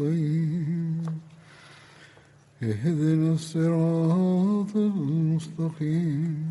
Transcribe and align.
المستقيم. 0.00 1.02
اهدنا 2.62 3.32
الصراط 3.32 4.76
المستقيم. 4.76 6.48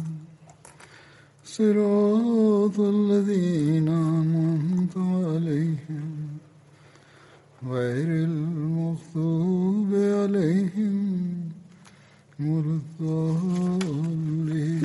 صراط 1.45 2.80
الذين 2.80 3.88
أنعمت 3.88 4.97
عليهم. 4.97 6.27
غير 7.67 8.08
المغضوب 8.08 9.94
عليهم 9.94 11.33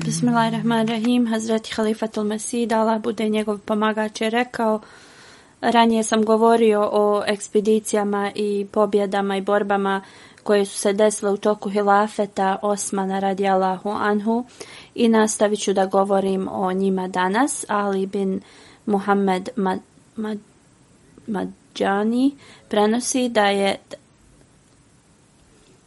بسم 0.09 0.29
الله 0.29 0.49
الرحمن 0.49 0.81
الرحيم 0.81 1.35
حضرت 1.35 1.67
خليفة 1.67 2.11
المسيح 2.19 2.73
على 2.73 2.99
بودين 2.99 3.35
يقول 3.35 3.59
بمعاك 3.69 4.23
رَكَوْا 4.23 4.79
Ranije 5.61 6.03
sam 6.03 6.25
govorio 6.25 6.89
o 6.93 7.23
ekspedicijama 7.27 8.33
i 8.35 8.67
pobjedama 8.73 9.37
i 9.37 9.41
borbama 9.41 10.03
koje 10.43 10.65
su 10.65 10.79
se 10.79 10.93
desile 10.93 11.31
u 11.33 11.37
toku 11.37 11.71
hilafeta 11.71 12.57
Osmana 12.63 13.19
radi 13.19 13.49
Allahu 13.49 13.91
Anhu 13.91 14.45
i 14.95 15.09
nastavit 15.09 15.61
ću 15.61 15.73
da 15.73 15.87
govorim 15.87 16.49
o 16.51 16.73
njima 16.73 17.09
danas. 17.09 17.65
Ali 17.69 18.07
bin 18.07 18.41
Muhammed 18.87 19.49
Mad, 19.57 19.79
Mad, 20.17 20.39
Madjani 21.27 22.37
prenosi 22.69 23.29
da 23.29 23.47
je 23.47 23.77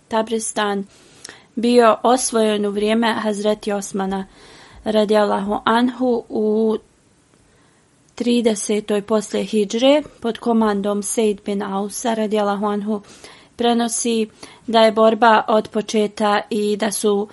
Tabristan 0.07 0.85
bio 1.55 1.97
osvojen 2.03 2.65
u 2.65 2.69
vrijeme 2.69 3.13
Hazreti 3.13 3.71
Osmana 3.71 4.25
radijallahu 4.83 5.59
anhu 5.63 6.23
u 6.29 6.77
30. 8.21 9.01
poslije 9.01 9.45
Hidžre 9.45 10.01
pod 10.19 10.37
komandom 10.37 11.03
Sejd 11.03 11.41
bin 11.45 11.63
Ausa 11.63 12.13
radijallahu 12.13 12.65
anhu 12.65 13.01
prenosi 13.55 14.27
da 14.67 14.81
je 14.83 14.91
borba 14.91 15.43
od 15.47 15.69
početa 15.69 16.41
i 16.49 16.77
da 16.77 16.91
su 16.91 17.27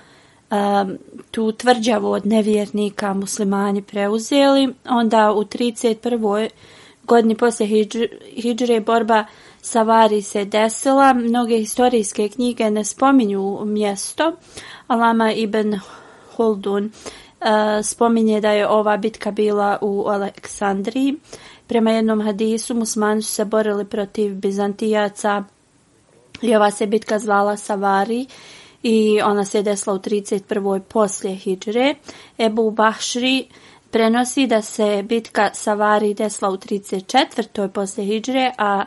um, 0.50 0.98
tu 1.30 1.52
tvrđavu 1.52 2.10
od 2.10 2.26
nevjernika 2.26 3.14
muslimani 3.14 3.82
preuzeli. 3.82 4.74
Onda 4.88 5.32
u 5.32 5.44
31. 5.44 6.48
godini 7.02 7.34
poslije 7.34 7.68
Hidžre, 7.68 8.08
Hidžre 8.36 8.80
borba 8.80 9.24
Savari 9.62 10.22
se 10.22 10.44
desila. 10.44 11.12
Mnoge 11.12 11.58
historijske 11.58 12.28
knjige 12.28 12.70
ne 12.70 12.84
spominju 12.84 13.64
mjesto. 13.64 14.32
Alama 14.86 15.32
ibn 15.32 15.80
Huldun 16.36 16.90
Eh, 17.40 17.82
spominje 17.82 18.40
da 18.40 18.50
je 18.50 18.68
ova 18.68 18.96
bitka 18.96 19.30
bila 19.30 19.78
u 19.80 20.04
Aleksandriji. 20.08 21.14
Prema 21.66 21.90
jednom 21.90 22.20
hadisu 22.20 22.74
musmani 22.74 23.22
su 23.22 23.32
se 23.32 23.44
borili 23.44 23.84
protiv 23.84 24.34
Bizantijaca 24.34 25.44
i 26.42 26.56
ova 26.56 26.70
se 26.70 26.86
bitka 26.86 27.18
zvala 27.18 27.56
Savari 27.56 28.26
i 28.82 29.20
ona 29.22 29.44
se 29.44 29.62
desila 29.62 29.94
u 29.94 29.98
31. 29.98 30.80
poslije 30.80 31.34
Hidžre. 31.34 31.94
Ebu 32.38 32.70
Bahšri 32.70 33.48
prenosi 33.90 34.46
da 34.46 34.62
se 34.62 35.02
bitka 35.02 35.50
Savari 35.54 36.14
desila 36.14 36.50
u 36.50 36.56
34. 36.56 37.68
poslije 37.68 38.06
Hidžre, 38.06 38.52
a 38.58 38.84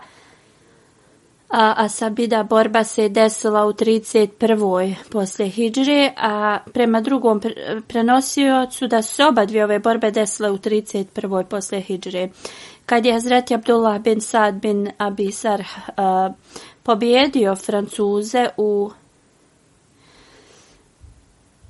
a, 1.52 1.72
a 1.72 1.90
Sabida 1.90 2.44
borba 2.44 2.84
se 2.84 3.10
desila 3.10 3.66
u 3.66 3.74
31. 3.74 4.96
poslije 5.12 5.50
Hidžre, 5.50 6.14
a 6.18 6.60
prema 6.74 7.02
drugom 7.02 7.42
prenosiocu 7.88 8.88
da 8.88 9.02
su 9.02 9.24
oba 9.24 9.46
dvije 9.46 9.64
ove 9.64 9.80
borbe 9.80 10.12
desile 10.12 10.52
u 10.52 10.58
31. 10.58 11.44
poslije 11.44 11.82
Hidžre. 11.82 12.30
Kad 12.86 13.06
je 13.06 13.14
Hazreti 13.14 13.54
Abdullah 13.54 14.02
bin 14.02 14.22
Sad 14.22 14.56
bin 14.56 14.92
Abisar 14.98 15.64
a, 15.98 16.30
pobjedio 16.84 17.56
Francuze 17.56 18.50
u 18.58 18.92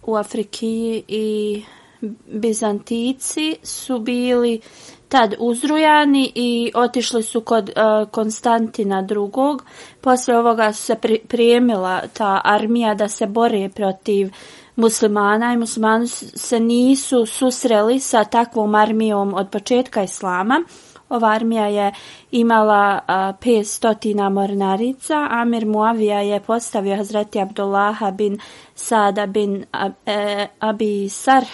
u 0.03 0.15
Afriki 0.15 1.03
i 1.07 1.63
Bizantici 2.27 3.55
su 3.63 3.99
bili 3.99 4.61
tad 5.11 5.35
uzrujani 5.39 6.31
i 6.35 6.71
otišli 6.75 7.23
su 7.23 7.41
kod 7.41 7.69
uh, 7.69 8.09
Konstantina 8.09 9.07
II. 9.09 9.59
Posle 10.01 10.37
ovoga 10.37 10.73
su 10.73 10.83
se 10.83 10.95
pri, 10.95 11.19
prijemila 11.27 12.01
ta 12.13 12.41
armija 12.43 12.93
da 12.93 13.07
se 13.07 13.25
bore 13.25 13.69
protiv 13.69 14.31
muslimana 14.75 15.53
i 15.53 15.57
muslimani 15.57 16.07
se 16.07 16.59
nisu 16.59 17.25
susreli 17.25 17.99
sa 17.99 18.23
takvom 18.23 18.75
armijom 18.75 19.33
od 19.33 19.49
početka 19.49 20.03
islama. 20.03 20.63
Ova 21.09 21.29
armija 21.29 21.67
je 21.67 21.91
imala 22.31 22.95
e, 22.95 23.03
a, 23.07 23.33
500 23.41 24.29
mornarica. 24.29 25.27
Amir 25.31 25.65
Muavija 25.65 26.19
je 26.19 26.39
postavio 26.39 26.95
Hazreti 26.95 27.39
Abdullaha 27.39 28.11
bin 28.11 28.39
Sada 28.75 29.25
bin 29.25 29.65
e, 30.05 30.47
Abi 30.59 31.09
Sarh 31.09 31.49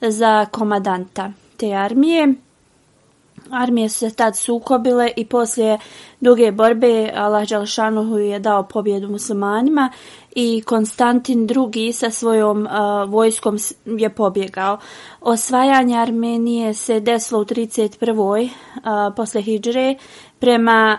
za 0.00 0.46
komadanta 0.46 1.32
te 1.56 1.74
armije 1.74 2.45
armije 3.50 3.88
su 3.88 3.98
se 3.98 4.10
tad 4.10 4.36
sukobile 4.36 5.10
i 5.16 5.24
poslije 5.24 5.78
duge 6.20 6.52
borbe 6.52 7.10
Allah 7.14 7.48
Đalšanuhu 7.48 8.18
je 8.18 8.38
dao 8.38 8.62
pobjedu 8.62 9.08
muslimanima 9.08 9.90
i 10.34 10.62
Konstantin 10.66 11.48
II 11.74 11.92
sa 11.92 12.10
svojom 12.10 12.66
uh, 12.66 13.10
vojskom 13.10 13.58
je 13.84 14.14
pobjegao. 14.14 14.78
Osvajanje 15.20 15.98
Armenije 15.98 16.74
se 16.74 17.00
desilo 17.00 17.40
u 17.40 17.44
31. 17.44 18.50
Uh, 18.74 19.14
posle 19.16 19.42
Hidžre. 19.42 19.94
Prema 20.38 20.98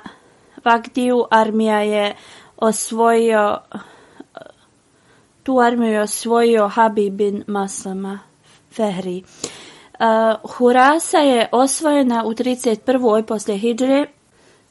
Vagdiju 0.66 1.26
armija 1.32 1.82
je 1.82 2.16
osvojio 2.58 3.58
tu 5.44 5.60
armiju 5.60 5.92
je 5.92 6.02
osvojio 6.02 6.68
Habib 6.68 7.14
bin 7.14 7.44
Maslama 7.48 8.20
Fehri. 8.72 9.24
Uh, 9.24 9.67
Uh, 10.00 10.52
Hurasa 10.58 11.18
je 11.18 11.50
osvojena 11.52 12.24
u 12.26 12.34
31. 12.34 13.26
poslije 13.26 13.58
Hidžre. 13.58 14.06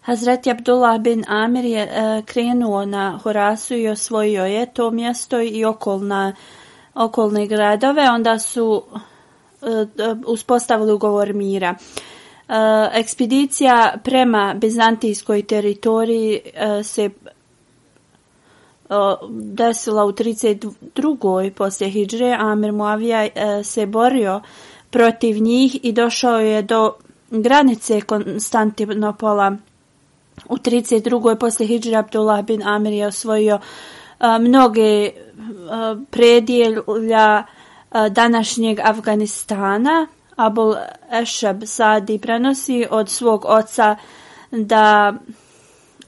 Hazreti 0.00 0.50
Abdullah 0.50 1.00
bin 1.00 1.24
Amir 1.28 1.64
je 1.64 1.84
uh, 1.84 2.24
krenuo 2.24 2.84
na 2.84 3.18
Hurasu 3.22 3.74
i 3.74 3.88
osvojio 3.88 4.44
je 4.44 4.66
to 4.66 4.90
mjesto 4.90 5.40
i 5.40 5.64
okolna, 5.64 6.34
okolne 6.94 7.46
gradove. 7.46 8.10
Onda 8.10 8.38
su 8.38 8.82
uh, 8.82 9.68
uspostavili 10.26 10.92
ugovor 10.92 11.32
mira. 11.32 11.74
Uh, 12.48 12.54
ekspedicija 12.92 13.94
prema 14.04 14.54
Bizantijskoj 14.54 15.42
teritoriji 15.42 16.40
uh, 16.44 16.86
se 16.86 17.10
desila 19.30 20.04
u 20.04 20.12
32. 20.12 21.50
poslije 21.50 21.90
Hidžre. 21.90 22.36
Amir 22.38 22.72
Muavija 22.72 23.24
uh, 23.24 23.66
se 23.66 23.86
borio 23.86 24.36
uh, 24.36 24.42
protiv 24.90 25.42
njih 25.42 25.76
i 25.82 25.92
došao 25.92 26.40
je 26.40 26.62
do 26.62 26.92
granice 27.30 28.00
Konstantinopola. 28.00 29.56
U 30.48 30.56
32. 30.56 31.38
posle 31.38 31.66
Hidžra 31.66 31.98
Abdullah 31.98 32.44
bin 32.44 32.62
Amir 32.62 32.92
je 32.92 33.06
osvojio 33.06 33.58
a, 34.18 34.38
mnoge 34.38 35.10
a, 35.70 35.96
predjelja 36.10 37.44
a, 37.90 38.08
današnjeg 38.08 38.80
Afganistana. 38.82 40.06
Abul 40.36 40.74
Ešab 41.10 41.62
Sadi 41.64 42.18
prenosi 42.18 42.86
od 42.90 43.08
svog 43.08 43.44
oca 43.44 43.96
da 44.50 45.14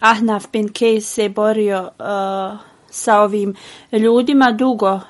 Ahnaf 0.01 0.47
bin 0.53 0.69
Kej 0.69 1.01
se 1.01 1.29
borio 1.29 1.81
uh, 1.81 2.59
sa 2.91 3.21
ovim 3.21 3.55
ljudima 3.93 4.53
dugo 4.53 5.01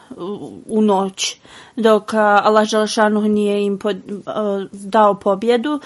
u, 0.67 0.83
noć, 0.83 1.37
dok 1.77 2.15
Allah 2.15 2.65
Želešanu 2.65 3.21
nije 3.21 3.65
im 3.65 3.79
pod, 3.79 3.97
dao 4.73 5.15
pobjedu 5.15 5.81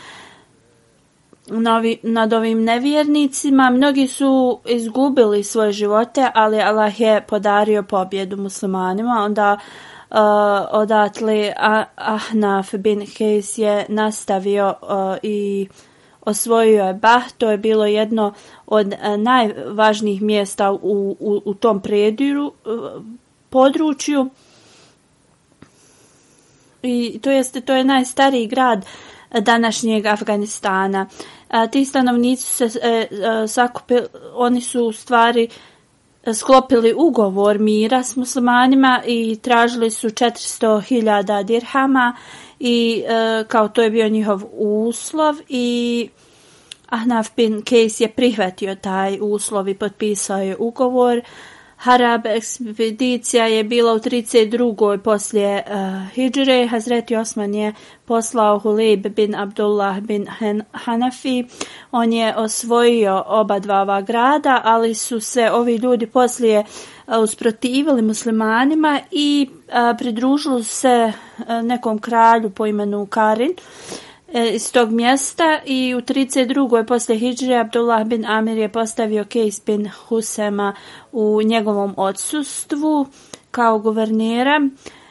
novi, 1.47 1.99
nad 2.03 2.33
ovim 2.33 2.65
nevjernicima. 2.65 3.71
Mnogi 3.71 4.09
su 4.09 4.61
izgubili 4.67 5.45
svoje 5.45 5.73
živote, 5.73 6.31
ali 6.35 6.61
Allah 6.61 7.01
je 7.01 7.25
podario 7.29 7.83
pobjedu 7.83 8.37
muslimanima. 8.37 9.23
Onda 9.25 9.59
uh, 10.11 10.17
odatle 10.71 11.53
Ahnaf 11.97 12.75
bin 12.75 13.07
Hejs 13.19 13.59
je 13.59 13.87
nastavio 13.89 14.75
uh, 14.83 14.89
i 15.23 15.69
osvojio 16.27 16.85
je 16.85 16.95
Bah. 16.95 17.33
To 17.39 17.51
je 17.51 17.59
bilo 17.59 17.87
jedno 17.87 18.33
od 18.67 18.93
e, 18.93 19.17
najvažnijih 19.17 20.23
mjesta 20.23 20.73
u, 20.73 21.17
u, 21.21 21.43
u 21.45 21.55
tom 21.55 21.81
prediru, 21.81 22.53
e, 22.65 22.69
području. 23.51 24.31
I 26.83 27.19
to 27.23 27.31
jeste 27.31 27.61
to 27.61 27.75
je 27.75 27.85
najstariji 27.85 28.47
grad 28.47 28.87
današnjeg 29.41 30.07
Afganistana. 30.07 31.07
A, 31.49 31.67
ti 31.67 31.85
stanovnici 31.85 32.47
se 32.47 32.81
e, 32.83 32.89
e, 32.89 33.09
sakupili, 33.49 34.03
oni 34.35 34.61
su 34.61 34.85
u 34.85 34.93
stvari 34.93 35.49
sklopili 36.35 36.95
ugovor 36.97 37.59
mira 37.59 38.03
s 38.03 38.17
muslimanima 38.17 39.03
i 39.07 39.39
tražili 39.43 39.91
su 39.91 40.09
400.000 40.09 41.43
dirhama 41.45 42.17
i 42.61 43.05
e, 43.07 43.45
kao 43.49 43.69
to 43.69 43.83
je 43.83 43.91
bio 43.91 44.09
njihov 44.09 44.43
uslov 44.53 45.37
i 45.49 46.09
Ahnaf 46.89 47.29
bin 47.37 47.63
Kejs 47.63 48.01
je 48.01 48.09
prihvatio 48.09 48.75
taj 48.75 49.19
uslov 49.21 49.69
i 49.69 49.75
potpisao 49.75 50.39
je 50.39 50.57
ugovor. 50.59 51.21
Harab 51.83 52.27
ekspedicija 52.27 53.47
je 53.47 53.65
bila 53.65 53.93
u 53.93 53.99
32. 53.99 54.99
poslije 54.99 55.63
uh, 55.67 56.13
Hidžre. 56.15 56.67
Hazreti 56.67 57.17
Osman 57.17 57.55
je 57.55 57.75
poslao 58.05 58.59
Hulib 58.59 59.07
bin 59.07 59.35
Abdullah 59.35 60.01
bin 60.01 60.27
Hanafi. 60.73 61.45
On 61.91 62.13
je 62.13 62.37
osvojio 62.37 63.25
oba 63.27 63.59
dva 63.59 63.81
ova 63.81 64.01
grada, 64.01 64.61
ali 64.65 64.95
su 64.95 65.21
se 65.21 65.51
ovi 65.51 65.77
ljudi 65.77 66.07
poslije 66.07 66.65
uh, 67.07 67.19
usprotivili 67.19 68.03
muslimanima 68.03 69.01
i 69.11 69.49
uh, 69.51 69.99
pridružili 69.99 70.65
se 70.65 71.13
uh, 71.39 71.45
nekom 71.63 71.99
kralju 71.99 72.51
po 72.51 72.67
imenu 72.67 73.07
Karin. 73.07 73.51
Uh, 73.51 74.12
E, 74.35 74.51
iz 74.55 74.73
tog 74.73 74.91
mjesta 74.91 75.61
i 75.67 75.95
u 75.95 76.01
32. 76.01 76.87
posle 76.87 77.17
Hidžre 77.17 77.57
Abdullah 77.57 78.05
bin 78.05 78.27
Amir 78.27 78.59
je 78.59 78.73
postavio 78.73 79.25
Kejs 79.25 79.65
bin 79.67 79.89
Husema 79.89 80.75
u 81.13 81.41
njegovom 81.45 81.95
odsustvu 81.97 83.07
kao 83.51 83.79
guvernera. 83.79 84.61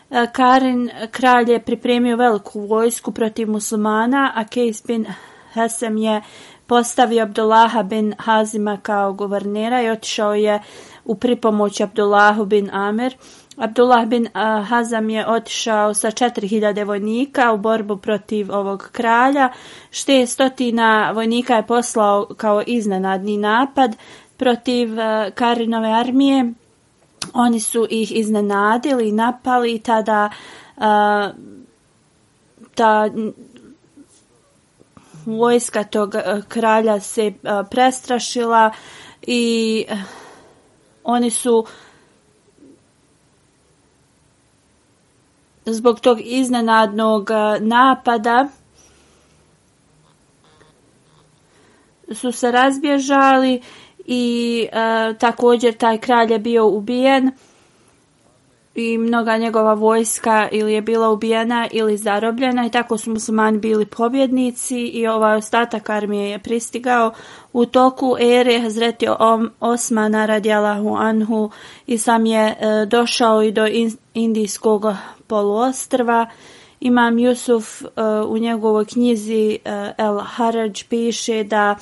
E, 0.10 0.28
Karin 0.32 0.90
kralj 1.12 1.52
je 1.52 1.62
pripremio 1.62 2.16
veliku 2.16 2.60
vojsku 2.60 3.12
protiv 3.12 3.50
muslimana, 3.50 4.32
a 4.36 4.44
Kejs 4.48 4.84
bin 4.88 5.06
Husem 5.54 5.98
je 5.98 6.22
postavio 6.68 7.24
Abdullaha 7.24 7.84
bin 7.84 8.14
Hazima 8.20 8.78
kao 8.82 9.14
guvernera 9.14 9.82
i 9.82 9.90
otišao 9.90 10.34
je 10.34 10.62
u 11.06 11.16
pripomoć 11.16 11.82
Abdullahu 11.82 12.46
bin 12.46 12.70
Amir. 12.74 13.16
Abdullah 13.62 14.06
bin 14.06 14.28
Hazam 14.68 15.10
je 15.10 15.28
otišao 15.28 15.94
sa 15.94 16.12
4000 16.12 16.86
vojnika 16.86 17.54
u 17.54 17.58
borbu 17.58 17.98
protiv 17.98 18.52
ovog 18.52 18.90
kralja. 18.92 19.50
Šte 19.92 20.26
stotina 20.26 21.12
vojnika 21.16 21.56
je 21.56 21.68
poslao 21.68 22.28
kao 22.38 22.64
iznenadni 22.68 23.38
napad 23.38 23.96
protiv 24.38 24.90
Karinove 25.36 25.90
armije. 25.92 26.54
Oni 27.34 27.60
su 27.60 27.88
ih 27.90 28.18
iznenadili 28.18 29.10
i 29.10 29.12
napali 29.12 29.80
tada 29.80 30.30
ta 32.76 33.10
vojska 35.26 35.84
tog 35.84 36.16
kralja 36.48 37.00
se 37.00 37.34
prestrašila 37.70 38.72
i 39.22 39.86
oni 41.04 41.30
su 41.30 41.58
uh, 41.58 41.70
zbog 45.66 46.00
tog 46.00 46.18
iznenadnog 46.24 47.32
e, 47.32 47.60
napada 47.60 48.48
su 52.12 52.32
se 52.32 52.52
razbježali 52.52 53.62
i 54.06 54.68
e, 54.72 55.14
također 55.20 55.78
taj 55.78 55.98
kralj 55.98 56.32
je 56.32 56.40
bio 56.40 56.68
ubijen 56.68 57.32
i 58.76 58.98
mnoga 58.98 59.38
njegova 59.38 59.74
vojska 59.74 60.48
ili 60.52 60.74
je 60.74 60.82
bila 60.82 61.10
ubijena 61.10 61.68
ili 61.72 61.98
zarobljena 61.98 62.66
i 62.66 62.70
tako 62.70 62.98
su 62.98 63.10
muslimani 63.10 63.58
bili 63.58 63.86
pobjednici 63.86 64.78
i 64.78 65.08
ovaj 65.08 65.38
ostatak 65.38 65.90
armije 65.90 66.30
je 66.30 66.40
pristigao. 66.40 67.12
U 67.54 67.66
toku 67.66 68.16
ere 68.20 68.60
Hazreti 68.60 69.08
Osmana 69.60 70.26
radijalahu 70.26 70.96
anhu 70.96 71.50
i 71.88 71.98
sam 71.98 72.26
je 72.26 72.48
e, 72.48 72.86
došao 72.86 73.44
i 73.44 73.52
do 73.52 73.68
indijskog 74.14 74.86
poluostrva. 75.32 76.26
Imam 76.80 77.20
Jusuf 77.20 77.82
uh, 77.82 77.90
u 78.28 78.38
njegovoj 78.38 78.86
knjizi 78.86 79.60
uh, 79.66 79.72
El 79.98 80.20
Haraj 80.20 80.74
piše 80.90 81.44
da 81.44 81.76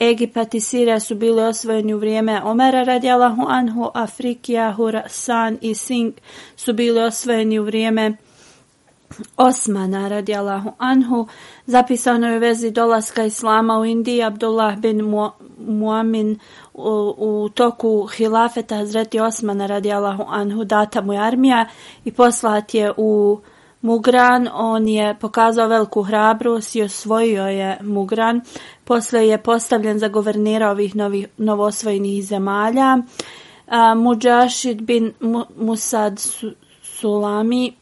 Egipat 0.00 0.54
i 0.54 0.60
Sirija 0.60 1.00
su 1.00 1.14
bili 1.14 1.42
osvojeni 1.42 1.94
u 1.94 1.98
vrijeme 1.98 2.42
Omera 2.44 2.82
radijalahu 2.82 3.42
anhu, 3.48 3.90
Afrikija, 3.94 4.72
Hurasan 4.72 5.58
i 5.60 5.74
Sing 5.74 6.14
su 6.56 6.72
bili 6.72 7.00
osvojeni 7.00 7.58
u 7.58 7.64
vrijeme 7.64 8.16
Osmana 9.36 10.08
radijalahu 10.08 10.72
anhu. 10.78 11.26
Zapisano 11.66 12.28
je 12.28 12.36
u 12.36 12.40
vezi 12.40 12.70
dolaska 12.70 13.24
Islama 13.24 13.78
u 13.78 13.84
Indiji 13.84 14.22
Abdullah 14.22 14.76
bin 14.76 15.00
Muamin 15.58 16.38
u, 16.74 17.14
u 17.18 17.48
toku 17.48 18.06
hilafeta 18.06 18.76
Hazreti 18.76 19.20
Osmana 19.20 19.66
radijalahu 19.66 20.24
anhu 20.28 20.64
data 20.64 21.00
mu 21.00 21.12
je 21.12 21.18
armija 21.18 21.66
i 22.04 22.12
poslat 22.12 22.74
je 22.74 22.92
u 22.96 23.40
Mugran, 23.82 24.48
on 24.52 24.88
je 24.88 25.14
pokazao 25.20 25.68
veliku 25.68 26.02
hrabrost 26.02 26.76
i 26.76 26.82
osvojio 26.82 27.46
je 27.46 27.78
Mugran. 27.80 28.40
Posle 28.84 29.28
je 29.28 29.42
postavljen 29.42 29.98
za 29.98 30.08
guvernera 30.08 30.70
ovih 30.70 30.96
novih, 30.96 31.26
novosvojenih 31.36 32.24
zemalja. 32.24 32.98
Mujashid 33.96 34.82
bin 34.82 35.12
Musad 35.56 36.20
Sulami 36.82 37.72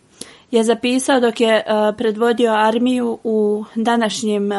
je 0.51 0.65
zapisao 0.65 1.21
dok 1.21 1.41
je 1.41 1.65
uh, 1.67 1.97
predvodio 1.97 2.53
armiju 2.53 3.19
u 3.25 3.65
današnjem 3.75 4.51
uh, 4.53 4.59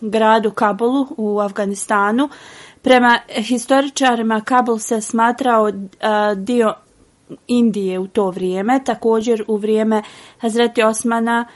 gradu 0.00 0.50
Kabulu 0.50 1.06
u 1.16 1.40
Afganistanu. 1.40 2.28
Prema 2.82 3.18
historičarima 3.28 4.40
Kabul 4.40 4.78
se 4.78 5.00
smatrao 5.00 5.62
uh, 5.62 5.72
dio 6.36 6.74
Indije 7.46 7.98
u 7.98 8.06
to 8.06 8.30
vrijeme, 8.30 8.80
također 8.84 9.44
u 9.48 9.56
vrijeme 9.56 10.02
Hazreti 10.38 10.82
Osmana 10.82 11.46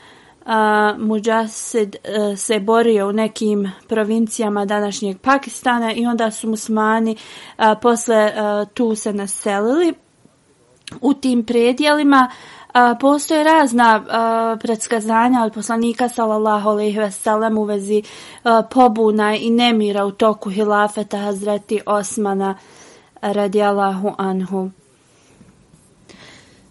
uh, 0.41 0.53
Mujasid 0.99 1.97
uh, 1.97 2.39
se 2.39 2.61
borio 2.61 3.09
u 3.09 3.13
nekim 3.13 3.73
provincijama 3.89 4.65
današnjeg 4.65 5.19
Pakistana 5.19 5.93
i 5.93 6.07
onda 6.07 6.31
su 6.31 6.49
musmani 6.49 7.17
uh, 7.59 7.65
posle 7.83 8.25
uh, 8.25 8.69
tu 8.75 8.95
se 8.95 9.13
naselili. 9.13 9.95
U 11.01 11.15
tim 11.15 11.45
predjelima 11.45 12.31
uh, 12.31 12.60
postoje 13.01 13.45
razna 13.45 14.05
a, 14.09 14.57
predskazanja 14.61 15.45
od 15.45 15.53
poslanika 15.53 16.09
sallallahu 16.09 16.69
alejhi 16.69 16.99
ve 16.99 17.11
sellem 17.11 17.59
u 17.59 17.65
vezi 17.65 18.03
a, 18.45 18.63
pobuna 18.63 19.37
i 19.37 19.51
nemira 19.51 20.05
u 20.05 20.11
toku 20.11 20.51
hilafeta 20.51 21.19
Hazreti 21.19 21.81
Osmana 21.87 22.55
radijallahu 23.21 24.15
anhu. 24.19 24.71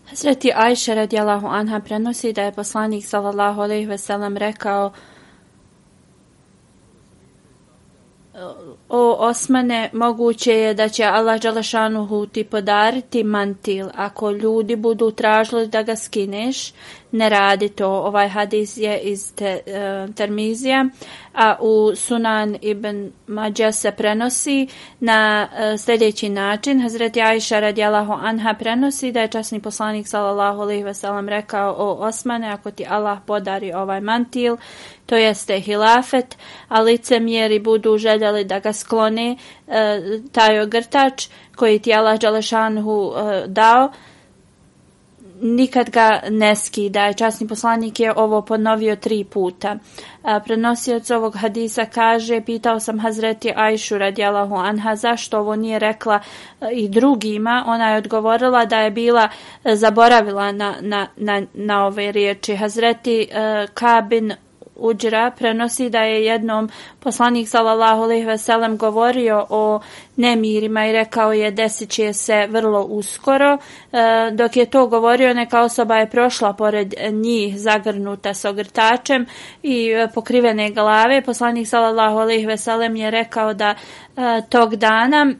Hazreti 0.09 0.51
Ajša 0.55 0.93
radijallahu 0.93 1.47
anha 1.47 1.79
prenosi 1.79 2.33
da 2.33 2.41
je 2.41 2.51
poslanik 2.51 3.05
sallallahu 3.05 3.61
alejhi 3.61 3.85
ve 3.85 3.97
sellem 3.97 4.37
rekao 4.37 4.91
O 8.89 9.15
Osmane, 9.19 9.89
moguće 9.93 10.53
je 10.53 10.73
da 10.73 10.89
će 10.89 11.03
Allah 11.03 11.41
Đalašanuhu 11.41 12.25
ti 12.25 12.43
podariti 12.43 13.23
mantil. 13.23 13.87
Ako 13.95 14.31
ljudi 14.31 14.75
budu 14.75 15.11
tražili 15.11 15.67
da 15.67 15.83
ga 15.83 15.95
skineš, 15.95 16.73
ne 17.11 17.29
radi 17.29 17.69
to. 17.69 17.87
Ovaj 17.87 18.27
hadis 18.27 18.77
je 18.77 18.99
iz 18.99 19.33
te, 19.35 19.59
e, 19.65 20.07
Termizija. 20.15 20.85
a 21.33 21.55
u 21.59 21.95
Sunan 21.95 22.57
ibn 22.61 23.11
Mađa 23.27 23.71
se 23.71 23.91
prenosi 23.91 24.67
na 24.99 25.47
e, 25.57 25.77
sljedeći 25.77 26.29
način. 26.29 26.81
Hazret 26.81 27.17
Aisha 27.17 27.59
radijalahu 27.59 28.13
anha 28.13 28.53
prenosi 28.53 29.11
da 29.11 29.21
je 29.21 29.27
časni 29.27 29.61
poslanik 29.61 30.07
sallallahu 30.07 30.61
alaihi 30.61 30.83
wasallam 30.83 31.29
rekao 31.29 31.75
o 31.77 31.93
Osmane, 31.93 32.49
ako 32.49 32.71
ti 32.71 32.85
Allah 32.89 33.19
podari 33.25 33.73
ovaj 33.73 34.01
mantil, 34.01 34.57
to 35.09 35.17
jeste 35.17 35.59
hilafet, 35.59 36.37
a 36.67 36.81
licemjeri 36.81 37.59
budu 37.59 37.97
željeli 37.97 38.43
da 38.43 38.59
ga 38.59 38.73
sklone 38.73 39.37
e, 39.67 40.01
taj 40.31 40.59
ogrtač 40.59 41.27
koji 41.55 41.79
ti 41.79 41.93
Allah 41.93 42.19
Đalešanhu 42.19 43.13
e, 43.17 43.47
dao, 43.47 43.91
nikad 45.41 45.89
ga 45.89 46.19
ne 46.29 46.55
skida. 46.55 47.13
Časni 47.13 47.47
poslanik 47.47 47.99
je 47.99 48.13
ovo 48.15 48.41
ponovio 48.41 48.95
tri 48.95 49.23
puta. 49.23 49.75
Prenosioc 50.45 51.09
ovog 51.09 51.35
hadisa 51.35 51.85
kaže, 51.85 52.41
pitao 52.41 52.79
sam 52.79 52.99
Hazreti 52.99 53.53
Ajšu 53.55 53.97
radijalahu 53.97 54.55
anha 54.55 54.95
zašto 54.95 55.39
ovo 55.39 55.55
nije 55.55 55.79
rekla 55.79 56.19
e, 56.61 56.69
i 56.71 56.89
drugima. 56.89 57.63
Ona 57.67 57.91
je 57.91 57.97
odgovorila 57.97 58.65
da 58.65 58.79
je 58.79 58.91
bila 58.91 59.29
e, 59.63 59.75
zaboravila 59.75 60.51
na, 60.51 60.75
na, 60.81 61.07
na, 61.15 61.41
na 61.53 61.85
ove 61.85 62.11
riječi. 62.11 62.55
Hazreti 62.55 63.21
e, 63.21 63.67
Kabin 63.73 64.33
Uđra 64.79 65.31
prenosi 65.37 65.89
da 65.89 65.99
je 65.99 66.25
jednom 66.25 66.69
poslanik 66.99 67.49
sallallahu 67.49 68.01
alejhi 68.01 68.25
ve 68.25 68.37
sellem 68.37 68.77
govorio 68.77 69.45
o 69.49 69.79
nemirima 70.15 70.85
i 70.85 70.91
rekao 70.91 71.33
je 71.33 71.51
desit 71.51 71.89
će 71.89 72.13
se 72.13 72.47
vrlo 72.49 72.83
uskoro. 72.83 73.57
E, 73.91 74.31
dok 74.31 74.57
je 74.57 74.65
to 74.65 74.87
govorio, 74.87 75.33
neka 75.33 75.61
osoba 75.61 75.95
je 75.95 76.09
prošla 76.09 76.53
pored 76.53 76.93
njih 77.11 77.59
zagrnuta 77.59 78.33
s 78.33 78.45
ogrtačem 78.45 79.25
i 79.63 79.89
e, 79.89 80.07
pokrivene 80.13 80.71
glave. 80.71 81.21
Poslanik 81.21 81.67
sallallahu 81.67 82.17
alejhi 82.17 82.45
ve 82.45 82.57
sellem 82.57 82.95
je 82.95 83.11
rekao 83.11 83.53
da 83.53 83.75
e, 83.75 84.41
tog 84.49 84.75
dana 84.75 85.33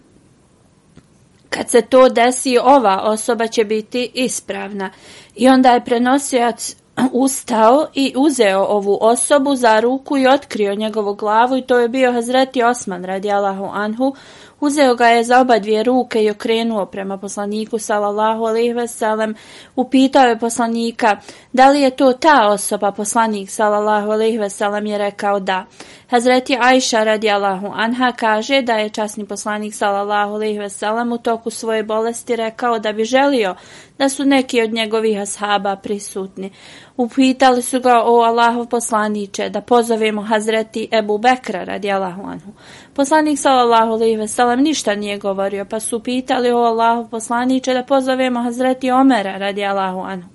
kad 1.50 1.70
se 1.70 1.82
to 1.82 2.10
desi, 2.10 2.58
ova 2.58 3.02
osoba 3.04 3.48
će 3.48 3.64
biti 3.64 4.12
ispravna. 4.14 4.92
I 5.36 5.50
onda 5.50 5.72
je 5.72 5.86
prenosioc 5.86 6.76
ustao 7.14 7.88
i 7.94 8.14
uzeo 8.18 8.64
ovu 8.64 8.98
osobu 9.02 9.56
za 9.56 9.80
ruku 9.80 10.18
i 10.18 10.28
otkrio 10.28 10.76
njegovu 10.76 11.16
glavu 11.16 11.58
i 11.58 11.62
to 11.62 11.80
je 11.80 11.88
bio 11.88 12.12
Hazreti 12.12 12.64
Osman 12.64 13.06
radijalahu 13.06 13.66
anhu. 13.74 14.16
Uzeo 14.60 14.96
ga 14.96 15.08
je 15.08 15.24
za 15.24 15.40
oba 15.40 15.60
dvije 15.60 15.84
ruke 15.84 16.24
i 16.24 16.30
okrenuo 16.30 16.86
prema 16.86 17.18
poslaniku 17.18 17.80
sallallahu 17.80 18.46
alaihi 18.46 18.74
veselem. 18.74 19.36
Upitao 19.76 20.26
je 20.26 20.40
poslanika 20.40 21.18
da 21.54 21.70
li 21.70 21.82
je 21.82 21.90
to 21.90 22.14
ta 22.14 22.48
osoba 22.50 22.92
poslanik 22.92 23.50
sallallahu 23.50 24.12
alaihi 24.12 24.38
veselem 24.38 24.86
je 24.86 24.98
rekao 24.98 25.40
da. 25.40 25.66
Hazreti 26.10 26.58
Ajša 26.62 27.04
radijallahu 27.04 27.72
anha 27.74 28.12
kaže 28.12 28.62
da 28.62 28.74
je 28.74 28.90
časni 28.90 29.26
poslanik 29.26 29.74
sallallahu 29.76 30.34
alejhi 30.34 30.60
ve 30.60 30.70
sellem 30.70 31.12
u 31.12 31.18
toku 31.18 31.50
svoje 31.50 31.84
bolesti 31.84 32.36
rekao 32.36 32.80
da 32.80 32.94
bi 32.94 33.04
želio 33.04 33.56
da 33.98 34.10
su 34.10 34.26
neki 34.26 34.62
od 34.62 34.74
njegovih 34.74 35.22
ashaba 35.22 35.76
prisutni. 35.76 36.52
Upitali 36.98 37.62
su 37.62 37.80
ga 37.80 38.02
o 38.06 38.22
Allahov 38.22 38.66
poslaniče 38.66 39.50
da 39.50 39.62
pozovemo 39.62 40.22
Hazreti 40.22 40.90
Ebu 40.92 41.18
Bekra 41.18 41.64
radijallahu 41.64 42.22
anhu. 42.22 42.52
Poslanik 43.00 43.40
sallallahu 43.40 43.94
alejhi 43.94 44.18
ve 44.18 44.28
sellem 44.28 44.60
ništa 44.60 44.96
nije 44.96 45.18
govorio, 45.18 45.66
pa 45.66 45.80
su 45.80 46.00
pitali 46.00 46.52
o 46.52 46.58
Allahov 46.58 47.10
poslanice 47.10 47.74
da 47.74 47.84
pozovemo 47.84 48.42
Hazreti 48.42 48.92
Omera 48.92 49.38
radijallahu 49.38 50.00
anhu. 50.00 50.30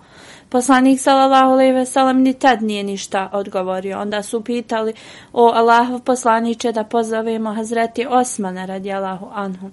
Poslanik 0.49 1.00
sallallahu 1.00 1.52
alejhi 1.52 1.73
ve 1.73 1.87
sellem 1.87 2.23
ni 2.23 2.35
tad 2.35 2.62
nije 2.62 2.83
ništa 2.83 3.30
odgovorio. 3.33 3.99
Onda 3.99 4.23
su 4.23 4.44
pitali 4.44 4.92
o 5.33 5.52
Allahov 5.54 6.00
poslanice 6.00 6.73
da 6.73 6.85
pozovemo 6.85 7.52
Hazreti 7.52 8.06
Osmana 8.06 8.64
radijallahu 8.64 9.28
anhu. 9.35 9.71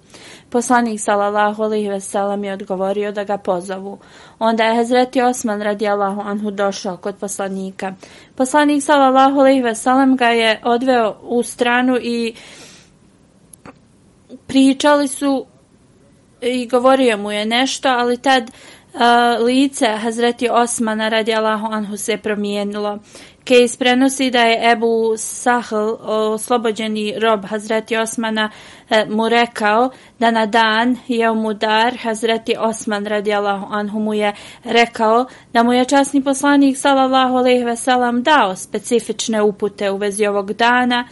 Poslanik 0.49 0.99
sallallahu 0.99 1.63
alejhi 1.63 1.89
ve 1.89 1.99
sellem 1.99 2.43
je 2.43 2.53
odgovorio 2.53 3.11
da 3.11 3.23
ga 3.23 3.37
pozovu. 3.37 3.99
Onda 4.39 4.63
je 4.63 4.75
Hazreti 4.75 5.21
Osman 5.21 5.61
radijallahu 5.61 6.21
anhu 6.21 6.51
došao 6.51 6.97
kod 6.97 7.15
poslanika. 7.15 7.93
Poslanik 8.35 8.83
sallallahu 8.83 9.39
alejhi 9.39 9.61
ve 9.61 9.75
sellem 9.75 10.17
ga 10.17 10.27
je 10.27 10.59
odveo 10.63 11.15
u 11.21 11.43
stranu 11.43 11.97
i 12.01 12.33
pričali 14.51 15.07
su 15.07 15.45
i 16.41 16.67
govorio 16.67 17.17
mu 17.17 17.31
je 17.31 17.45
nešto, 17.45 17.89
ali 17.89 18.17
tad 18.17 18.43
uh, 18.43 18.99
lice 19.45 19.87
Hazreti 19.87 20.49
Osmana 20.49 21.09
radi 21.09 21.33
Allahu 21.33 21.67
Anhu 21.71 21.97
se 21.97 22.17
promijenilo. 22.17 22.99
Kejs 23.43 23.77
prenosi 23.77 24.31
da 24.31 24.41
je 24.41 24.71
Ebu 24.71 25.13
Sahl, 25.17 25.95
oslobođeni 26.01 27.19
rob 27.19 27.45
Hazreti 27.45 27.97
Osmana, 27.97 28.49
eh, 28.89 29.05
mu 29.09 29.29
rekao 29.29 29.89
da 30.19 30.31
na 30.31 30.45
dan 30.45 30.97
je 31.07 31.31
mu 31.31 31.53
dar 31.53 31.97
Hazreti 31.97 32.55
Osman 32.59 33.05
radijallahu 33.05 33.67
Anhu 33.69 33.99
mu 33.99 34.13
je 34.13 34.33
rekao 34.63 35.25
da 35.53 35.63
mu 35.63 35.73
je 35.73 35.85
časni 35.85 36.23
poslanik 36.23 36.77
sallallahu 36.77 37.35
alaihi 37.35 37.63
ve 37.63 37.75
sellem 37.75 38.23
dao 38.23 38.55
specifične 38.55 39.41
upute 39.41 39.91
u 39.91 39.97
vezi 39.97 40.25
ovog 40.25 40.53
dana 40.53 41.07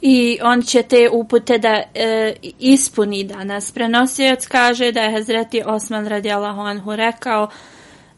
i 0.00 0.38
on 0.42 0.62
će 0.62 0.82
te 0.82 1.08
upute 1.12 1.58
da 1.58 1.82
e, 1.94 2.34
ispuni 2.58 3.24
danas. 3.24 3.72
Prenosioc 3.72 4.46
kaže 4.46 4.92
da 4.92 5.00
je 5.00 5.12
Hazreti 5.12 5.62
Osman 5.66 6.06
radijalahu 6.06 6.60
anhu 6.60 6.96
rekao 6.96 7.48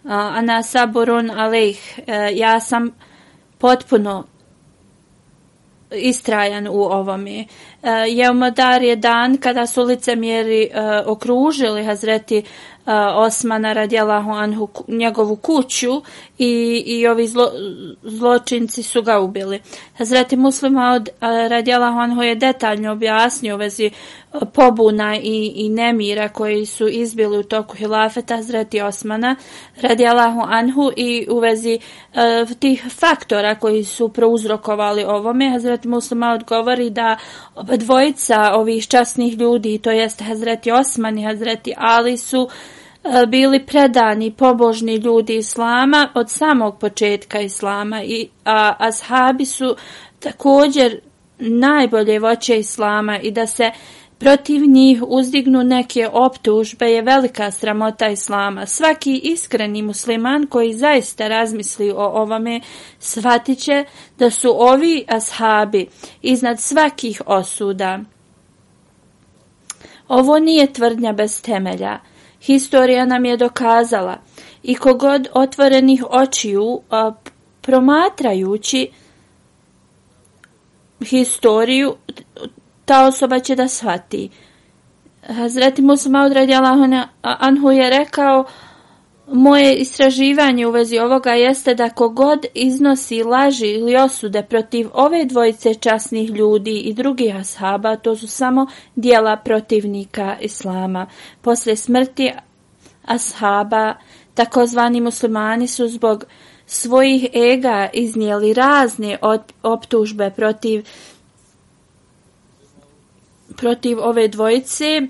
ana 0.05 0.63
saburun 0.63 1.31
alejh, 1.31 1.99
e, 2.07 2.31
ja 2.35 2.61
sam 2.61 2.91
potpuno 3.59 4.25
istrajan 5.91 6.67
u 6.67 6.83
ovome. 6.83 7.47
Eh, 7.83 7.91
e, 7.91 8.11
Jeumadar 8.11 8.83
je 8.83 8.97
dan 8.97 9.37
kada 9.37 9.67
su 9.67 9.83
licemjeri 9.83 10.63
eh, 10.63 11.03
okružili 11.07 11.85
Hazreti 11.85 12.37
eh, 12.39 12.45
Osmana 13.15 13.73
radijalahu 13.73 14.31
anhu 14.31 14.69
njegovu 14.89 15.37
kuću 15.37 16.03
i, 16.39 16.83
i 16.87 17.07
ovi 17.07 17.27
zlo, 17.27 17.51
zločinci 18.03 18.83
su 18.83 19.03
ga 19.03 19.19
ubili. 19.21 19.61
Hazreti 19.99 20.37
muslima 20.37 20.93
od 20.93 21.09
radijalahu 21.49 21.99
anhu 21.99 22.23
je 22.23 22.35
detaljno 22.35 22.93
objasnio 22.93 23.55
u 23.55 23.59
vezi 23.59 23.91
pobuna 24.53 25.17
i, 25.17 25.53
i 25.55 25.69
nemira 25.69 26.29
koji 26.29 26.67
su 26.67 26.89
izbili 26.89 27.39
u 27.39 27.43
toku 27.43 27.77
hilafeta 27.77 28.37
Hazreti 28.37 28.81
Osmana 28.81 29.37
radijalahu 29.81 30.41
anhu 30.49 30.91
i 30.97 31.27
u 31.31 31.39
vezi 31.39 31.79
uh, 31.79 32.57
tih 32.59 32.85
faktora 32.91 33.55
koji 33.55 33.85
su 33.85 34.09
prouzrokovali 34.09 35.05
ovome. 35.05 35.51
Hazreti 35.51 35.89
muslima 35.89 36.33
odgovori 36.33 36.91
da 36.91 37.17
dvojica 37.77 38.53
ovih 38.55 38.89
časnih 38.89 39.39
ljudi, 39.39 39.79
to 39.79 39.91
jest 39.91 40.23
Hazreti 40.23 40.71
Osman 40.71 41.19
i 41.19 41.25
Hazreti 41.25 41.75
Ali 41.77 42.17
su 42.17 42.49
e, 43.05 43.27
bili 43.27 43.67
predani 43.67 44.31
pobožni 44.33 44.97
ljudi 44.97 45.37
islama 45.37 46.09
od 46.15 46.31
samog 46.31 46.79
početka 46.79 47.41
islama 47.41 48.03
i 48.03 48.29
a, 48.45 48.75
ashabi 48.79 49.47
su 49.47 49.77
također 50.19 51.01
najbolje 51.39 52.19
voće 52.19 52.59
islama 52.59 53.19
i 53.19 53.31
da 53.31 53.47
se 53.47 53.71
protiv 54.21 54.63
njih 54.63 55.03
uzdignu 55.07 55.63
neke 55.65 56.09
optužbe 56.13 56.87
je 56.87 57.03
velika 57.03 57.51
sramota 57.51 58.09
islama. 58.09 58.67
Svaki 58.67 59.21
iskreni 59.25 59.83
musliman 59.83 60.47
koji 60.47 60.75
zaista 60.75 61.29
razmisli 61.29 61.91
o 61.91 62.05
ovome 62.05 62.61
shvatiće 62.99 63.85
da 64.19 64.31
su 64.31 64.55
ovi 64.59 65.05
ashabi 65.09 65.89
iznad 66.23 66.61
svakih 66.61 67.23
osuda. 67.27 68.01
Ovo 70.09 70.39
nije 70.39 70.73
tvrdnja 70.73 71.13
bez 71.13 71.43
temelja. 71.43 71.99
Historija 72.41 73.07
nam 73.07 73.25
je 73.25 73.37
dokazala 73.37 74.17
i 74.63 74.75
kogod 74.75 75.29
otvorenih 75.33 76.05
očiju 76.11 76.81
a, 76.91 77.13
promatrajući 77.61 78.91
historiju, 81.05 81.95
ta 82.91 83.07
osoba 83.07 83.39
će 83.39 83.55
da 83.57 83.69
shvati. 83.69 84.29
Hazreti 85.23 85.83
Musa 85.83 86.09
Maud 86.09 86.33
Anhu 87.23 87.71
je 87.71 87.91
rekao 87.91 88.45
moje 89.27 89.75
istraživanje 89.75 90.67
u 90.67 90.71
vezi 90.71 90.99
ovoga 90.99 91.31
jeste 91.31 91.75
da 91.75 91.91
kogod 91.91 92.47
iznosi 92.55 93.23
laži 93.23 93.67
ili 93.67 93.97
osude 93.97 94.43
protiv 94.43 94.89
ove 94.93 95.25
dvojice 95.25 95.75
časnih 95.75 96.31
ljudi 96.31 96.79
i 96.79 96.95
drugih 96.95 97.37
ashaba, 97.37 97.97
to 97.97 98.17
su 98.17 98.27
samo 98.27 98.67
dijela 98.97 99.37
protivnika 99.37 100.37
Islama. 100.41 101.07
Posle 101.41 101.77
smrti 101.77 102.33
ashaba, 103.07 103.95
takozvani 104.35 105.01
muslimani 105.01 105.67
su 105.67 105.89
zbog 105.89 106.25
svojih 106.67 107.27
ega 107.33 107.89
iznijeli 107.93 108.55
razne 108.55 109.19
optužbe 109.63 110.31
protiv 110.31 110.85
protiv 113.61 113.99
ove 113.99 114.29
dvojice 114.29 115.03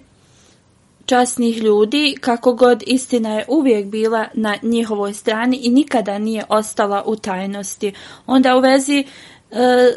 časnih 1.06 1.58
ljudi, 1.58 2.16
kako 2.20 2.54
god 2.54 2.82
istina 2.86 3.34
je 3.34 3.44
uvijek 3.48 3.86
bila 3.86 4.26
na 4.34 4.56
njihovoj 4.62 5.14
strani 5.14 5.56
i 5.56 5.70
nikada 5.70 6.18
nije 6.18 6.44
ostala 6.48 7.02
u 7.06 7.16
tajnosti. 7.16 7.92
Onda 8.26 8.56
u 8.56 8.60
vezi 8.60 8.98
e, 8.98 9.04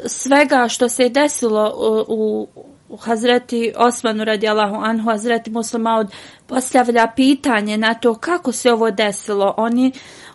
svega 0.05 0.67
što 0.69 0.89
se 0.89 1.09
desilo 1.09 1.65
e, 1.65 1.71
u, 2.07 2.47
u 2.89 2.97
Hazreti 2.97 3.73
Osmanu 3.77 4.23
radijalahu 4.23 4.75
anhu, 4.75 5.09
Hazreti 5.09 5.51
Muslimaud 5.51 6.07
postavlja 6.47 7.07
pitanje 7.15 7.77
na 7.77 7.93
to 7.93 8.15
kako 8.15 8.51
se 8.51 8.71
ovo 8.71 8.91
desilo. 8.91 9.53
Oni, 9.57 9.91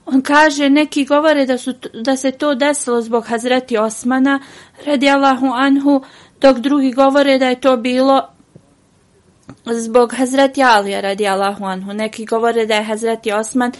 on 0.06 0.22
kaže, 0.22 0.70
neki 0.70 1.04
govore 1.04 1.46
da, 1.46 1.58
su, 1.58 1.74
da 2.04 2.16
se 2.16 2.30
to 2.30 2.54
desilo 2.54 3.02
zbog 3.02 3.26
Hazreti 3.26 3.78
Osmana 3.78 4.40
radijalahu 4.86 5.46
anhu, 5.46 6.02
dok 6.40 6.58
drugi 6.58 6.92
govore 6.92 7.38
da 7.38 7.48
je 7.48 7.60
to 7.60 7.76
bilo 7.76 8.28
zbog 9.66 10.12
Hazreti 10.14 10.62
Alija 10.62 11.00
radijalahu 11.00 11.64
anhu. 11.64 11.92
Neki 11.92 12.26
govore 12.26 12.66
da 12.66 12.74
je 12.74 12.84
Hazreti 12.84 13.32
Osman 13.32 13.72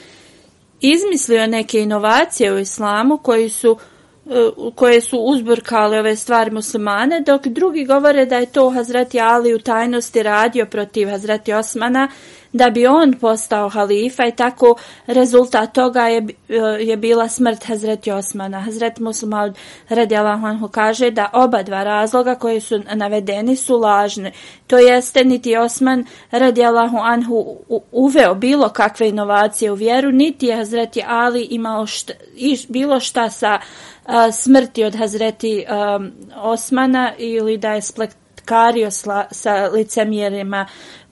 izmislio 0.81 1.47
neke 1.47 1.81
inovacije 1.81 2.53
u 2.53 2.59
islamu 2.59 3.19
koji 3.19 3.51
su 3.51 3.79
koje 4.75 5.01
su 5.01 5.19
uzburkale 5.19 5.99
ove 5.99 6.17
stvari 6.17 6.51
muslimane, 6.51 7.21
dok 7.21 7.47
drugi 7.47 7.85
govore 7.85 8.27
da 8.27 8.37
je 8.37 8.47
to 8.47 8.71
Hazreti 8.71 9.21
Ali 9.21 9.55
u 9.55 9.59
tajnosti 9.59 10.23
radio 10.23 10.67
protiv 10.67 11.09
Hazreti 11.09 11.53
Osmana, 11.53 12.09
da 12.53 12.71
bi 12.71 12.87
on 12.87 13.13
postao 13.21 13.69
halifa 13.69 14.27
i 14.27 14.37
tako 14.37 14.75
rezultat 15.07 15.73
toga 15.73 16.03
je, 16.03 16.27
je 16.81 16.97
bila 16.97 17.29
smrt 17.29 17.65
Hazreti 17.65 18.11
Osmana. 18.11 18.61
Hazreti 18.61 19.03
Musliman 19.03 19.55
radi 19.89 20.17
Allahanhu 20.17 20.69
kaže 20.69 21.11
da 21.11 21.31
oba 21.33 21.63
dva 21.63 21.85
razloga 21.85 22.35
koji 22.35 22.61
su 22.61 22.81
navedeni 22.95 23.57
su 23.57 23.79
lažne. 23.79 24.33
To 24.67 24.79
jeste 24.79 25.25
niti 25.25 25.57
Osman 25.57 26.05
radi 26.31 26.65
Allahu 26.65 26.97
Anhu 26.97 27.57
uveo 27.93 28.35
bilo 28.35 28.69
kakve 28.69 29.09
inovacije 29.09 29.73
u 29.73 29.75
vjeru, 29.75 30.13
niti 30.13 30.47
je 30.47 30.57
Hazreti 30.57 31.03
Ali 31.07 31.43
imao 31.51 31.87
šta, 31.87 32.13
bilo 32.69 33.01
šta 33.01 33.31
sa 33.31 33.59
smrti 34.33 34.85
od 34.85 34.95
Hazreti 34.95 35.65
um, 35.97 36.13
Osmana 36.37 37.13
ili 37.19 37.59
da 37.59 37.75
je 37.75 37.83
splekario 37.83 38.91
sa 39.31 39.71
licemjerima. 39.73 40.67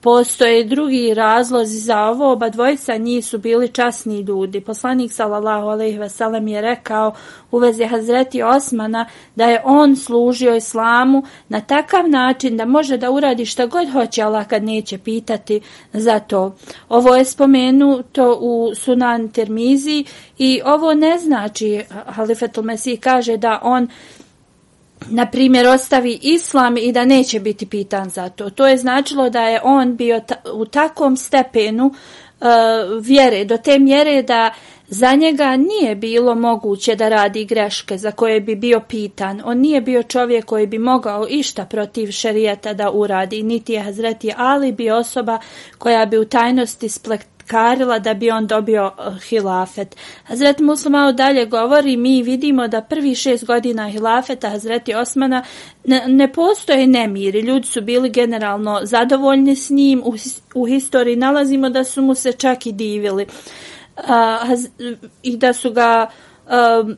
Postoje 0.07 0.65
drugi 0.65 1.15
razlozi 1.15 1.79
za 1.79 2.01
ovo, 2.01 2.33
oba 2.33 2.49
dvojica 2.49 2.97
njih 2.97 3.27
su 3.27 3.39
bili 3.39 3.69
časni 3.69 4.21
ljudi. 4.21 4.61
Poslanik 4.61 5.13
sallallahu 5.13 5.67
alejhi 5.67 5.99
ve 5.99 6.09
sellem 6.09 6.49
je 6.49 6.61
rekao 6.61 7.13
u 7.51 7.59
vezi 7.59 7.85
Hazreti 7.85 8.43
Osmana 8.43 9.07
da 9.37 9.45
je 9.45 9.63
on 9.65 9.97
služio 9.97 10.57
islamu 10.57 11.23
na 11.49 11.61
takav 11.61 12.09
način 12.09 12.57
da 12.57 12.65
može 12.65 12.97
da 12.97 13.11
uradi 13.11 13.45
šta 13.47 13.67
god 13.67 13.93
hoće, 13.93 14.23
Allah 14.23 14.47
kad 14.47 14.65
neće 14.65 14.99
pitati 14.99 15.61
za 15.93 16.19
to. 16.19 16.55
Ovo 16.89 17.17
je 17.17 17.25
spomenuto 17.25 18.39
u 18.41 18.75
Sunan 18.75 19.29
Termizi 19.29 20.05
i 20.39 20.61
ovo 20.65 20.95
ne 20.95 21.19
znači, 21.19 21.83
Halifetul 22.07 22.65
Mesih 22.65 23.01
kaže 23.01 23.37
da 23.37 23.61
on 23.63 23.89
na 25.11 25.27
primjer, 25.27 25.67
ostavi 25.67 26.19
islam 26.23 26.77
i 26.77 26.93
da 26.93 27.05
neće 27.05 27.41
biti 27.41 27.67
pitan 27.67 28.11
za 28.11 28.29
to. 28.29 28.51
To 28.51 28.67
je 28.67 28.77
značilo 28.77 29.31
da 29.31 29.43
je 29.43 29.61
on 29.63 29.97
bio 29.97 30.21
ta, 30.21 30.35
u 30.53 30.65
takom 30.65 31.17
stepenu 31.17 31.87
uh, 31.87 32.47
vjere, 33.03 33.45
do 33.45 33.57
te 33.57 33.79
mjere 33.79 34.23
da 34.23 34.51
za 34.89 35.15
njega 35.15 35.57
nije 35.57 35.95
bilo 35.95 36.35
moguće 36.35 36.95
da 36.95 37.09
radi 37.09 37.45
greške 37.45 37.99
za 37.99 38.11
koje 38.11 38.41
bi 38.41 38.57
bio 38.57 38.81
pitan. 38.89 39.43
On 39.45 39.59
nije 39.59 39.81
bio 39.81 40.03
čovjek 40.03 40.45
koji 40.45 40.67
bi 40.67 40.79
mogao 40.79 41.27
išta 41.29 41.65
protiv 41.65 42.11
šerijeta 42.11 42.75
da 42.75 42.91
uradi, 42.91 43.43
niti 43.43 43.73
je 43.73 43.83
Hazreti 43.83 44.33
Ali 44.37 44.73
bi 44.73 44.91
osoba 44.91 45.39
koja 45.79 46.07
bi 46.07 46.19
u 46.19 46.25
tajnosti 46.25 46.89
splekt 46.89 47.36
karila 47.47 47.99
da 47.99 48.15
bi 48.15 48.31
on 48.31 48.47
dobio 48.47 48.93
eh, 48.99 49.13
hilafet. 49.29 49.97
Hazreti 50.25 50.63
malo 50.91 51.13
dalje 51.13 51.47
govori, 51.47 51.97
mi 51.97 52.23
vidimo 52.23 52.69
da 52.69 52.81
prvi 52.81 53.15
šest 53.15 53.45
godina 53.45 53.89
hilafeta 53.89 54.51
Hazreti 54.51 54.95
Osmana 54.95 55.45
ne, 55.85 56.03
ne 56.07 56.33
postoje 56.33 56.87
nemiri. 56.87 57.41
Ljudi 57.41 57.67
su 57.67 57.81
bili 57.81 58.11
generalno 58.11 58.81
zadovoljni 58.83 59.57
s 59.57 59.71
njim. 59.71 60.03
U, 60.05 60.15
u 60.55 60.67
historiji 60.67 61.17
nalazimo 61.17 61.71
da 61.71 61.85
su 61.85 62.03
mu 62.03 62.15
se 62.15 62.33
čak 62.33 62.67
i 62.67 62.73
divili. 62.73 63.27
Uh, 63.97 64.03
I 65.23 65.37
da 65.37 65.53
su 65.53 65.73
ga 65.73 66.07
uh, 66.47 66.91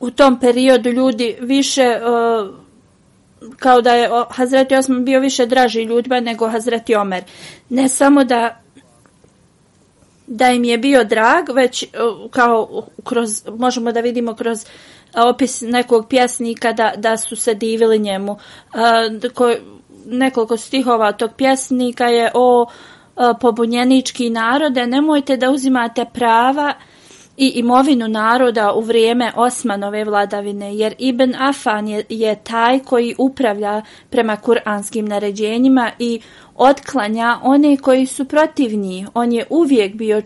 u 0.00 0.10
tom 0.10 0.40
periodu 0.40 0.90
ljudi 0.90 1.36
više... 1.40 2.00
Uh, 2.02 2.60
kao 3.58 3.80
da 3.80 3.94
je 3.94 4.08
Hazreti 4.30 4.74
Osman 4.74 5.04
bio 5.04 5.20
više 5.20 5.46
draži 5.46 5.82
ljudima 5.82 6.20
nego 6.20 6.48
Hazreti 6.48 6.94
Omer. 6.94 7.24
Ne 7.68 7.88
samo 7.88 8.24
da 8.24 8.60
da 10.30 10.50
im 10.50 10.64
je 10.64 10.78
bio 10.78 11.04
drag, 11.04 11.50
već 11.54 11.82
e, 11.82 11.86
kao 12.30 12.82
kroz, 13.04 13.42
možemo 13.48 13.92
da 13.92 14.00
vidimo 14.00 14.34
kroz 14.34 14.64
e, 14.64 14.66
opis 15.20 15.60
nekog 15.60 16.08
pjesnika 16.08 16.72
da, 16.72 16.92
da 16.96 17.16
su 17.16 17.36
se 17.36 17.54
divili 17.54 17.98
njemu. 17.98 18.38
E, 19.24 19.28
ko, 19.28 19.54
nekoliko 20.06 20.56
stihova 20.56 21.12
tog 21.12 21.30
pjesnika 21.36 22.06
je 22.06 22.30
o 22.34 22.66
pobunjenički 23.40 24.30
narode, 24.30 24.86
nemojte 24.86 25.36
da 25.36 25.50
uzimate 25.50 26.04
prava 26.12 26.74
i 27.40 27.52
imovinu 27.54 28.08
naroda 28.08 28.72
u 28.72 28.80
vrijeme 28.80 29.32
Osmanove 29.36 30.04
vladavine, 30.04 30.76
jer 30.76 30.94
Ibn 30.98 31.34
Afan 31.38 31.88
je, 31.88 32.04
je 32.08 32.34
taj 32.34 32.78
koji 32.78 33.14
upravlja 33.18 33.82
prema 34.10 34.36
kuranskim 34.36 35.06
naređenjima 35.06 35.90
i 35.98 36.20
otklanja 36.54 37.38
one 37.42 37.76
koji 37.76 38.06
su 38.06 38.24
protivni. 38.24 39.06
On 39.14 39.32
je 39.32 39.46
uvijek 39.50 39.94
bio 39.94 40.22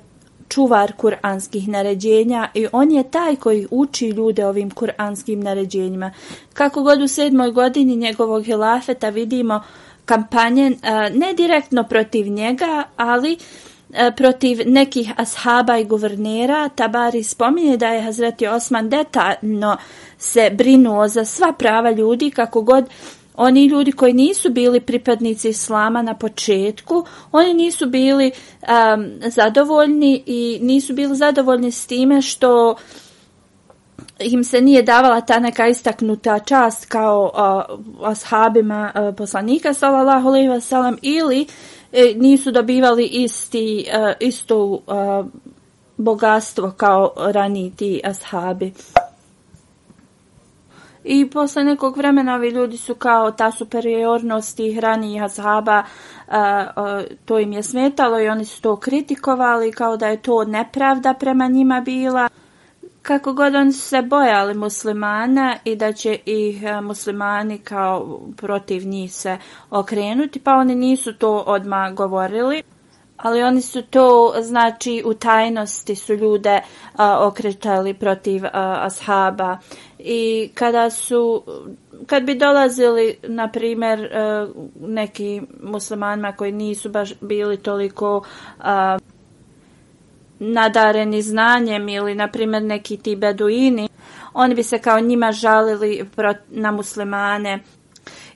čuvar 0.48 0.92
kuranskih 0.92 1.68
naređenja 1.68 2.48
i 2.54 2.66
on 2.72 2.90
je 2.90 3.10
taj 3.10 3.36
koji 3.36 3.66
uči 3.70 4.08
ljude 4.08 4.46
ovim 4.46 4.70
kuranskim 4.70 5.40
naređenjima. 5.40 6.10
Kako 6.54 6.82
god 6.82 7.02
u 7.02 7.08
sedmoj 7.08 7.50
godini 7.50 7.96
njegovog 7.96 8.44
hilafeta 8.44 9.08
vidimo 9.08 9.62
kampanje 10.04 10.76
ne 11.14 11.34
direktno 11.36 11.84
protiv 11.84 12.28
njega, 12.28 12.82
ali 12.96 13.38
E, 13.92 14.10
protiv 14.16 14.58
nekih 14.66 15.12
ashaba 15.16 15.78
i 15.78 15.84
guvernera, 15.84 16.68
Tabari 16.68 17.22
spominje 17.22 17.76
da 17.76 17.88
je 17.88 18.02
Hazreti 18.02 18.46
Osman 18.46 18.88
detaljno 18.88 19.76
se 20.18 20.50
brinuo 20.50 21.08
za 21.08 21.24
sva 21.24 21.52
prava 21.52 21.90
ljudi 21.90 22.30
kako 22.30 22.62
god 22.62 22.84
oni 23.36 23.66
ljudi 23.66 23.92
koji 23.92 24.12
nisu 24.12 24.50
bili 24.50 24.80
pripadnici 24.80 25.48
islama 25.48 26.02
na 26.02 26.14
početku, 26.14 27.04
oni 27.32 27.54
nisu 27.54 27.86
bili 27.86 28.30
um, 28.62 29.10
zadovoljni 29.26 30.22
i 30.26 30.58
nisu 30.62 30.94
bili 30.94 31.16
zadovoljni 31.16 31.70
s 31.70 31.86
time 31.86 32.22
što 32.22 32.74
im 34.18 34.44
se 34.44 34.60
nije 34.60 34.82
davala 34.82 35.20
ta 35.20 35.38
neka 35.38 35.66
istaknuta 35.66 36.38
čast 36.38 36.86
kao 36.86 37.32
uh, 38.00 38.10
ashabima 38.10 38.92
uh, 38.94 39.14
poslanika 39.16 39.74
sallallahu 39.74 40.28
alejhi 40.28 40.48
ve 40.48 40.60
sellem 40.60 40.98
ili 41.02 41.46
E, 41.96 42.14
nisu 42.16 42.50
dobivali 42.50 43.06
isti 43.06 43.86
uh, 43.88 44.12
isto 44.20 44.64
uh, 44.64 44.80
bogatstvo 45.96 46.72
kao 46.76 47.12
raniti 47.16 48.00
ashabi. 48.04 48.72
I 51.04 51.30
posle 51.30 51.64
nekog 51.64 51.96
vremena 51.96 52.34
ovi 52.34 52.48
ljudi 52.48 52.76
su 52.76 52.94
kao 52.94 53.30
ta 53.30 53.50
superiornost 53.52 54.56
tih 54.56 54.78
ranijih 54.78 55.22
ashaba, 55.22 55.82
a, 56.28 56.66
a, 56.76 57.02
to 57.24 57.38
im 57.38 57.52
je 57.52 57.62
smetalo 57.62 58.20
i 58.20 58.28
oni 58.28 58.44
su 58.44 58.62
to 58.62 58.76
kritikovali 58.76 59.72
kao 59.72 59.96
da 59.96 60.06
je 60.06 60.22
to 60.22 60.44
nepravda 60.44 61.14
prema 61.14 61.48
njima 61.48 61.80
bila. 61.80 62.28
Kako 63.04 63.32
god 63.32 63.54
oni 63.54 63.72
se 63.72 64.02
bojali 64.02 64.54
muslimana 64.54 65.56
i 65.64 65.76
da 65.76 65.92
će 65.92 66.18
ih 66.26 66.62
e, 66.62 66.80
muslimani 66.80 67.58
kao 67.58 68.20
protiv 68.36 68.86
njih 68.86 69.12
se 69.14 69.38
okrenuti, 69.70 70.40
pa 70.40 70.52
oni 70.52 70.74
nisu 70.74 71.12
to 71.14 71.44
odmah 71.46 71.94
govorili. 71.94 72.62
Ali 73.16 73.42
oni 73.42 73.62
su 73.62 73.82
to, 73.82 74.34
znači, 74.42 75.02
u 75.06 75.14
tajnosti 75.14 75.94
su 75.94 76.14
ljude 76.14 76.60
a, 76.96 77.26
okretali 77.26 77.94
protiv 77.94 78.44
a, 78.44 78.50
ashaba. 78.80 79.58
I 79.98 80.50
kada 80.54 80.90
su, 80.90 81.42
kad 82.06 82.22
bi 82.22 82.34
dolazili, 82.34 83.16
na 83.22 83.48
primjer, 83.48 84.16
a, 84.16 84.48
neki 84.80 85.42
muslimanima 85.62 86.32
koji 86.32 86.52
nisu 86.52 86.88
baš 86.88 87.12
bili 87.20 87.56
toliko 87.56 88.24
a, 88.58 88.98
nadareni 90.52 91.22
znanjem 91.22 91.88
ili, 91.88 92.14
na 92.14 92.28
primjer, 92.28 92.62
neki 92.62 92.96
ti 92.96 93.16
beduini, 93.16 93.88
oni 94.32 94.54
bi 94.54 94.62
se 94.62 94.78
kao 94.78 95.00
njima 95.00 95.32
žalili 95.32 96.04
na 96.48 96.70
muslimane 96.70 97.60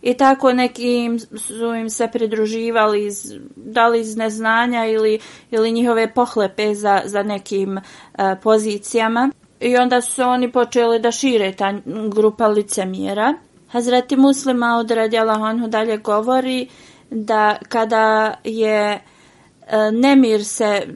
i 0.03 0.14
tako 0.14 0.53
neki 0.53 1.11
su 1.37 1.75
im 1.75 1.90
se 1.90 2.09
pridruživali 2.12 3.07
iz, 3.07 3.35
da 3.57 3.88
li 3.88 4.01
iz 4.01 4.16
neznanja 4.16 4.87
ili, 4.87 5.18
ili 5.51 5.73
njihove 5.73 6.14
pohlepe 6.14 6.75
za, 6.75 7.03
za 7.05 7.23
nekim 7.23 7.77
uh, 7.77 7.81
pozicijama. 8.42 9.31
I 9.61 9.77
onda 9.77 10.01
su 10.01 10.23
oni 10.23 10.53
počeli 10.53 11.01
da 11.01 11.12
šire 11.12 11.53
ta 11.53 11.75
grupa 12.14 12.47
licemjera. 12.47 13.35
Hazreti 13.68 14.16
muslima 14.16 14.77
od 14.77 14.90
radjala 14.90 15.35
Honhu 15.35 15.68
dalje 15.68 15.97
govori 15.97 16.68
da 17.11 17.57
kada 17.68 18.35
je 18.44 18.92
e, 18.92 19.01
nemir 19.92 20.44
se 20.44 20.87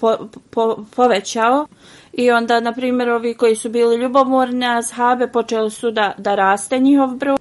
po, 0.00 0.16
po, 0.50 0.84
povećao 0.96 1.66
i 2.12 2.30
onda, 2.30 2.60
na 2.60 2.72
primjer, 2.72 3.10
ovi 3.10 3.34
koji 3.34 3.56
su 3.56 3.68
bili 3.68 3.96
ljubomorni, 3.96 4.66
azhabe, 4.66 5.26
počeli 5.26 5.70
su 5.70 5.90
da, 5.90 6.14
da 6.18 6.34
raste 6.34 6.78
njihov 6.78 7.14
broj. 7.14 7.36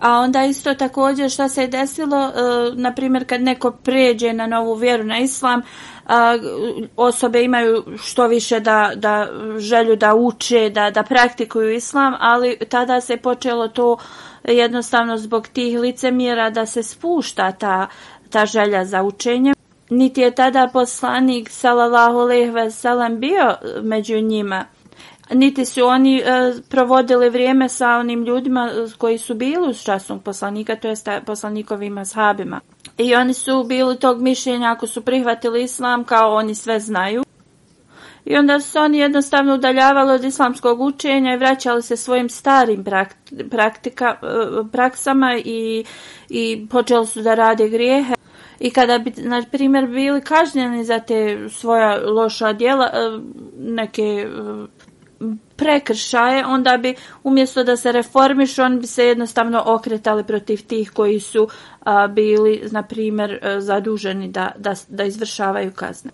A 0.00 0.18
onda 0.18 0.44
isto 0.44 0.74
također 0.74 1.30
šta 1.30 1.48
se 1.48 1.60
je 1.60 1.68
desilo, 1.68 2.26
e, 2.26 2.30
na 2.74 2.94
primjer 2.94 3.26
kad 3.26 3.42
neko 3.42 3.70
pređe 3.70 4.32
na 4.32 4.46
novu 4.46 4.74
vjeru, 4.74 5.04
na 5.04 5.18
islam, 5.18 5.62
a, 6.06 6.38
osobe 6.96 7.42
imaju 7.42 7.84
što 7.98 8.26
više 8.26 8.60
da, 8.60 8.92
da 8.96 9.28
želju 9.58 9.96
da 9.96 10.14
uče, 10.14 10.70
da, 10.70 10.90
da 10.90 11.02
praktikuju 11.02 11.70
islam, 11.70 12.14
ali 12.20 12.58
tada 12.68 13.00
se 13.00 13.16
počelo 13.16 13.68
to 13.68 13.96
jednostavno 14.44 15.16
zbog 15.16 15.48
tih 15.48 15.78
licemjera 15.78 16.50
da 16.50 16.66
se 16.66 16.82
spušta 16.82 17.52
ta, 17.52 17.86
ta 18.30 18.46
želja 18.46 18.84
za 18.84 19.02
učenje. 19.02 19.54
Niti 19.90 20.20
je 20.20 20.30
tada 20.30 20.70
poslanik 20.72 21.50
sallallahu 21.50 22.18
alejhi 22.18 22.50
ve 22.50 22.70
sellem 22.70 23.20
bio 23.20 23.50
e, 23.50 23.80
među 23.82 24.20
njima 24.20 24.64
niti 25.30 25.64
su 25.64 25.84
oni 25.84 26.18
e, 26.18 26.52
provodili 26.68 27.30
vrijeme 27.30 27.68
sa 27.68 27.90
onim 27.90 28.24
ljudima 28.24 28.70
e, 28.72 28.86
koji 28.98 29.18
su 29.18 29.34
bili 29.34 29.68
uz 29.68 29.82
časom 29.82 30.20
poslanika, 30.20 30.76
to 30.76 30.88
jest 30.88 31.08
e, 31.08 31.20
poslanikovim 31.26 31.98
ashabima. 31.98 32.60
I 32.98 33.14
oni 33.14 33.34
su 33.34 33.64
bili 33.64 33.98
tog 33.98 34.22
mišljenja 34.22 34.72
ako 34.72 34.86
su 34.86 35.02
prihvatili 35.02 35.62
islam 35.62 36.04
kao 36.04 36.34
oni 36.34 36.54
sve 36.54 36.80
znaju. 36.80 37.24
I 38.24 38.36
onda 38.36 38.60
su 38.60 38.78
oni 38.78 38.98
jednostavno 38.98 39.54
udaljavali 39.54 40.12
od 40.12 40.24
islamskog 40.24 40.80
učenja 40.80 41.34
i 41.34 41.36
vraćali 41.36 41.82
se 41.82 41.96
svojim 41.96 42.28
starim 42.28 42.84
praktika, 43.50 44.16
praksama 44.72 45.36
i, 45.44 45.84
i 46.28 46.66
počeli 46.70 47.06
su 47.06 47.22
da 47.22 47.34
rade 47.34 47.68
grijehe. 47.68 48.14
I 48.60 48.70
kada 48.70 48.98
bi, 48.98 49.12
na 49.16 49.42
primjer, 49.52 49.86
bili 49.86 50.20
kažnjeni 50.20 50.84
za 50.84 50.98
te 50.98 51.48
svoja 51.48 52.10
loša 52.10 52.52
djela, 52.52 52.90
eh, 52.92 53.20
neke 53.58 54.02
eh, 54.02 54.66
prekršaje, 55.56 56.46
onda 56.46 56.76
bi 56.76 56.94
umjesto 57.24 57.64
da 57.64 57.76
se 57.76 57.92
reformiš, 57.92 58.58
on 58.58 58.80
bi 58.80 58.86
se 58.86 59.06
jednostavno 59.06 59.62
okretali 59.66 60.24
protiv 60.24 60.66
tih 60.66 60.90
koji 60.90 61.20
su 61.20 61.48
a, 61.80 62.06
bili, 62.06 62.62
na 62.70 62.82
primjer, 62.82 63.38
zaduženi 63.58 64.28
da, 64.28 64.52
da, 64.58 64.74
da 64.88 65.04
izvršavaju 65.04 65.72
kazne. 65.72 66.10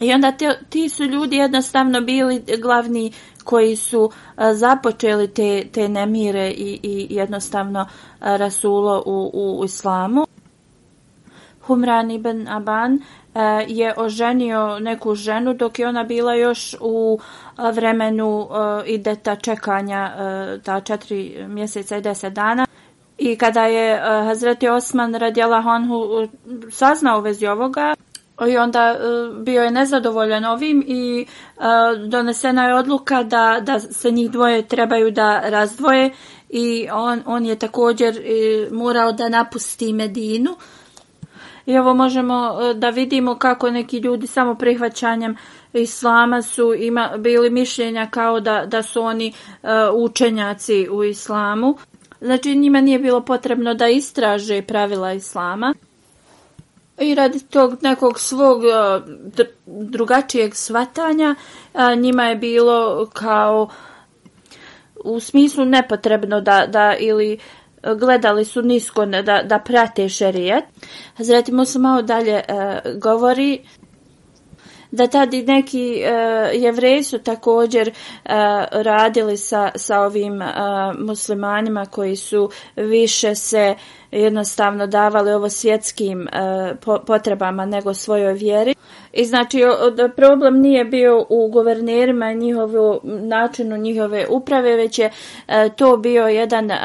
I 0.00 0.12
onda 0.12 0.32
ti, 0.32 0.48
ti 0.68 0.88
su 0.88 1.04
ljudi 1.04 1.36
jednostavno 1.36 2.00
bili 2.00 2.42
glavni 2.62 3.12
koji 3.44 3.76
su 3.76 4.10
a, 4.36 4.54
započeli 4.54 5.28
te, 5.28 5.64
te 5.72 5.88
nemire 5.88 6.50
i, 6.50 6.80
i 6.82 7.06
jednostavno 7.10 7.86
a, 8.20 8.36
rasulo 8.36 9.02
u, 9.06 9.30
u, 9.34 9.60
u 9.60 9.64
islamu. 9.64 10.26
Humran 11.66 12.10
ibn 12.10 12.48
Aban 12.48 12.94
e, 12.94 13.40
je 13.68 13.94
oženio 13.96 14.78
neku 14.78 15.14
ženu 15.14 15.54
dok 15.54 15.78
je 15.78 15.88
ona 15.88 16.04
bila 16.04 16.34
još 16.34 16.76
u 16.80 17.18
vremenu 17.72 18.48
e, 18.50 18.90
i 18.90 18.94
ideta 18.94 19.36
čekanja 19.36 20.12
e, 20.16 20.58
ta 20.62 20.80
četiri 20.80 21.46
mjeseca 21.48 21.96
i 21.96 22.00
deset 22.00 22.32
dana. 22.32 22.66
I 23.18 23.36
kada 23.36 23.66
je 23.66 24.00
Hazreti 24.24 24.68
Osman 24.68 25.14
radijala 25.14 25.62
Honhu 25.62 26.28
saznao 26.70 27.18
u 27.18 27.22
vezi 27.22 27.46
ovoga, 27.46 27.94
i 28.48 28.56
onda 28.56 28.96
bio 29.40 29.62
je 29.62 29.70
nezadovoljan 29.70 30.44
ovim 30.44 30.84
i 30.86 31.26
donesena 32.08 32.66
je 32.66 32.74
odluka 32.74 33.22
da, 33.22 33.60
da 33.62 33.80
se 33.80 34.10
njih 34.10 34.30
dvoje 34.30 34.62
trebaju 34.62 35.10
da 35.10 35.40
razdvoje 35.44 36.10
i 36.48 36.88
on, 36.92 37.22
on 37.26 37.46
je 37.46 37.56
također 37.56 38.20
morao 38.70 39.12
da 39.12 39.28
napusti 39.28 39.92
Medinu. 39.92 40.56
I 41.66 41.78
ovo 41.78 41.94
možemo 41.94 42.58
e, 42.70 42.74
da 42.74 42.90
vidimo 42.90 43.38
kako 43.38 43.70
neki 43.70 43.98
ljudi 43.98 44.26
samo 44.26 44.54
prihvaćanjem 44.54 45.36
islama 45.72 46.42
su 46.42 46.74
ima, 46.74 47.10
bili 47.18 47.50
mišljenja 47.50 48.06
kao 48.10 48.40
da, 48.40 48.66
da 48.66 48.82
su 48.82 49.02
oni 49.02 49.32
uh, 49.62 49.68
učenjaci 49.94 50.88
u 50.90 51.04
islamu. 51.04 51.76
Znači 52.20 52.56
njima 52.56 52.80
nije 52.80 52.98
bilo 52.98 53.20
potrebno 53.20 53.74
da 53.74 53.88
istraže 53.88 54.62
pravila 54.62 55.12
islama. 55.12 55.74
I 56.98 57.14
radi 57.14 57.40
tog 57.40 57.76
nekog 57.82 58.20
svog 58.20 58.62
e, 58.64 58.68
drugačijeg 59.66 60.54
svatanja 60.54 61.34
njima 61.96 62.24
je 62.24 62.36
bilo 62.36 63.06
kao 63.12 63.68
u 65.04 65.20
smislu 65.20 65.64
nepotrebno 65.64 66.40
da, 66.40 66.66
da 66.66 66.94
ili 66.98 67.34
uh, 67.34 67.63
gledali 67.98 68.44
su 68.44 68.62
nisko 68.62 69.06
da, 69.06 69.42
da 69.42 69.58
prate 69.58 70.08
šerijat. 70.08 70.64
Hazreti 71.16 71.52
Musa 71.52 71.78
malo 71.78 72.02
dalje 72.02 72.34
e, 72.34 72.44
govori 72.96 73.64
da 74.94 75.06
tadi 75.06 75.42
neki 75.42 76.02
uh, 76.02 76.62
jevreji 76.62 77.02
su 77.02 77.18
također 77.18 77.88
uh, 77.88 78.30
radili 78.72 79.36
sa, 79.36 79.70
sa 79.74 80.00
ovim 80.00 80.42
uh, 80.42 80.48
muslimanima 80.98 81.86
koji 81.86 82.16
su 82.16 82.50
više 82.76 83.34
se 83.34 83.74
jednostavno 84.10 84.86
davali 84.86 85.32
ovo 85.32 85.48
svjetskim 85.48 86.20
uh, 86.20 86.98
potrebama 87.06 87.66
nego 87.66 87.94
svojoj 87.94 88.32
vjeri. 88.32 88.74
I 89.12 89.24
znači 89.24 89.60
problem 90.16 90.60
nije 90.60 90.84
bio 90.84 91.26
u 91.28 91.48
guvernerima 91.48 92.30
i 92.30 92.36
njihovu 92.36 93.00
načinu 93.04 93.76
njihove 93.76 94.26
uprave, 94.30 94.76
već 94.76 94.98
je 94.98 95.10
e, 95.48 95.70
to 95.76 95.96
bio 95.96 96.28
jedan 96.28 96.70
e, 96.70 96.76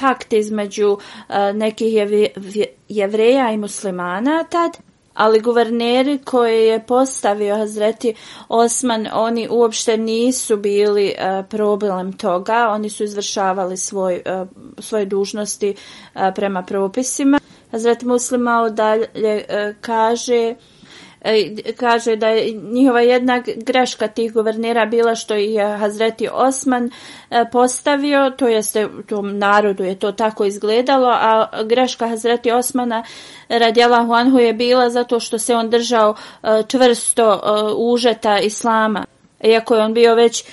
pakt 0.00 0.32
između 0.32 0.98
e, 1.28 1.52
nekih 1.52 1.94
jevreja 2.88 3.50
i 3.50 3.56
muslimana 3.56 4.44
tad 4.44 4.85
ali 5.16 5.40
guverneri 5.40 6.18
koje 6.18 6.66
je 6.66 6.86
postavio 6.86 7.56
Hazreti 7.56 8.14
Osman, 8.48 9.08
oni 9.12 9.48
uopšte 9.50 9.96
nisu 9.96 10.56
bili 10.56 11.06
e, 11.08 11.42
problem 11.50 12.12
toga, 12.12 12.68
oni 12.70 12.90
su 12.90 13.04
izvršavali 13.04 13.76
svoj, 13.76 14.22
e, 14.24 14.44
svoje 14.78 15.04
dužnosti 15.04 15.74
e, 16.14 16.32
prema 16.34 16.62
propisima. 16.62 17.40
Hazreti 17.70 18.06
Muslima 18.06 18.68
dalje 18.68 19.06
e, 19.48 19.74
kaže 19.80 20.54
E, 21.26 21.72
kaže 21.76 22.16
da 22.16 22.28
je 22.28 22.52
njihova 22.52 23.00
jedna 23.00 23.42
greška 23.56 24.08
tih 24.08 24.32
guvernera 24.32 24.86
bila 24.86 25.14
što 25.14 25.34
je 25.34 25.78
Hazreti 25.78 26.28
Osman 26.32 26.90
e, 27.30 27.44
postavio, 27.52 28.30
to 28.30 28.48
jeste 28.48 28.88
tom 29.08 29.38
narodu 29.38 29.84
je 29.84 29.98
to 29.98 30.12
tako 30.12 30.44
izgledalo, 30.44 31.08
a 31.08 31.48
greška 31.64 32.08
Hazreti 32.08 32.50
Osmana 32.50 33.04
radjela 33.48 34.04
Huanhu 34.04 34.38
je 34.38 34.52
bila 34.52 34.90
zato 34.90 35.20
što 35.20 35.38
se 35.38 35.54
on 35.54 35.70
držao 35.70 36.14
e, 36.42 36.62
čvrsto 36.68 37.40
užeta 37.78 38.38
Islama. 38.38 39.04
Iako 39.44 39.74
je 39.74 39.82
on 39.82 39.94
bio 39.94 40.14
već 40.14 40.44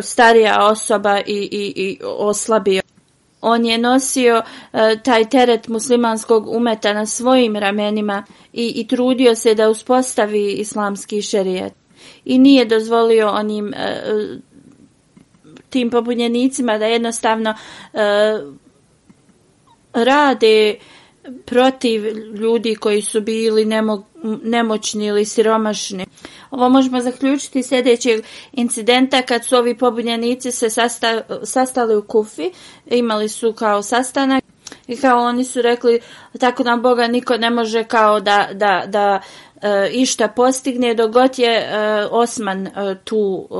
starija 0.00 0.66
osoba 0.66 1.20
i, 1.26 1.48
i, 1.50 1.72
i 1.76 1.98
oslabio 2.04 2.81
on 3.42 3.64
je 3.64 3.78
nosio 3.78 4.42
e, 4.72 4.96
taj 5.04 5.28
teret 5.28 5.68
muslimanskog 5.68 6.48
umeta 6.48 6.92
na 6.92 7.06
svojim 7.06 7.56
ramenima 7.56 8.24
i, 8.52 8.72
i 8.76 8.86
trudio 8.86 9.34
se 9.34 9.54
da 9.54 9.70
uspostavi 9.70 10.52
islamski 10.52 11.22
šerijet. 11.22 11.72
I 12.24 12.38
nije 12.38 12.64
dozvolio 12.64 13.28
onim 13.28 13.74
e, 13.74 13.78
e, 13.78 14.02
tim 15.70 15.90
pobunjenicima 15.90 16.78
da 16.78 16.86
jednostavno 16.86 17.50
e, 17.50 17.98
rade 19.92 20.74
protiv 21.44 22.02
ljudi 22.34 22.74
koji 22.74 23.02
su 23.02 23.20
bili 23.20 23.64
nemo, 23.64 24.06
nemoćni 24.42 25.06
ili 25.06 25.24
siromašni. 25.24 26.06
Ovo 26.52 26.68
možemo 26.68 27.00
zaključiti 27.00 27.62
sljedećeg 27.62 28.24
incidenta 28.52 29.22
kad 29.22 29.44
su 29.44 29.56
ovi 29.56 29.78
pobunjenici 29.78 30.50
se 30.52 30.70
sasta, 30.70 31.20
sastali 31.42 31.96
u 31.96 32.02
Kufi, 32.02 32.50
imali 32.86 33.28
su 33.28 33.52
kao 33.52 33.82
sastanak 33.82 34.44
i 34.86 34.96
kao 34.96 35.18
oni 35.18 35.44
su 35.44 35.62
rekli 35.62 36.00
tako 36.40 36.62
nam 36.62 36.82
Boga 36.82 37.06
niko 37.06 37.36
ne 37.36 37.50
može 37.50 37.84
kao 37.84 38.20
da, 38.20 38.48
da, 38.52 38.84
da 38.86 39.20
e, 39.62 39.90
išta 39.92 40.28
postigne 40.28 40.94
dogod 40.94 41.38
je 41.38 41.56
e, 41.56 41.68
Osman 42.10 42.66
e, 42.66 42.70
tu 43.04 43.48
e, 43.50 43.54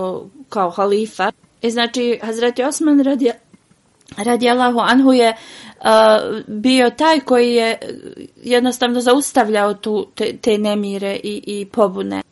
kao 0.49 0.71
halifa. 0.71 1.33
I 1.63 1.71
znači 1.71 2.19
Hazreti 2.23 2.63
Osman 2.63 3.01
radi, 3.01 3.31
radi 4.17 4.51
Allahu 4.51 4.79
Anhu 4.79 5.13
je 5.13 5.29
e, 5.29 5.37
bio 6.47 6.91
taj 6.91 7.21
koji 7.21 7.55
je 7.55 7.79
jednostavno 8.43 9.01
zaustavljao 9.01 9.75
tu 9.75 10.07
te, 10.15 10.37
te 10.37 10.59
nemire 10.59 11.21
i, 11.23 11.43
i 11.47 11.67
pobune 11.67 12.23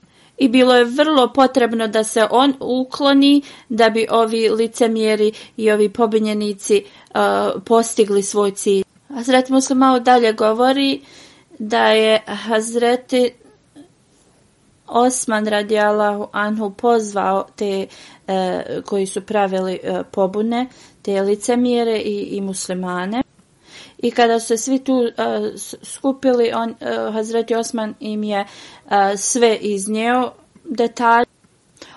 i 0.40 0.48
bilo 0.48 0.76
je 0.76 0.84
vrlo 0.84 1.32
potrebno 1.32 1.88
da 1.88 2.04
se 2.04 2.26
on 2.30 2.54
ukloni 2.60 3.42
da 3.68 3.90
bi 3.90 4.06
ovi 4.10 4.48
licemjeri 4.48 5.32
i 5.56 5.70
ovi 5.70 5.88
pobunjenici 5.88 6.84
uh, 6.84 7.62
postigli 7.64 8.22
svoj 8.22 8.50
cilj. 8.50 8.82
Hazreti 9.08 9.52
Muslim 9.52 9.78
malo 9.78 10.00
dalje 10.00 10.32
govori 10.32 11.00
da 11.58 11.86
je 11.86 12.22
Hazreti 12.26 13.32
Osman 14.86 15.46
radijalahu 15.46 16.28
anhu 16.32 16.70
pozvao 16.70 17.46
te 17.56 17.86
uh, 17.86 18.34
koji 18.84 19.06
su 19.06 19.20
pravili 19.20 19.80
uh, 19.82 20.00
pobune, 20.10 20.66
te 21.02 21.22
licemjere 21.22 21.98
i, 21.98 22.20
i 22.20 22.40
muslimane 22.40 23.22
I 24.02 24.10
kada 24.10 24.40
su 24.40 24.46
se 24.46 24.56
svi 24.56 24.78
tu 24.78 24.94
uh, 24.94 25.10
skupili, 25.82 26.52
on, 26.52 26.70
uh, 26.70 27.14
Hazreti 27.14 27.54
Osman 27.54 27.94
im 28.00 28.24
je 28.24 28.40
uh, 28.84 28.90
sve 29.16 29.56
iznio 29.56 30.32
detalje 30.64 31.39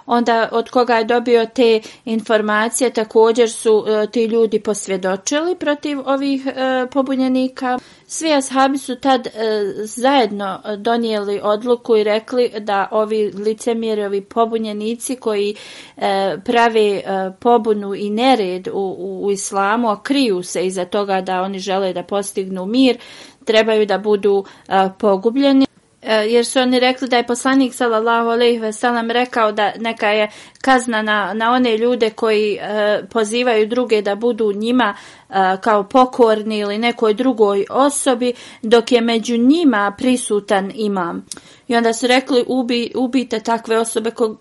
onda 0.06 0.50
od 0.52 0.70
koga 0.70 0.96
je 0.96 1.04
dobio 1.04 1.46
te 1.46 1.82
informacije 2.06 2.90
također 2.90 3.52
su 3.52 3.86
e, 3.88 4.08
ti 4.08 4.26
ljudi 4.26 4.60
posvjedočili 4.60 5.56
protiv 5.56 6.00
ovih 6.06 6.48
e, 6.48 6.52
pobunjenika. 6.92 7.80
Svi 8.08 8.34
ashabi 8.34 8.78
su 8.78 8.96
tad 8.96 9.28
e, 9.28 9.32
zajedno 9.76 10.60
donijeli 10.78 11.40
odluku 11.44 11.98
i 11.98 12.04
rekli 12.04 12.52
da 12.60 12.88
ovi 12.92 13.32
licemjeri, 13.32 14.06
ovi 14.06 14.22
pobunjenici 14.22 15.16
koji 15.16 15.56
e, 15.98 16.38
prave 16.46 16.90
e, 16.90 17.04
pobunu 17.40 17.96
i 17.96 18.10
nered 18.10 18.68
u, 18.68 18.96
u, 19.00 19.26
u 19.26 19.32
islamu, 19.32 19.90
a 19.90 20.04
kriju 20.04 20.44
se 20.44 20.66
iza 20.66 20.86
toga 20.86 21.22
da 21.22 21.42
oni 21.42 21.60
žele 21.60 21.94
da 21.94 22.04
postignu 22.04 22.66
mir, 22.66 22.98
trebaju 23.46 23.86
da 23.86 23.98
budu 23.98 24.46
e, 24.68 24.90
pogubljeni. 25.00 25.73
Eh, 26.06 26.26
jer 26.32 26.46
su 26.46 26.60
oni 26.60 26.80
rekli 26.80 27.08
da 27.08 27.18
je 27.18 27.28
poslanik 27.28 27.74
sallallahu 27.74 28.30
alejhi 28.30 28.60
ve 28.60 28.74
sellem 28.74 29.12
rekao 29.12 29.52
da 29.52 29.72
neka 29.80 30.08
je 30.08 30.30
kazna 30.62 31.02
na, 31.02 31.34
na 31.34 31.52
one 31.52 31.78
ljude 31.78 32.10
koji 32.10 32.54
e, 32.54 33.04
pozivaju 33.12 33.68
druge 33.68 34.02
da 34.02 34.16
budu 34.16 34.54
njima 34.54 34.96
e, 35.30 35.34
kao 35.62 35.84
pokorni 35.84 36.58
ili 36.58 36.78
nekoj 36.78 37.14
drugoj 37.14 37.66
osobi 37.70 38.34
dok 38.62 38.92
je 38.92 39.02
među 39.02 39.38
njima 39.38 39.96
prisutan 39.98 40.72
imam. 40.76 41.26
I 41.68 41.76
onda 41.76 41.94
su 41.94 42.08
rekli 42.08 42.46
ubi, 42.48 42.92
ubite 42.96 43.40
takve 43.40 43.78
osobe 43.78 44.12
ko, 44.12 44.36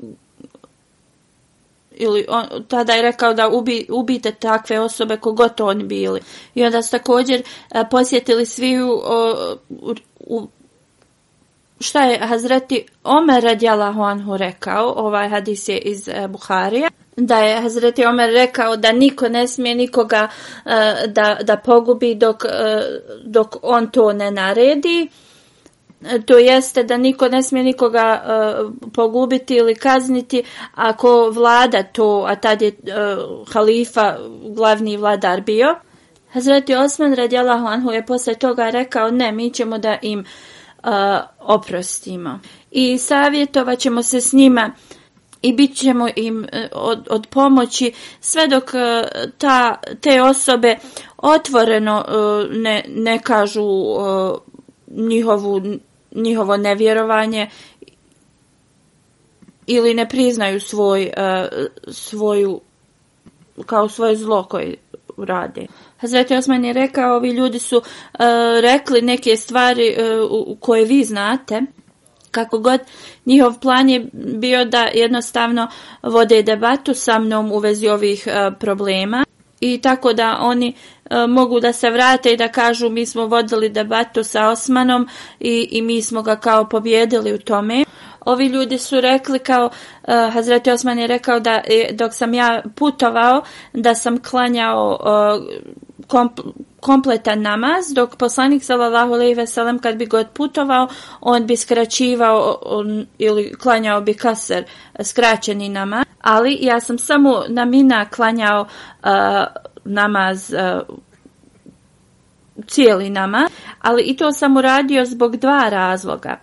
ili 1.91 2.27
on, 2.29 2.45
tada 2.69 2.93
je 2.93 3.03
rekao 3.03 3.35
da 3.35 3.49
ubi, 3.49 3.87
ubite 3.91 4.33
takve 4.33 4.81
osobe 4.81 5.17
kogod 5.17 5.61
oni 5.61 5.85
bili. 5.85 6.21
I 6.55 6.65
onda 6.65 6.83
su 6.83 6.91
također 6.91 7.43
e, 7.71 7.85
posjetili 7.91 8.47
svi 8.47 8.83
u, 8.83 9.03
u, 9.69 9.95
u 10.27 10.49
šta 11.83 12.03
je 12.03 12.19
Hazreti 12.19 12.87
Omer 13.05 13.45
radijalahu 13.45 14.03
anhu 14.03 14.37
rekao, 14.37 14.95
ovaj 14.97 15.29
hadis 15.29 15.69
je 15.69 15.79
iz 15.79 16.09
eh, 16.09 16.29
Buharija, 16.29 16.91
da 17.17 17.39
je 17.39 17.61
Hazreti 17.61 18.05
Omer 18.05 18.31
rekao 18.31 18.77
da 18.77 18.93
niko 18.93 19.29
ne 19.29 19.49
smije 19.49 19.75
nikoga 19.75 20.29
eh, 20.65 21.07
da, 21.07 21.39
da 21.43 21.57
pogubi 21.57 22.15
dok, 22.15 22.45
eh, 22.45 22.83
dok 23.25 23.57
on 23.63 23.91
to 23.91 24.13
ne 24.13 24.31
naredi. 24.31 25.09
To 26.27 26.39
jeste 26.39 26.83
da 26.83 26.97
niko 26.97 27.29
ne 27.29 27.43
smije 27.43 27.65
nikoga 27.65 28.23
pogubiti 28.95 29.55
ili 29.55 29.75
kazniti 29.75 30.43
ako 30.75 31.31
vlada 31.31 31.83
to, 31.83 32.25
a 32.29 32.37
tad 32.37 32.63
je 32.63 32.73
halifa 33.53 34.17
glavni 34.49 34.97
vladar 34.97 35.41
bio. 35.41 35.75
Hazreti 36.33 36.75
Osman 36.75 37.15
radijalahu 37.15 37.67
anhu 37.67 37.91
je 37.91 38.07
posle 38.07 38.35
toga 38.35 38.71
rekao 38.71 39.11
ne, 39.11 39.33
mi 39.33 39.51
ćemo 39.51 39.79
da 39.79 39.99
im 40.03 40.19
uh, 40.19 40.27
uh, 40.85 40.91
oprostimo. 41.39 42.39
I 42.71 42.99
savjetovat 42.99 43.79
ćemo 43.79 44.03
se 44.03 44.21
s 44.21 44.33
njima 44.33 44.73
i 45.43 45.53
bit 45.53 45.77
ćemo 45.77 46.09
im 46.17 46.45
e, 46.53 46.69
od, 46.73 47.09
od 47.11 47.27
pomoći 47.31 47.93
sve 48.21 48.49
dok 48.49 48.75
e, 48.75 49.05
ta, 49.39 49.81
te 50.01 50.23
osobe 50.23 50.77
otvoreno 51.17 52.05
e, 52.09 52.13
ne, 52.59 52.85
ne 52.89 53.19
kažu 53.19 53.63
njihovu, 54.87 55.63
njihovo 56.13 56.57
nevjerovanje 56.57 57.51
ili 59.67 59.95
ne 59.95 60.09
priznaju 60.09 60.61
svoj, 60.61 61.13
svoju 61.89 62.61
kao 63.67 63.89
svoje 63.89 64.17
zlo 64.17 64.45
koje 64.45 64.77
rade. 65.17 65.67
Hazreti 66.03 66.35
Osman 66.37 66.65
je 66.65 66.73
rekao, 66.73 67.17
ovi 67.17 67.31
ljudi 67.31 67.59
su 67.59 67.77
uh, 67.77 67.85
rekli 68.61 69.03
neke 69.03 69.37
stvari 69.37 69.97
uh, 69.99 70.59
koje 70.61 70.85
vi 70.85 71.05
znate, 71.05 71.63
kako 72.31 72.59
god 72.59 72.81
njihov 73.27 73.61
plan 73.61 73.89
je 73.89 74.07
bio 74.13 74.65
da 74.65 74.89
jednostavno 74.95 75.69
vode 76.03 76.43
debatu 76.43 76.95
sa 76.95 77.19
mnom 77.19 77.53
u 77.53 77.59
vezi 77.59 77.89
ovih 77.89 78.27
uh, 78.27 78.55
problema 78.61 79.25
i 79.61 79.81
tako 79.81 80.13
da 80.13 80.39
oni 80.41 80.75
uh, 81.11 81.17
mogu 81.29 81.61
da 81.61 81.73
se 81.73 81.91
vrate 81.91 82.33
i 82.33 82.37
da 82.37 82.49
kažu 82.49 82.89
mi 82.89 83.07
smo 83.07 83.27
vodili 83.27 83.69
debatu 83.69 84.25
sa 84.25 84.49
Osmanom 84.49 85.09
i, 85.41 85.69
i 85.71 85.83
mi 85.83 86.03
smo 86.03 86.23
ga 86.23 86.37
kao 86.37 86.69
pobjedili 86.69 87.33
u 87.33 87.39
tome. 87.39 87.85
Ovi 88.21 88.47
ljudi 88.47 88.79
su 88.79 89.01
rekli 89.01 89.39
kao, 89.39 89.67
uh, 89.67 90.33
Hazreti 90.33 90.71
Osman 90.71 90.99
je 90.99 91.07
rekao 91.07 91.41
da 91.41 91.63
dok 91.93 92.15
sam 92.15 92.35
ja 92.35 92.63
putovao, 92.77 93.43
da 93.73 93.95
sam 93.95 94.23
klanjao 94.23 94.99
uh, 95.01 95.45
komp 96.07 96.41
kompletan 96.81 97.43
namaz, 97.43 97.95
dok 97.95 98.17
poslanik 98.17 98.65
sallallahu 98.65 99.15
alejhi 99.15 99.35
ve 99.35 99.47
sellem 99.47 99.79
kad 99.79 99.97
bi 99.97 100.07
god 100.07 100.27
putovao, 100.35 100.89
on 101.21 101.47
bi 101.47 101.57
skraćivao 101.57 102.59
on, 102.63 103.07
ili 103.19 103.55
klanjao 103.55 104.01
bi 104.01 104.15
kaser 104.15 104.65
skraćeni 105.03 105.69
namaz, 105.69 106.05
ali 106.21 106.59
ja 106.61 106.81
sam 106.81 106.99
samo 106.99 107.43
na 107.49 107.65
mina 107.65 108.05
klanjao 108.05 108.61
uh, 108.63 109.09
namaz 109.85 110.53
uh, 110.53 110.97
cijeli 112.67 113.11
namaz, 113.11 113.51
ali 113.81 114.03
i 114.03 114.17
to 114.17 114.33
sam 114.33 114.57
uradio 114.57 115.05
zbog 115.05 115.37
dva 115.37 115.69
razloga. 115.69 116.37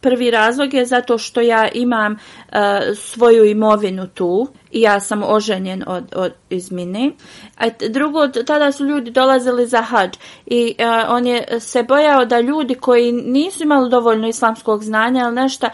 Prvi 0.00 0.30
razlog 0.30 0.74
je 0.74 0.86
zato 0.86 1.18
što 1.18 1.40
ja 1.40 1.68
imam 1.68 2.12
uh, 2.12 2.58
svoju 2.96 3.44
imovinu 3.44 4.06
tu 4.06 4.48
i 4.70 4.80
ja 4.80 5.00
sam 5.00 5.22
oženjen 5.22 5.84
od, 5.86 6.04
od 6.16 6.32
iz 6.50 6.72
mine. 6.72 7.10
A 7.56 7.64
drugo, 7.88 8.28
tada 8.28 8.72
su 8.72 8.86
ljudi 8.86 9.10
dolazili 9.10 9.66
za 9.66 9.82
hađ 9.82 10.16
i 10.46 10.74
uh, 10.78 10.86
on 11.08 11.26
je 11.26 11.60
se 11.60 11.82
bojao 11.82 12.24
da 12.24 12.40
ljudi 12.40 12.74
koji 12.74 13.12
nisu 13.12 13.62
imali 13.62 13.90
dovoljno 13.90 14.28
islamskog 14.28 14.84
znanja 14.84 15.24
ili 15.24 15.34
nešto 15.34 15.68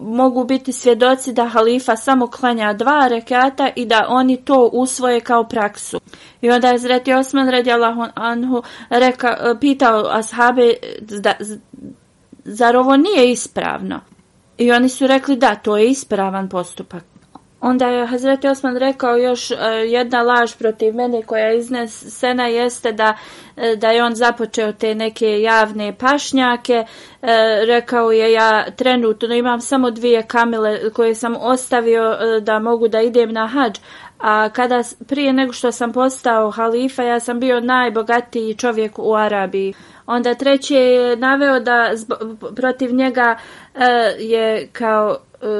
mogu 0.00 0.44
biti 0.44 0.72
svjedoci 0.72 1.32
da 1.32 1.48
halifa 1.48 1.96
samo 1.96 2.26
klanja 2.26 2.72
dva 2.72 3.08
rekata 3.08 3.70
i 3.76 3.86
da 3.86 4.06
oni 4.08 4.36
to 4.36 4.70
usvoje 4.72 5.20
kao 5.20 5.44
praksu. 5.44 6.00
I 6.40 6.50
onda 6.50 6.68
je 6.68 6.78
Zreti 6.78 7.12
Osman 7.12 7.48
radijalahu 7.48 8.04
anhu 8.14 8.62
reka, 8.90 9.28
e, 9.28 9.60
pitao 9.60 10.06
ashabe 10.10 10.74
da, 11.00 11.34
zar 12.44 12.76
ovo 12.76 12.96
nije 12.96 13.30
ispravno? 13.30 14.00
I 14.58 14.72
oni 14.72 14.88
su 14.88 15.06
rekli 15.06 15.36
da, 15.36 15.54
to 15.54 15.76
je 15.76 15.90
ispravan 15.90 16.48
postupak. 16.48 17.04
Onda 17.60 17.88
je 17.88 18.06
Hazreti 18.06 18.48
Osman 18.48 18.76
rekao 18.76 19.16
još 19.16 19.50
e, 19.50 19.54
jedna 19.86 20.22
laž 20.22 20.54
protiv 20.54 20.94
mene 20.94 21.22
koja 21.22 21.44
je 21.44 21.58
iznesena 21.58 22.46
jeste 22.46 22.92
da, 22.92 23.14
e, 23.56 23.76
da 23.76 23.90
je 23.90 24.04
on 24.04 24.14
započeo 24.14 24.72
te 24.72 24.94
neke 24.94 25.40
javne 25.40 25.98
pašnjake. 25.98 26.74
E, 26.74 26.86
rekao 27.66 28.12
je 28.12 28.32
ja 28.32 28.70
trenutno 28.70 29.34
imam 29.34 29.60
samo 29.60 29.90
dvije 29.90 30.22
kamile 30.22 30.90
koje 30.90 31.14
sam 31.14 31.36
ostavio 31.40 32.16
da 32.40 32.58
mogu 32.58 32.88
da 32.88 33.00
idem 33.00 33.32
na 33.32 33.46
hađ. 33.46 33.78
A 34.18 34.48
kada 34.48 34.82
prije 35.06 35.32
nego 35.32 35.52
što 35.52 35.72
sam 35.72 35.92
postao 35.92 36.50
halifa 36.50 37.02
ja 37.02 37.20
sam 37.20 37.40
bio 37.40 37.60
najbogatiji 37.60 38.54
čovjek 38.54 38.98
u 38.98 39.14
Arabiji. 39.14 39.74
Onda 40.10 40.34
treći 40.34 40.74
je 40.74 41.16
naveo 41.16 41.60
da 41.60 41.90
protiv 42.56 42.94
njega 42.94 43.36
e, 43.74 43.84
je 44.18 44.68
kao 44.72 45.16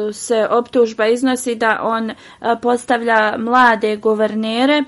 e, 0.09 0.13
se 0.13 0.47
optužba 0.51 1.07
iznosi 1.07 1.55
da 1.55 1.79
on 1.83 2.11
e, 2.11 2.15
postavlja 2.63 3.35
mlade 3.39 3.97
guvernere. 3.97 4.83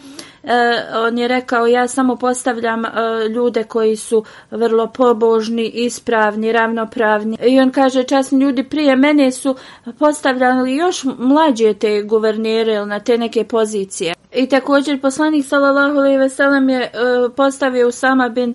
E, 0.44 0.82
on 0.94 1.18
je 1.18 1.28
rekao 1.28 1.66
ja 1.66 1.88
samo 1.88 2.16
postavljam 2.16 2.84
e, 2.84 2.90
ljude 3.28 3.64
koji 3.64 3.96
su 3.96 4.24
vrlo 4.50 4.86
pobožni, 4.86 5.70
ispravni, 5.74 6.52
ravnopravni. 6.52 7.36
I 7.46 7.60
on 7.60 7.70
kaže 7.70 8.02
časni 8.02 8.40
ljudi 8.40 8.64
prije 8.64 8.96
mene 8.96 9.32
su 9.32 9.56
postavljali 9.98 10.76
još 10.76 11.04
mlađe 11.18 11.74
te 11.74 12.02
guvernere 12.02 12.86
na 12.86 13.00
te 13.00 13.18
neke 13.18 13.44
pozicije. 13.44 14.14
I 14.32 14.48
također 14.48 15.00
poslanik 15.00 15.46
sallallahu 15.46 15.98
alejhi 15.98 16.18
ve 16.18 16.28
sellem 16.28 16.68
je 16.68 16.80
e, 16.82 16.90
postavio 17.36 17.88
Usama 17.88 18.28
bin 18.28 18.54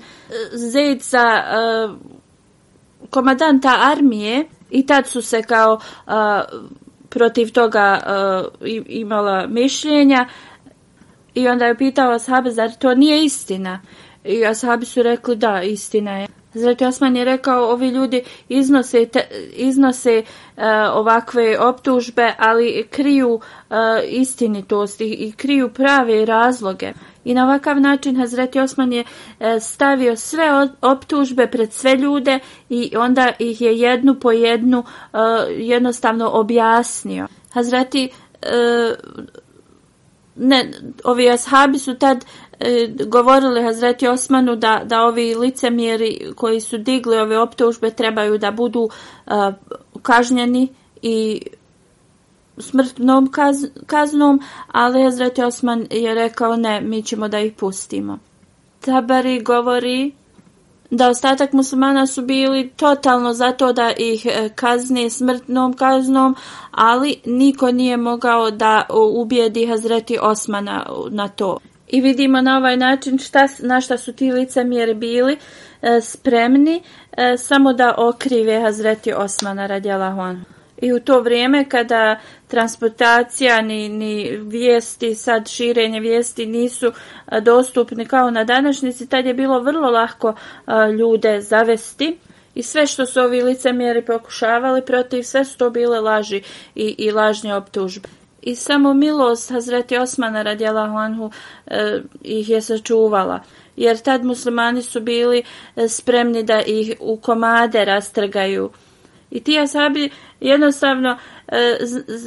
Zaid 0.52 1.02
za 1.02 1.44
komandanta 3.10 3.78
armije 3.82 4.46
i 4.70 4.86
tad 4.86 5.08
su 5.08 5.22
se 5.22 5.42
kao 5.42 5.80
protiv 7.10 7.52
toga 7.52 8.00
imala 8.88 9.48
mišljenja 9.48 10.28
i 11.38 11.48
onda 11.48 11.66
je 11.66 11.78
pitao 11.78 12.12
ashabe 12.12 12.52
zar 12.52 12.72
to 12.80 12.96
nije 12.96 13.26
istina 13.26 13.82
i 14.24 14.46
ashabi 14.46 14.86
su 14.86 15.04
rekli 15.04 15.36
da 15.36 15.62
istina 15.62 16.18
je 16.18 16.28
Zrati 16.54 16.86
Osman 16.86 17.16
je 17.16 17.26
rekao, 17.26 17.72
ovi 17.72 17.88
ljudi 17.88 18.24
iznose, 18.50 19.06
te, 19.06 19.28
iznose 19.54 20.12
e, 20.18 20.24
ovakve 20.94 21.60
optužbe, 21.60 22.34
ali 22.38 22.88
kriju 22.92 23.40
e, 23.70 23.74
istinitost 24.08 25.02
i, 25.02 25.06
i 25.06 25.32
kriju 25.32 25.70
prave 25.70 26.26
razloge. 26.26 26.94
I 27.26 27.34
na 27.34 27.44
ovakav 27.44 27.82
način 27.82 28.18
Hazreti 28.18 28.60
Osman 28.60 28.94
je 28.94 29.04
e, 29.40 29.60
stavio 29.60 30.16
sve 30.16 30.70
optužbe 30.82 31.48
pred 31.48 31.74
sve 31.74 31.96
ljude 31.96 32.40
i 32.70 32.92
onda 32.98 33.32
ih 33.40 33.62
je 33.62 33.80
jednu 33.80 34.20
po 34.20 34.32
jednu 34.32 34.84
e, 35.14 35.18
jednostavno 35.58 36.30
objasnio. 36.34 37.28
Hazreti 37.54 38.10
e, 38.42 38.50
ne, 40.38 40.72
ovi 41.04 41.30
ashabi 41.30 41.80
su 41.80 41.96
tad 41.96 42.26
e, 42.60 42.88
govorili 43.08 43.64
Hazreti 43.64 44.08
Osmanu 44.08 44.56
da, 44.56 44.82
da 44.86 45.02
ovi 45.02 45.36
licemjeri 45.36 46.32
koji 46.36 46.62
su 46.62 46.78
digli 46.78 47.18
ove 47.18 47.40
optužbe 47.40 47.92
trebaju 47.92 48.38
da 48.38 48.52
budu 48.52 48.90
e, 49.28 49.32
kažnjeni 50.02 50.68
i 51.02 51.42
smrtnom 52.58 53.32
kaz, 53.32 53.66
kaznom, 53.86 54.42
ali 54.68 55.04
Hazreti 55.04 55.44
Osman 55.44 55.88
je 55.92 56.14
rekao 56.14 56.56
ne, 56.56 56.82
mi 56.82 57.04
ćemo 57.04 57.28
da 57.28 57.40
ih 57.40 57.54
pustimo. 57.54 58.20
Tabari 58.80 59.42
govori 59.42 60.12
da 60.90 61.10
ostatak 61.10 61.54
muslimana 61.54 62.08
su 62.08 62.22
bili 62.22 62.70
totalno 62.70 63.34
zato 63.34 63.74
da 63.74 63.94
ih 63.98 64.26
e, 64.26 64.50
kazne 64.56 65.10
smrtnom 65.10 65.74
kaznom, 65.74 66.36
ali 66.72 67.22
niko 67.26 67.72
nije 67.72 67.98
mogao 67.98 68.52
da 68.52 68.86
e, 68.90 68.94
ubijedi 68.94 69.66
Hazreti 69.66 70.18
Osmana 70.22 70.86
na 71.10 71.28
to. 71.28 71.58
I 71.88 72.02
vidimo 72.02 72.42
na 72.42 72.58
ovaj 72.58 72.78
način 72.78 73.18
šta, 73.18 73.48
na 73.60 73.82
šta 73.82 73.98
su 73.98 74.14
ti 74.14 74.32
licemjeri 74.32 74.94
bili 74.94 75.38
e, 75.82 76.02
spremni 76.02 76.82
e, 77.12 77.38
samo 77.38 77.74
da 77.74 77.96
okrive 77.98 78.62
Hazreti 78.62 79.14
Osmana 79.14 79.68
radijalahu 79.68 80.22
anhu. 80.22 80.57
I 80.82 80.94
u 80.94 81.00
to 81.00 81.22
vrijeme 81.22 81.70
kada 81.70 82.20
transportacija 82.48 83.62
ni, 83.62 83.90
ni 83.90 84.38
vijesti, 84.42 85.16
sad 85.16 85.48
širenje 85.50 86.00
vijesti 86.00 86.46
nisu 86.46 86.92
dostupni 87.42 88.06
kao 88.06 88.32
na 88.32 88.44
današnjici, 88.44 89.10
tad 89.10 89.26
je 89.26 89.34
bilo 89.34 89.60
vrlo 89.60 89.90
lahko 89.90 90.36
ljude 91.00 91.42
zavesti. 91.42 92.18
I 92.56 92.64
sve 92.64 92.88
što 92.88 93.06
su 93.06 93.20
ovi 93.20 93.42
licemjeri 93.42 94.06
pokušavali 94.06 94.86
protiv, 94.86 95.24
sve 95.24 95.46
su 95.46 95.58
to 95.58 95.70
bile 95.70 96.00
laži 96.00 96.42
i, 96.76 96.96
i 96.98 97.12
lažnje 97.12 97.56
optužbe. 97.56 98.10
I 98.42 98.56
samo 98.56 98.94
milost 98.94 99.52
Hazreti 99.52 99.98
Osmana 99.98 100.42
radijalahu 100.42 100.98
anhu 100.98 101.32
e, 101.68 102.00
ih 102.24 102.50
je 102.50 102.62
sačuvala. 102.62 103.40
Jer 103.76 103.98
tad 103.98 104.24
muslimani 104.24 104.82
su 104.82 105.00
bili 105.00 105.44
e, 105.76 105.88
spremni 105.88 106.44
da 106.44 106.62
ih 106.62 106.96
u 107.00 107.18
komade 107.18 107.86
rastrgaju. 107.86 108.70
I 109.32 109.44
ti 109.44 109.60
asabi 109.60 110.10
jednostavno 110.40 111.18
e, 111.48 111.78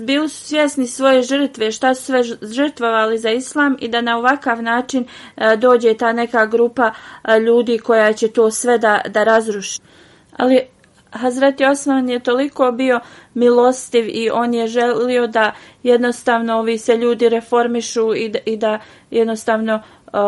bili 0.03 0.29
su 0.29 0.47
svjesni 0.47 0.87
svoje 0.87 1.23
žrtve, 1.23 1.73
šta 1.73 1.95
su 1.95 2.05
sve 2.05 2.23
žrtvovali 2.43 3.19
za 3.19 3.31
islam 3.31 3.77
i 3.81 3.89
da 3.89 4.01
na 4.01 4.19
ovakav 4.19 4.63
način 4.63 5.05
e, 5.37 5.57
dođe 5.57 5.95
ta 5.95 6.13
neka 6.13 6.47
grupa 6.47 6.93
e, 7.25 7.41
ljudi 7.41 7.79
koja 7.79 8.13
će 8.13 8.29
to 8.29 8.51
sve 8.51 8.79
da, 8.79 9.01
da 9.09 9.25
razruši. 9.25 9.81
Ali 10.37 10.61
Hazreti 11.11 11.65
Osman 11.65 12.09
je 12.09 12.21
toliko 12.21 12.73
bio 12.73 13.01
milostiv 13.35 14.05
i 14.09 14.31
on 14.31 14.55
je 14.55 14.67
želio 14.67 15.27
da 15.27 15.53
jednostavno 15.83 16.59
ovi 16.59 16.79
se 16.79 16.97
ljudi 16.97 17.29
reformišu 17.29 18.15
i 18.15 18.29
da, 18.29 18.39
i 18.47 18.57
da 18.57 18.79
jednostavno 19.11 19.75
e, 19.75 20.19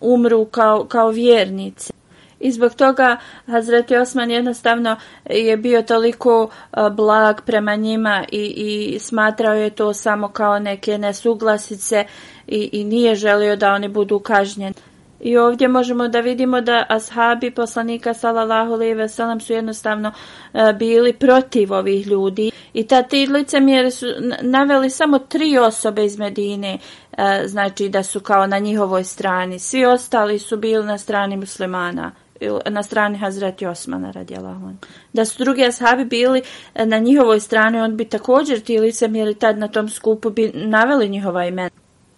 umru 0.00 0.44
kao, 0.44 0.84
kao 0.84 1.10
vjernici. 1.10 1.92
I 2.40 2.52
zbog 2.52 2.74
toga 2.74 3.16
Hazreti 3.46 3.96
Osman 3.96 4.30
jednostavno 4.30 4.96
je 5.30 5.56
bio 5.56 5.82
toliko 5.82 6.48
e, 6.72 6.90
blag 6.90 7.40
prema 7.46 7.76
njima 7.76 8.24
i, 8.32 8.54
i 8.56 8.98
smatrao 8.98 9.54
je 9.54 9.70
to 9.70 9.94
samo 9.94 10.28
kao 10.28 10.58
neke 10.58 10.98
nesuglasice 10.98 12.04
i, 12.46 12.70
i 12.72 12.84
nije 12.84 13.14
želio 13.14 13.56
da 13.56 13.72
oni 13.72 13.88
budu 13.88 14.18
kažnjeni. 14.18 14.74
I 15.20 15.36
ovdje 15.36 15.68
možemo 15.68 16.08
da 16.08 16.20
vidimo 16.20 16.60
da 16.60 16.86
ashabi 16.88 17.50
poslanika 17.50 18.14
sallallahu 18.14 18.72
alejhi 18.72 18.94
ve 18.94 19.08
sellem 19.08 19.40
su 19.40 19.52
jednostavno 19.52 20.12
e, 20.54 20.72
bili 20.72 21.12
protiv 21.12 21.72
ovih 21.72 22.06
ljudi. 22.06 22.50
I 22.74 22.86
ta 22.86 23.02
ti 23.02 23.26
licemjeri 23.26 23.90
su 23.90 24.06
naveli 24.42 24.90
samo 24.90 25.18
tri 25.18 25.58
osobe 25.58 26.04
iz 26.04 26.18
Medine 26.18 26.78
e, 27.12 27.42
znači 27.46 27.88
da 27.88 28.02
su 28.02 28.20
kao 28.20 28.46
na 28.46 28.58
njihovoj 28.58 29.04
strani. 29.04 29.58
Svi 29.58 29.84
ostali 29.84 30.38
su 30.38 30.56
bili 30.56 30.84
na 30.86 30.98
strani 30.98 31.36
muslimana 31.36 32.25
na 32.70 32.82
strani 32.82 33.18
Hazreti 33.18 33.66
Osmana 33.66 34.10
radijalahu 34.10 34.70
Da 35.12 35.24
su 35.24 35.44
drugi 35.44 35.64
ashabi 35.64 36.04
bili 36.04 36.42
e, 36.74 36.86
na 36.86 36.98
njihovoj 36.98 37.40
strani, 37.40 37.80
on 37.80 37.96
bi 37.96 38.04
također 38.04 38.60
ti 38.60 38.78
licemjeri 38.78 39.34
tad 39.34 39.58
na 39.58 39.68
tom 39.68 39.88
skupu 39.88 40.30
bi 40.30 40.52
naveli 40.54 41.08
njihova 41.08 41.44
imena. 41.44 41.70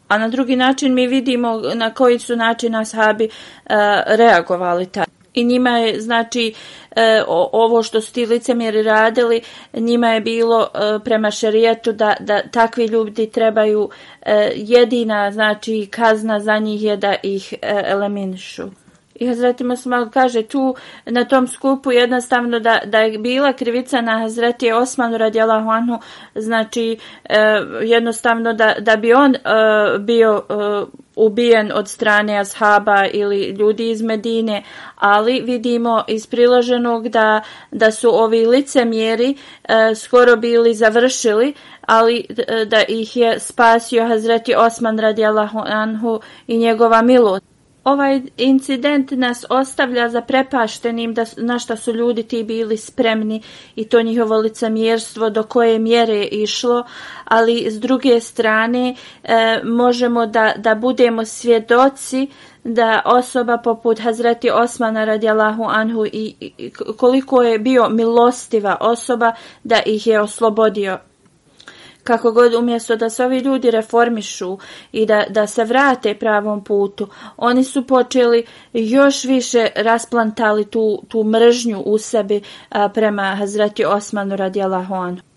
A 0.08 0.18
na 0.18 0.28
drugi 0.28 0.56
način 0.56 0.94
mi 0.94 1.06
vidimo 1.06 1.60
na 1.74 1.94
koji 1.94 2.18
su 2.18 2.36
način 2.36 2.74
ashabi 2.74 3.24
uh, 3.24 3.70
reagovali 4.06 4.86
tad. 4.86 5.08
I 5.34 5.44
njima 5.44 5.78
je, 5.78 6.00
znači, 6.00 6.54
e, 6.96 7.22
ovo 7.52 7.82
što 7.82 8.00
su 8.00 8.12
ti 8.12 8.26
licemjeri 8.26 8.82
radili, 8.82 9.40
njima 9.74 10.08
je 10.08 10.20
bilo 10.20 10.62
e, 10.62 10.98
prema 11.04 11.30
šerijetu 11.30 11.92
da, 11.92 12.16
da 12.20 12.42
takvi 12.42 12.86
ljudi 12.86 13.30
trebaju 13.30 13.90
e, 14.22 14.52
jedina, 14.54 15.32
znači, 15.32 15.88
kazna 15.90 16.40
za 16.40 16.58
njih 16.58 16.82
je 16.82 16.96
da 16.96 17.14
ih 17.22 17.54
e, 17.62 17.82
eliminišu. 17.86 18.68
I 19.18 19.26
Hazreti 19.26 19.64
Musmal 19.64 20.10
kaže 20.10 20.42
tu 20.42 20.74
na 21.06 21.24
tom 21.24 21.48
skupu 21.48 21.92
jednostavno 21.92 22.58
da, 22.58 22.80
da 22.84 22.98
je 22.98 23.18
bila 23.18 23.52
krivica 23.52 24.00
na 24.00 24.18
Hazreti 24.18 24.72
Osmanu 24.72 25.18
radijalahu 25.18 25.70
anhu, 25.70 25.98
znači 26.34 26.98
e, 27.24 27.38
jednostavno 27.82 28.52
da, 28.52 28.74
da 28.80 28.96
bi 28.96 29.12
on 29.12 29.34
e, 29.34 29.38
bio 29.98 30.42
e, 30.48 30.54
ubijen 31.16 31.72
od 31.74 31.88
strane 31.88 32.38
ashaba 32.38 33.06
ili 33.12 33.42
ljudi 33.42 33.90
iz 33.90 34.02
Medine, 34.02 34.62
ali 34.96 35.40
vidimo 35.40 36.04
iz 36.08 36.26
priloženog 36.26 37.08
da, 37.08 37.40
da 37.70 37.90
su 37.90 38.08
ovi 38.14 38.46
licemjeri 38.46 39.36
e, 39.64 39.94
skoro 39.94 40.36
bili 40.36 40.74
završili, 40.74 41.54
ali 41.80 42.26
e, 42.28 42.64
da 42.64 42.82
ih 42.88 43.16
je 43.16 43.40
spasio 43.40 44.08
Hazreti 44.08 44.54
Osman 44.54 44.98
radijalahu 44.98 45.58
anhu 45.66 46.20
i 46.46 46.58
njegova 46.58 47.02
milost 47.02 47.47
ovaj 47.92 48.20
incident 48.36 49.10
nas 49.10 49.44
ostavlja 49.50 50.08
za 50.08 50.20
prepaštenim 50.20 51.14
da, 51.14 51.24
na 51.36 51.58
šta 51.58 51.76
su 51.76 51.92
ljudi 51.92 52.22
ti 52.22 52.42
bili 52.42 52.76
spremni 52.76 53.42
i 53.76 53.84
to 53.84 54.02
njihovo 54.02 54.36
licemjerstvo 54.38 55.30
do 55.30 55.42
koje 55.42 55.78
mjere 55.78 56.14
je 56.14 56.28
išlo, 56.28 56.84
ali 57.24 57.70
s 57.70 57.80
druge 57.80 58.20
strane 58.20 58.94
e, 59.24 59.60
možemo 59.64 60.26
da, 60.26 60.52
da 60.56 60.74
budemo 60.74 61.24
svjedoci 61.24 62.28
da 62.64 63.02
osoba 63.04 63.58
poput 63.58 64.00
Hazreti 64.00 64.50
Osmana 64.50 65.04
radijalahu 65.04 65.64
anhu 65.68 66.06
i, 66.06 66.34
i 66.40 66.70
koliko 66.96 67.42
je 67.42 67.58
bio 67.58 67.88
milostiva 67.88 68.76
osoba 68.80 69.32
da 69.64 69.80
ih 69.86 70.06
je 70.06 70.20
oslobodio 70.20 70.98
kako 72.08 72.32
god 72.32 72.54
umjesto 72.54 72.96
da 72.96 73.10
se 73.10 73.24
ovi 73.24 73.38
ljudi 73.38 73.70
reformišu 73.70 74.58
i 74.92 75.06
da, 75.06 75.24
da 75.30 75.46
se 75.46 75.64
vrate 75.64 76.14
pravom 76.14 76.64
putu, 76.64 77.08
oni 77.36 77.64
su 77.64 77.86
počeli 77.86 78.44
još 78.72 79.24
više 79.24 79.68
rasplantali 79.76 80.64
tu, 80.64 81.02
tu 81.08 81.24
mržnju 81.24 81.82
u 81.86 81.98
sebi 81.98 82.40
a, 82.70 82.88
prema 82.88 83.22
Hazreti 83.22 83.84
Osmanu 83.84 84.36
radijalahu 84.36 84.94
anhu 84.94 85.27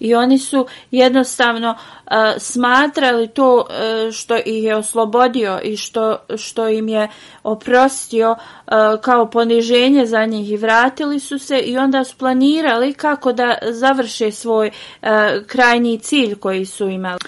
i 0.00 0.14
oni 0.14 0.38
su 0.38 0.66
jednostavno 0.90 1.70
uh, 1.70 2.12
smatrali 2.38 3.28
to 3.28 3.56
uh, 3.56 4.12
što 4.12 4.36
ih 4.36 4.64
je 4.64 4.76
oslobodio 4.76 5.60
i 5.62 5.76
što, 5.76 6.16
što 6.36 6.68
im 6.68 6.88
je 6.88 7.08
oprostio 7.42 8.30
uh, 8.30 9.00
kao 9.00 9.30
poniženje 9.30 10.06
za 10.06 10.24
njih 10.24 10.50
i 10.50 10.56
vratili 10.56 11.20
su 11.20 11.38
se 11.38 11.58
i 11.58 11.78
onda 11.78 12.04
su 12.04 12.16
planirali 12.18 12.94
kako 12.94 13.32
da 13.32 13.58
završe 13.62 14.32
svoj 14.32 14.70
uh, 15.02 15.08
krajnji 15.46 15.98
cilj 15.98 16.34
koji 16.34 16.66
su 16.66 16.88
imali. 16.88 17.18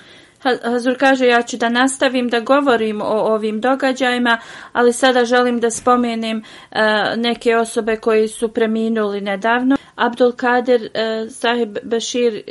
Hazur 0.42 0.98
kaže 0.98 1.26
ja 1.26 1.42
ću 1.42 1.56
da 1.56 1.68
nastavim 1.68 2.28
da 2.28 2.40
govorim 2.40 3.00
o 3.00 3.34
ovim 3.34 3.60
događajima, 3.60 4.38
ali 4.72 4.92
sada 4.92 5.24
želim 5.24 5.60
da 5.60 5.70
spomenem 5.70 6.42
e, 6.70 6.82
neke 7.16 7.56
osobe 7.56 7.96
koji 7.96 8.28
su 8.28 8.48
preminuli 8.48 9.20
nedavno. 9.20 9.76
Abdul 9.94 10.32
Kader 10.32 10.88
e, 10.94 11.26
Sahib 11.30 11.78
Bashir 11.82 12.42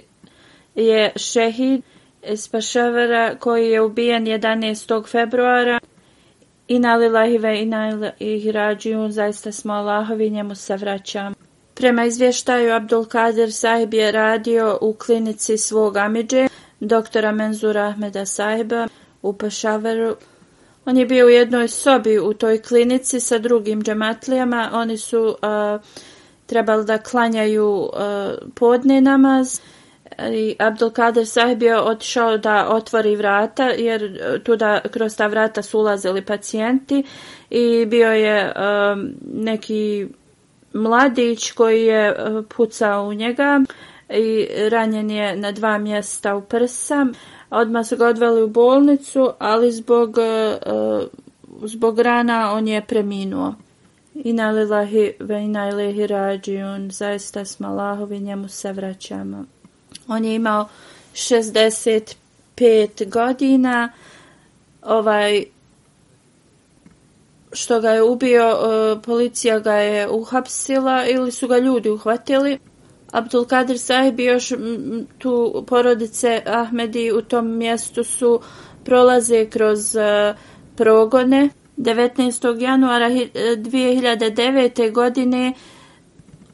je 0.76 1.12
šehid 1.16 1.82
iz 2.24 2.48
Pašavara 2.48 3.36
koji 3.40 3.70
je 3.70 3.82
ubijen 3.82 4.26
11. 4.26 5.08
februara. 5.08 5.80
i 6.68 6.80
nalilahive 6.80 7.60
i 7.60 7.62
ina 7.62 8.12
ih 8.20 8.44
zaista 9.10 9.52
smo 9.52 9.74
Allahovi, 9.74 10.30
njemu 10.30 10.56
se 10.56 10.76
vraćam. 10.76 11.34
Prema 11.74 12.06
izvještaju 12.06 12.74
Abdul 12.74 13.06
Kadir 13.06 13.54
sahib 13.54 13.94
je 13.94 14.12
radio 14.12 14.78
u 14.82 14.94
klinici 14.94 15.58
svog 15.58 15.98
amidže, 15.98 16.48
doktora 16.80 17.32
Menzura 17.32 17.82
Ahmeda 17.82 18.26
sahiba 18.26 18.88
u 19.22 19.34
Pašavaru. 19.34 20.16
On 20.86 20.98
je 20.98 21.06
bio 21.06 21.26
u 21.26 21.30
jednoj 21.30 21.68
sobi 21.68 22.20
u 22.20 22.34
toj 22.34 22.62
klinici 22.62 23.20
sa 23.20 23.38
drugim 23.38 23.82
džematlijama. 23.82 24.70
Oni 24.74 24.98
su 24.98 25.22
uh, 25.22 25.82
trebali 26.46 26.86
da 26.86 26.98
klanjaju 26.98 27.68
uh, 27.68 27.90
podne 28.56 29.02
namaz 29.02 29.60
i 30.34 30.56
Abdulkader 30.60 31.28
sahib 31.28 31.64
je 31.64 31.80
otišao 31.80 32.38
da 32.38 32.68
otvori 32.70 33.16
vrata 33.16 33.64
jer 33.64 34.20
tuda 34.44 34.44
tu 34.44 34.56
da 34.56 34.82
kroz 34.92 35.18
ta 35.18 35.28
vrata 35.28 35.62
su 35.62 35.80
ulazili 35.80 36.26
pacijenti 36.26 37.04
i 37.50 37.86
bio 37.86 38.12
je 38.12 38.54
um, 38.56 39.14
neki 39.34 40.08
mladić 40.74 41.52
koji 41.52 41.86
je 41.86 42.08
e, 42.08 42.16
pucao 42.56 43.08
u 43.08 43.14
njega 43.14 43.62
i 44.10 44.48
ranjen 44.70 45.12
je 45.12 45.36
na 45.36 45.52
dva 45.52 45.78
mjesta 45.78 46.36
u 46.36 46.42
prsa 46.42 47.06
Odmah 47.52 47.86
su 47.86 47.98
ga 47.98 48.08
odveli 48.08 48.44
u 48.44 48.48
bolnicu, 48.48 49.30
ali 49.40 49.72
zbog, 49.72 50.18
uh, 50.18 51.04
zbog 51.64 52.00
rana 52.00 52.52
on 52.54 52.68
je 52.68 52.86
preminuo. 52.86 53.54
Ina 54.16 54.52
lillahi 54.52 55.14
ve 55.20 55.44
ina 55.44 55.70
ilihi 55.70 56.08
zaista 56.90 57.46
smo 57.46 57.68
Allahovi, 57.68 58.20
njemu 58.20 58.48
se 58.48 58.74
vraćamo. 58.74 59.46
On 60.08 60.26
je 60.26 60.36
imao 60.36 60.68
65 61.14 63.10
godina, 63.10 63.92
ovaj, 64.82 65.46
što 67.54 67.82
ga 67.82 67.90
je 67.90 68.04
ubio, 68.04 68.50
e, 68.50 69.02
policija 69.02 69.60
ga 69.60 69.74
je 69.74 70.10
uhapsila 70.10 71.06
ili 71.06 71.32
su 71.32 71.48
ga 71.48 71.58
ljudi 71.58 71.90
uhvatili. 71.90 72.60
Abdul 73.12 73.46
Kadir 73.46 73.80
Sahib 73.80 74.20
još 74.20 74.54
tu 75.18 75.64
porodice 75.68 76.42
Ahmedi 76.46 77.12
u 77.12 77.22
tom 77.22 77.58
mjestu 77.58 78.04
su 78.04 78.42
prolaze 78.86 79.46
kroz 79.46 79.96
e, 79.96 80.34
progone. 80.76 81.50
19. 81.78 82.62
januara 82.62 83.10
2009. 83.10 84.88
E, 84.88 84.90
godine 84.92 85.54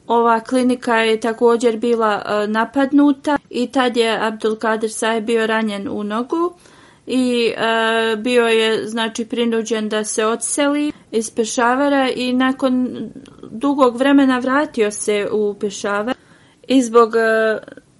ova 0.08 0.40
klinika 0.40 0.96
je 0.96 1.20
također 1.20 1.76
bila 1.76 2.22
e, 2.26 2.46
napadnuta 2.46 3.38
i 3.50 3.66
tad 3.66 3.96
je 3.96 4.26
Abdul 4.26 4.56
Kadir 4.56 4.90
bio 5.22 5.46
ranjen 5.46 5.88
u 5.90 6.04
nogu 6.04 6.54
i 7.06 7.52
e, 7.56 8.16
bio 8.16 8.46
je 8.46 8.86
znači 8.86 9.24
prinuđen 9.24 9.88
da 9.88 10.04
se 10.04 10.26
odseli 10.26 10.92
iz 11.10 11.30
Pešavara 11.30 12.10
i 12.16 12.32
nakon 12.32 12.98
dugog 13.50 13.96
vremena 13.96 14.38
vratio 14.38 14.90
se 14.90 15.28
u 15.32 15.54
Pešavar 15.60 16.16
i 16.68 16.82
zbog 16.82 17.16
e, 17.16 17.58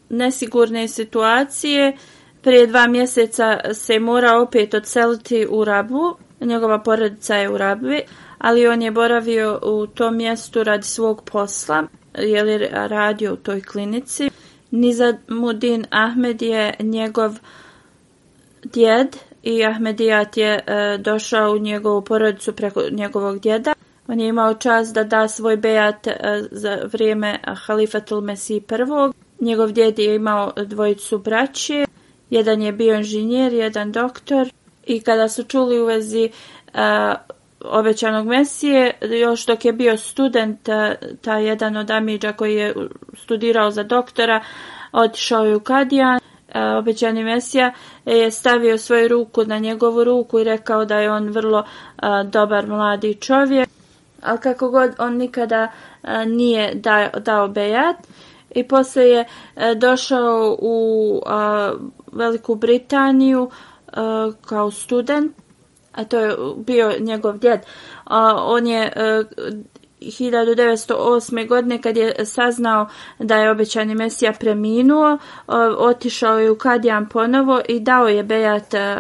nesigurne 0.09 0.89
situacije 0.89 1.97
prije 2.43 2.67
dva 2.67 2.87
mjeseca 2.87 3.61
se 3.73 3.99
mora 3.99 4.39
opet 4.39 4.75
odseliti 4.75 5.47
u 5.51 5.65
Rabu. 5.65 6.17
Njegova 6.41 6.83
porodica 6.83 7.37
je 7.37 7.51
u 7.51 7.59
Rabi, 7.59 8.03
ali 8.39 8.69
on 8.69 8.83
je 8.83 8.91
boravio 8.91 9.61
u 9.63 9.87
tom 9.87 10.17
mjestu 10.17 10.65
radi 10.65 10.87
svog 10.87 11.23
posla, 11.25 11.85
jer 12.19 12.47
je 12.47 12.71
radio 12.73 13.33
u 13.33 13.37
toj 13.37 13.63
klinici. 13.63 14.31
Nizamudin 14.71 15.87
Ahmed 15.91 16.43
je 16.43 16.75
njegov 16.81 17.39
djed 18.65 19.17
i 19.43 19.65
Ahmedijat 19.65 20.37
je 20.37 20.61
e, 20.67 20.99
došao 20.99 21.53
u 21.53 21.59
njegovu 21.59 22.03
porodicu 22.03 22.53
preko 22.53 22.83
njegovog 22.91 23.39
djeda. 23.39 23.75
On 24.09 24.21
je 24.21 24.29
imao 24.29 24.55
čas 24.55 24.93
da 24.93 25.05
da 25.05 25.29
svoj 25.29 25.57
bejat 25.57 26.07
e, 26.07 26.15
za 26.51 26.79
vrijeme 26.93 27.39
Halifatul 27.67 28.21
Mesih 28.21 28.63
prvog. 28.63 29.15
Njegov 29.41 29.73
djed 29.73 29.99
je 29.99 30.15
imao 30.15 30.53
dvojicu 30.57 31.19
braće. 31.19 31.85
Jedan 32.31 32.63
je 32.63 32.73
bio 32.73 32.95
inženjer, 32.95 33.53
jedan 33.53 33.93
doktor. 33.93 34.49
I 34.87 35.01
kada 35.01 35.29
su 35.29 35.45
čuli 35.45 35.81
u 35.81 35.87
vezi 35.87 36.25
e, 36.25 36.31
obećanog 37.65 38.27
Mesije, 38.27 38.93
još 39.21 39.47
dok 39.47 39.65
je 39.65 39.73
bio 39.73 39.97
student, 39.97 40.69
ta 41.21 41.37
jedan 41.37 41.77
od 41.77 41.91
Amidža 41.91 42.33
koji 42.33 42.55
je 42.55 42.75
studirao 43.17 43.71
za 43.71 43.83
doktora, 43.83 44.45
otišao 44.93 45.45
je 45.45 45.57
u 45.57 45.61
Kadijan. 45.61 46.21
E, 46.55 46.61
obećani 46.79 47.25
Mesija 47.25 47.73
je 48.05 48.31
stavio 48.31 48.79
svoju 48.79 49.09
ruku 49.09 49.45
na 49.45 49.59
njegovu 49.59 50.05
ruku 50.05 50.39
i 50.39 50.45
rekao 50.45 50.85
da 50.85 50.99
je 50.99 51.13
on 51.13 51.29
vrlo 51.29 51.59
e, 51.59 52.07
dobar 52.25 52.67
mladi 52.67 53.15
čovjek. 53.15 53.69
Ali 54.23 54.39
kako 54.39 54.71
god 54.71 54.91
on 54.99 55.17
nikada 55.17 55.73
e, 56.03 56.27
nije 56.27 56.75
dao 57.19 57.49
bejat. 57.49 57.97
I 58.55 58.69
posle 58.69 59.03
je 59.03 59.25
došao 59.77 60.57
u 60.61 61.21
Veliku 62.13 62.55
Britaniju 62.55 63.51
kao 64.41 64.71
student 64.71 65.48
a 65.99 66.05
to 66.05 66.19
je 66.21 66.37
bio 66.57 66.93
njegov 67.01 67.39
djed 67.39 67.61
a, 68.05 68.35
on 68.45 68.67
je 68.67 68.93
e, 68.97 69.25
a, 69.37 69.51
1908. 70.01 71.49
godine 71.49 71.83
kad 71.83 71.97
je 71.97 72.25
saznao 72.25 72.89
da 73.19 73.37
je 73.37 73.51
obećani 73.51 73.95
Mesija 73.95 74.33
preminuo, 74.33 75.13
e, 75.13 75.19
otišao 75.79 76.39
je 76.39 76.51
u 76.51 76.59
Kadijan 76.59 77.09
ponovo 77.09 77.61
i 77.69 77.81
dao 77.81 78.09
je 78.09 78.23
bejat 78.23 78.75
e, 78.75 78.97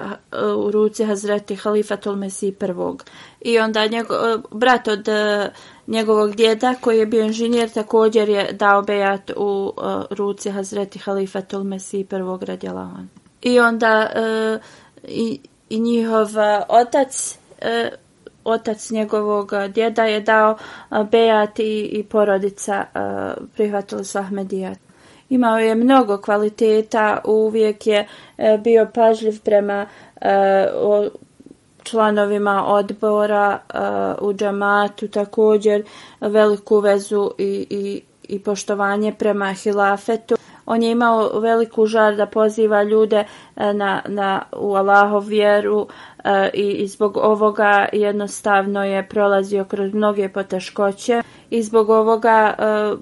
u 0.56 0.70
ruci 0.70 1.04
Hazreti 1.04 1.56
Halifatul 1.56 2.16
Mesiji 2.16 2.52
prvog. 2.52 3.04
I 3.40 3.58
onda 3.58 3.86
njego, 3.86 4.14
brat 4.50 4.88
od 4.88 5.08
njegovog 5.86 6.36
djeda 6.36 6.74
koji 6.80 6.98
je 6.98 7.06
bio 7.06 7.24
inženjer 7.24 7.70
također 7.70 8.28
je 8.28 8.52
dao 8.52 8.82
bejat 8.82 9.30
u 9.36 9.72
ruci 10.10 10.50
Hazreti 10.50 10.98
Halifatul 10.98 11.64
Mesiji 11.64 12.04
prvog 12.04 12.42
radjelavan. 12.42 13.08
I 13.42 13.60
onda 13.60 14.10
i, 15.04 15.40
i 15.70 15.80
njihov 15.80 16.38
e, 16.38 16.62
otac 16.68 17.38
e, 17.60 17.90
otac 18.44 18.90
njegovog 18.90 19.52
e, 19.52 19.68
djeda 19.68 20.04
je 20.04 20.20
dao 20.20 20.56
bejat 21.10 21.58
i, 21.58 21.88
i 21.92 22.02
porodica 22.02 22.84
prihvatila 23.54 24.04
su 24.04 24.18
Ahmedijat. 24.18 24.78
Imao 25.28 25.58
je 25.58 25.74
mnogo 25.74 26.18
kvaliteta, 26.18 27.20
uvijek 27.24 27.86
je 27.86 28.08
e, 28.38 28.58
bio 28.58 28.86
pažljiv 28.94 29.40
prema 29.44 29.86
e, 30.20 30.68
članovima 31.82 32.64
odbora 32.66 33.58
u 34.20 34.32
džamatu, 34.32 35.08
također 35.08 35.84
veliku 36.20 36.80
vezu 36.80 37.30
i, 37.38 37.66
i, 37.70 38.02
i 38.22 38.38
poštovanje 38.38 39.14
prema 39.14 39.52
hilafetu. 39.52 40.36
On 40.70 40.82
je 40.82 40.90
imao 40.90 41.40
veliku 41.40 41.86
žar 41.86 42.16
da 42.16 42.26
poziva 42.26 42.82
ljude 42.82 43.24
eh, 43.56 43.72
na, 43.72 44.02
na, 44.06 44.42
u 44.56 44.74
Allahov 44.74 45.26
vjeru, 45.26 45.86
E, 46.24 46.50
i 46.54 46.86
zbog 46.86 47.16
ovoga 47.16 47.88
jednostavno 47.92 48.84
je 48.84 49.08
prolazio 49.08 49.64
kroz 49.64 49.94
mnoge 49.94 50.28
poteškoće 50.28 51.22
i 51.50 51.62
zbog 51.62 51.90
ovoga 51.90 52.54
e, 52.58 52.94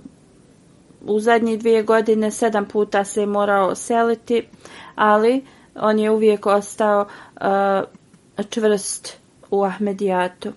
u 1.00 1.20
zadnje 1.20 1.56
dvije 1.56 1.82
godine 1.82 2.30
sedam 2.30 2.64
puta 2.64 3.04
se 3.04 3.20
je 3.20 3.26
morao 3.26 3.74
seliti, 3.74 4.48
ali 4.94 5.44
on 5.74 5.98
je 5.98 6.10
uvijek 6.10 6.46
ostao 6.46 7.06
e, 7.40 7.82
čvrst 8.50 9.18
u 9.50 9.62
Ahmedijatu. 9.62 10.52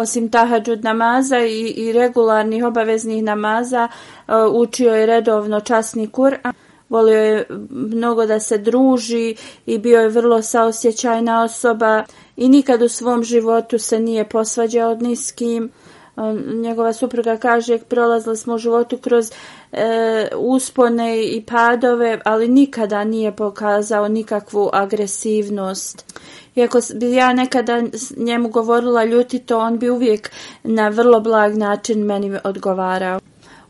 Osim 0.00 0.30
tahadžud 0.30 0.84
namaza 0.84 1.38
i, 1.38 1.60
i 1.76 1.92
regularnih 1.92 2.64
obaveznih 2.64 3.22
namaza, 3.24 3.88
e, 3.88 4.32
učio 4.52 4.94
je 4.94 5.06
redovno 5.06 5.60
časni 5.60 6.08
Kur'an 6.08 6.52
volio 6.90 7.18
je 7.18 7.46
mnogo 7.70 8.26
da 8.26 8.40
se 8.40 8.58
druži 8.58 9.36
i 9.66 9.78
bio 9.78 10.00
je 10.00 10.08
vrlo 10.08 10.42
saosjećajna 10.42 11.42
osoba 11.42 12.04
i 12.36 12.48
nikad 12.48 12.82
u 12.82 12.88
svom 12.88 13.22
životu 13.22 13.78
se 13.78 14.00
nije 14.00 14.28
posvađao 14.28 14.94
ni 14.94 15.16
s 15.16 15.32
kim. 15.32 15.70
E, 16.16 16.20
njegova 16.54 16.92
supruga 16.92 17.36
kaže, 17.36 17.78
prolazili 17.78 18.36
smo 18.36 18.54
u 18.54 18.58
životu 18.58 18.98
kroz 18.98 19.30
e, 19.72 20.28
uspone 20.36 21.24
i 21.24 21.44
padove, 21.46 22.20
ali 22.24 22.48
nikada 22.48 23.04
nije 23.04 23.36
pokazao 23.36 24.08
nikakvu 24.08 24.70
agresivnost. 24.72 26.14
Iako 26.54 26.80
bi 26.94 27.12
ja 27.12 27.32
nekada 27.32 27.82
njemu 28.16 28.48
govorila 28.48 29.04
ljutito, 29.04 29.58
on 29.58 29.78
bi 29.78 29.90
uvijek 29.90 30.30
na 30.62 30.88
vrlo 30.88 31.20
blag 31.20 31.56
način 31.56 32.04
meni 32.04 32.38
odgovarao 32.44 33.20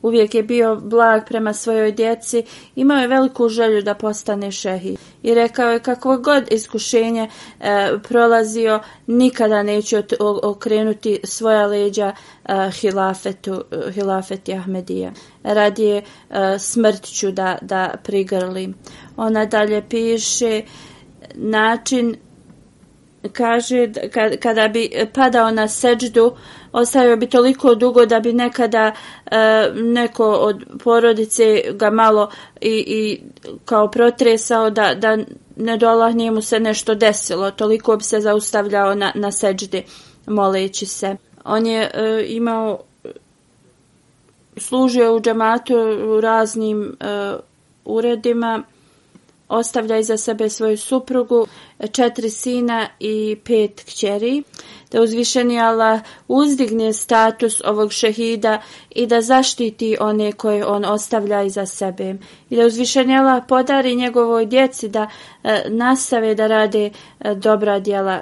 uvijek 0.02 0.34
je 0.34 0.42
bio 0.42 0.76
blag 0.76 1.22
prema 1.26 1.52
svojoj 1.52 1.92
djeci, 1.92 2.42
imao 2.76 2.98
je 2.98 3.06
veliku 3.06 3.48
želju 3.48 3.82
da 3.82 3.94
postane 3.94 4.52
šehi. 4.52 4.96
I 5.22 5.34
rekao 5.34 5.70
je 5.70 5.78
kako 5.78 6.18
god 6.18 6.52
iskušenje 6.52 7.28
e, 7.60 7.90
prolazio, 8.08 8.80
nikada 9.06 9.62
neće 9.62 10.02
okrenuti 10.42 11.20
svoja 11.24 11.66
leđa 11.66 12.12
e, 12.44 12.70
hilafetu, 12.70 13.64
hilafeti 13.94 14.54
Ahmedija. 14.54 15.12
Radije 15.42 15.96
e, 16.30 16.58
smrtću 16.58 17.30
da, 17.30 17.58
da 17.62 17.94
prigrli. 18.04 18.74
Ona 19.16 19.46
dalje 19.46 19.88
piše 19.88 20.62
način 21.34 22.16
kaže 23.32 23.88
kada 24.42 24.68
bi 24.68 24.90
padao 25.14 25.50
na 25.50 25.68
seđdu 25.68 26.36
ostavio 26.72 27.16
bi 27.16 27.26
toliko 27.26 27.74
dugo 27.74 28.06
da 28.06 28.20
bi 28.20 28.32
nekada 28.32 28.92
e, 29.26 29.36
neko 29.74 30.26
od 30.26 30.64
porodice 30.84 31.62
ga 31.72 31.90
malo 31.90 32.30
i, 32.60 32.84
i 32.86 33.20
kao 33.64 33.90
protresao 33.90 34.70
da, 34.70 34.94
da 34.94 35.18
ne 35.56 35.76
dolah 35.76 36.14
mu 36.14 36.42
se 36.42 36.60
nešto 36.60 36.94
desilo. 36.94 37.50
Toliko 37.50 37.96
bi 37.96 38.04
se 38.04 38.20
zaustavljao 38.20 38.94
na, 38.94 39.12
na 39.14 39.32
seđdi 39.32 39.82
moleći 40.26 40.86
se. 40.86 41.16
On 41.44 41.66
je 41.66 41.90
e, 41.94 42.24
imao 42.28 42.80
služio 44.56 45.16
u 45.16 45.20
džamatu 45.20 45.74
u 46.16 46.20
raznim 46.20 46.96
e, 47.00 47.34
uredima 47.84 48.62
ostavlja 49.50 49.98
iza 49.98 50.16
sebe 50.16 50.48
svoju 50.48 50.78
suprugu, 50.78 51.46
četiri 51.92 52.30
sina 52.30 52.88
i 53.00 53.36
pet 53.44 53.84
kćeri, 53.86 54.42
da 54.92 55.00
uzvišeni 55.00 55.60
Allah 55.60 56.00
uzdigne 56.28 56.92
status 56.92 57.60
ovog 57.64 57.92
šehida 57.92 58.62
i 58.90 59.06
da 59.06 59.20
zaštiti 59.20 59.96
one 60.00 60.32
koje 60.32 60.66
on 60.66 60.84
ostavlja 60.84 61.42
iza 61.42 61.66
sebe. 61.66 62.14
I 62.50 62.56
da 62.56 62.66
uzvišeni 62.66 63.18
Allah 63.18 63.42
podari 63.48 63.94
njegovoj 63.94 64.46
djeci 64.46 64.88
da 64.88 65.08
e, 65.44 65.62
nastave 65.68 66.34
da 66.34 66.46
rade 66.46 66.90
e, 67.20 67.34
dobra 67.34 67.80
djela 67.80 68.20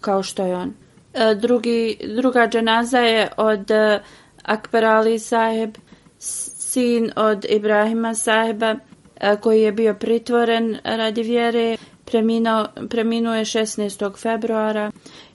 kao 0.00 0.22
što 0.22 0.46
je 0.46 0.56
on. 0.56 0.72
E, 1.14 1.34
drugi, 1.34 1.96
druga 2.16 2.48
dženaza 2.48 2.98
je 2.98 3.28
od 3.36 3.70
e, 3.70 4.02
Akbar 4.42 4.84
Ali 4.84 5.18
saheb, 5.18 5.74
sin 6.18 7.10
od 7.16 7.46
Ibrahima 7.48 8.14
saheba, 8.14 8.74
E, 9.20 9.36
koji 9.36 9.62
je 9.62 9.72
bio 9.72 9.94
pritvoren 9.94 10.78
radi 10.84 11.22
vjere, 11.22 11.76
preminuo, 12.04 12.66
preminuo 12.90 13.34
je 13.34 13.44
16. 13.44 14.18
februara 14.18 14.90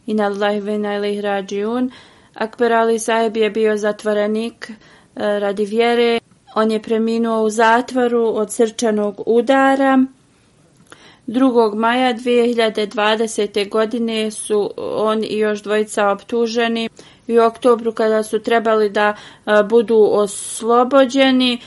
i 0.06 0.14
na 0.14 0.24
Allahivina 0.24 0.96
ili 0.96 1.22
Rađiun. 1.22 1.92
Akbar 2.34 2.74
Ali 2.74 3.00
saheb 3.00 3.38
je 3.38 3.50
bio 3.50 3.78
zatvorenik 3.78 4.70
e, 4.70 4.76
radi 5.16 5.66
vjere. 5.66 6.20
On 6.56 6.72
je 6.72 6.82
preminuo 6.82 7.44
u 7.44 7.50
zatvoru 7.50 8.24
od 8.36 8.54
srčanog 8.54 9.22
udara. 9.26 10.06
2. 11.28 11.76
maja 11.76 12.14
2020. 12.14 13.70
godine 13.70 14.32
su 14.32 14.72
on 14.78 15.24
i 15.24 15.38
još 15.38 15.64
dvojica 15.64 16.10
optuženi 16.10 16.90
i 17.28 17.40
u 17.40 17.44
oktobru 17.44 17.92
kada 17.92 18.24
su 18.24 18.40
trebali 18.40 18.90
da 18.90 19.14
e, 19.46 19.64
budu 19.64 20.10
oslobođeni 20.12 21.60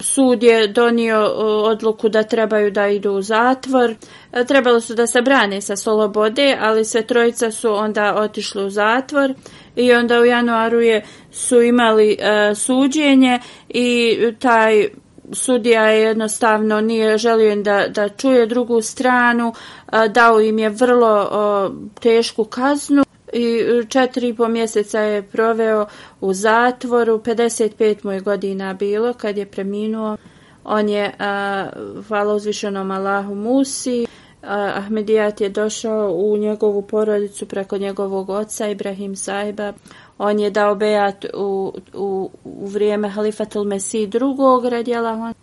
sud 0.00 0.42
je 0.42 0.68
donio 0.68 1.24
odluku 1.64 2.08
da 2.08 2.22
trebaju 2.22 2.70
da 2.70 2.88
idu 2.88 3.12
u 3.12 3.22
zatvor. 3.22 3.94
E, 4.32 4.44
trebalo 4.44 4.80
su 4.80 4.94
da 4.94 5.06
se 5.06 5.22
brane 5.22 5.60
sa 5.60 5.76
slobode, 5.76 6.56
ali 6.60 6.84
sve 6.84 7.02
trojica 7.02 7.50
su 7.50 7.72
onda 7.74 8.14
otišli 8.14 8.64
u 8.64 8.70
zatvor 8.70 9.34
i 9.76 9.92
onda 9.92 10.20
u 10.20 10.24
januaru 10.24 10.80
je 10.80 11.04
su 11.30 11.62
imali 11.62 12.16
e, 12.20 12.54
suđenje 12.54 13.40
i 13.68 14.18
taj 14.38 14.88
sudija 15.32 15.82
je 15.82 16.02
jednostavno 16.02 16.80
nije 16.80 17.18
želio 17.18 17.56
da, 17.56 17.88
da 17.88 18.08
čuje 18.08 18.46
drugu 18.46 18.82
stranu, 18.82 19.52
e, 19.92 20.08
dao 20.08 20.40
im 20.40 20.58
je 20.58 20.68
vrlo 20.68 21.22
e, 21.22 22.00
tešku 22.00 22.44
kaznu 22.44 23.07
i 23.32 23.60
e, 23.60 23.84
četiri 23.88 24.28
i 24.28 24.34
po 24.34 24.48
mjeseca 24.48 25.00
je 25.00 25.22
proveo 25.22 25.86
u 26.20 26.32
zatvoru, 26.32 27.18
55 27.18 28.04
mu 28.04 28.12
je 28.12 28.20
godina 28.20 28.74
bilo 28.74 29.12
kad 29.12 29.38
je 29.38 29.46
preminuo. 29.46 30.16
On 30.64 30.88
je, 30.88 31.12
a, 31.18 31.66
hvala 32.08 32.34
uzvišenom 32.34 32.90
Allahu 32.90 33.34
Musi, 33.34 34.06
a, 34.42 34.72
Ahmedijat 34.76 35.40
je 35.40 35.48
došao 35.48 36.12
u 36.12 36.36
njegovu 36.36 36.82
porodicu 36.82 37.46
preko 37.46 37.78
njegovog 37.78 38.30
oca 38.30 38.68
Ibrahim 38.68 39.16
Saiba. 39.16 39.72
On 40.18 40.38
je 40.38 40.50
dao 40.50 40.74
bejat 40.74 41.24
u, 41.34 41.72
u, 41.94 42.30
u 42.44 42.66
vrijeme 42.66 43.08
Halifatul 43.08 43.64
Mesih 43.64 44.08
drugog 44.08 44.64
radjela 44.64 45.34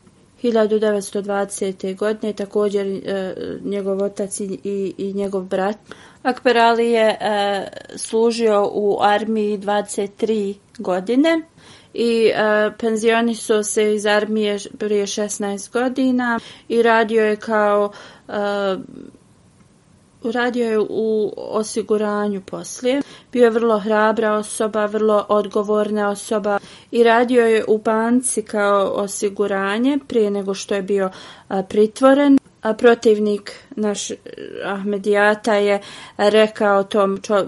1920. 0.43 1.97
godine, 1.97 2.33
također 2.33 2.87
e, 2.87 3.35
njegov 3.63 4.03
otac 4.03 4.39
i, 4.39 4.59
i, 4.63 4.93
i 4.97 5.13
njegov 5.13 5.43
brat. 5.43 5.77
Akber 6.25 6.57
Ali 6.57 6.91
je 6.91 7.17
e, 7.19 7.67
služio 7.95 8.69
u 8.73 8.97
armiji 9.01 9.57
23 9.57 10.55
godine 10.77 11.41
i 11.93 12.31
e, 12.35 12.71
penzionisao 12.77 13.63
se 13.63 13.95
iz 13.95 14.05
armije 14.05 14.59
prije 14.77 15.05
16 15.05 15.71
godina 15.71 16.39
i 16.67 16.81
radio 16.81 17.25
je 17.25 17.35
kao 17.35 17.91
e, 18.27 18.31
radio 20.23 20.69
je 20.69 20.79
u 20.79 21.33
osiguranju 21.37 22.41
poslije. 22.41 23.01
Bio 23.31 23.43
je 23.43 23.49
vrlo 23.49 23.79
hrabra 23.79 24.33
osoba, 24.33 24.85
vrlo 24.85 25.25
odgovorna 25.29 26.09
osoba 26.09 26.59
i 26.91 27.03
radio 27.03 27.45
je 27.45 27.65
u 27.67 27.77
banci 27.77 28.41
kao 28.41 28.91
osiguranje 28.95 29.97
prije 30.07 30.31
nego 30.31 30.53
što 30.53 30.75
je 30.75 30.81
bio 30.81 31.09
a, 31.47 31.63
pritvoren 31.63 32.37
a 32.65 32.73
protivnik 32.73 33.51
naš 33.75 34.11
eh, 34.11 34.17
Ahmedijata 34.65 35.53
je 35.53 35.81
rekao 36.17 36.83
tom 36.83 37.21
čo, 37.21 37.45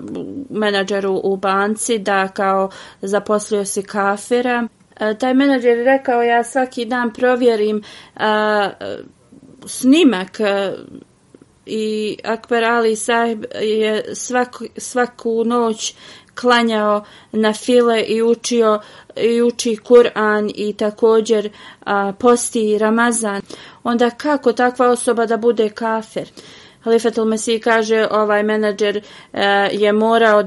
menadžeru 0.49 1.21
u 1.23 1.37
banci 1.37 1.97
da 1.97 2.27
kao 2.27 2.69
zaposlio 3.01 3.65
si 3.65 3.83
kafira. 3.83 4.67
A, 4.99 5.13
taj 5.13 5.33
menadžer 5.33 5.77
je 5.77 5.83
rekao 5.83 6.21
ja 6.21 6.43
svaki 6.43 6.85
dan 6.85 7.13
provjerim 7.13 7.83
a, 8.15 8.69
snimak 9.65 10.39
a, 10.39 10.73
i 11.65 12.17
Akbar 12.23 12.63
Ali 12.63 12.95
sahib 12.95 13.45
je 13.61 14.15
svaku, 14.15 14.65
svaku 14.77 15.43
noć 15.45 15.95
klanjao 16.41 17.03
na 17.31 17.53
file 17.53 18.01
i 18.01 18.21
učio 18.21 18.79
i 19.15 19.41
uči 19.41 19.77
Kur'an 19.83 20.51
i 20.55 20.73
također 20.73 21.49
a, 21.85 22.13
posti 22.19 22.77
Ramazan, 22.77 23.41
onda 23.83 24.09
kako 24.09 24.53
takva 24.53 24.89
osoba 24.89 25.25
da 25.25 25.37
bude 25.37 25.69
kafir? 25.69 26.29
Halifat 26.83 27.17
al-Masih 27.17 27.59
kaže 27.63 28.07
ovaj 28.11 28.43
menadžer 28.43 28.97
e, 28.97 29.69
je 29.71 29.91
morao, 29.91 30.43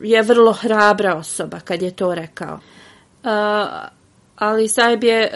je 0.00 0.22
vrlo 0.22 0.52
hrabra 0.52 1.16
osoba 1.16 1.60
kad 1.60 1.82
je 1.82 1.96
to 1.96 2.14
rekao. 2.14 2.58
E, 3.24 3.28
ali 4.36 4.68
Saib 4.68 5.04
je 5.04 5.22
e, 5.22 5.30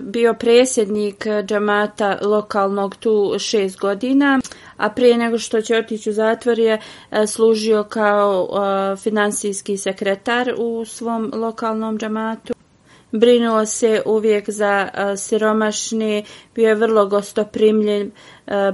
bio 0.00 0.34
presjednik 0.34 1.26
džamata 1.46 2.18
lokalnog 2.22 2.96
tu 2.96 3.34
šest 3.38 3.78
godina, 3.78 4.40
a 4.76 4.90
prije 4.90 5.16
nego 5.16 5.38
što 5.38 5.60
će 5.60 5.76
otići 5.76 6.10
u 6.10 6.12
zatvor 6.12 6.58
je 6.58 6.80
e, 7.10 7.26
služio 7.26 7.84
kao 7.84 8.48
e, 8.48 8.96
finansijski 8.96 9.76
sekretar 9.76 10.54
u 10.58 10.84
svom 10.84 11.32
lokalnom 11.34 11.98
džamatu. 11.98 12.54
Brinuo 13.12 13.66
se 13.66 14.02
uvijek 14.06 14.50
za 14.50 14.88
e, 14.94 15.16
siromašni, 15.16 16.24
bio 16.54 16.68
je 16.68 16.74
vrlo 16.74 17.06
gostoprimljen, 17.06 18.10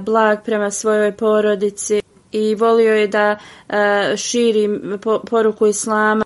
blag 0.01 0.37
prema 0.45 0.71
svojoj 0.71 1.17
porodici 1.17 2.01
i 2.31 2.55
volio 2.55 2.95
je 2.95 3.07
da 3.07 3.37
širi 4.17 4.69
poruku 5.29 5.67
islama 5.67 6.25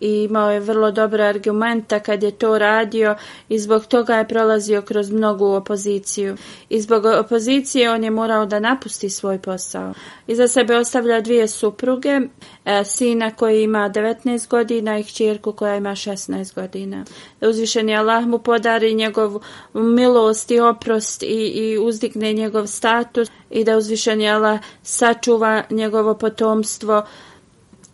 i 0.00 0.22
imao 0.22 0.50
je 0.50 0.60
vrlo 0.60 0.90
dobre 0.90 1.24
argumenta 1.24 2.00
kad 2.00 2.22
je 2.22 2.30
to 2.30 2.58
radio 2.58 3.16
i 3.48 3.58
zbog 3.58 3.86
toga 3.86 4.14
je 4.14 4.28
prolazio 4.28 4.82
kroz 4.82 5.10
mnogu 5.10 5.46
opoziciju. 5.46 6.36
I 6.68 6.80
zbog 6.80 7.04
opozicije 7.04 7.90
on 7.90 8.04
je 8.04 8.10
morao 8.10 8.46
da 8.46 8.58
napusti 8.58 9.10
svoj 9.10 9.38
posao. 9.38 9.94
Iza 10.26 10.48
sebe 10.48 10.76
ostavlja 10.76 11.20
dvije 11.20 11.48
supruge, 11.48 12.20
e, 12.64 12.84
sina 12.84 13.30
koji 13.30 13.62
ima 13.62 13.90
19 13.94 14.48
godina 14.48 14.98
i 14.98 15.04
kćerku 15.04 15.52
koja 15.52 15.76
ima 15.76 15.90
16 15.90 16.54
godina. 16.54 17.04
Da 17.40 17.48
uzvišeni 17.48 17.96
Allah 17.96 18.26
mu 18.26 18.38
podari 18.38 18.94
njegov 18.94 19.42
milost 19.74 20.50
i 20.50 20.60
oprost 20.60 21.22
i, 21.22 21.26
i 21.54 21.78
uzdigne 21.78 22.32
njegov 22.32 22.66
status 22.66 23.28
i 23.50 23.64
da 23.64 23.76
uzvišeni 23.76 24.30
Allah 24.30 24.60
sačuva 24.82 25.62
njegovo 25.70 26.14
potomstvo 26.14 27.06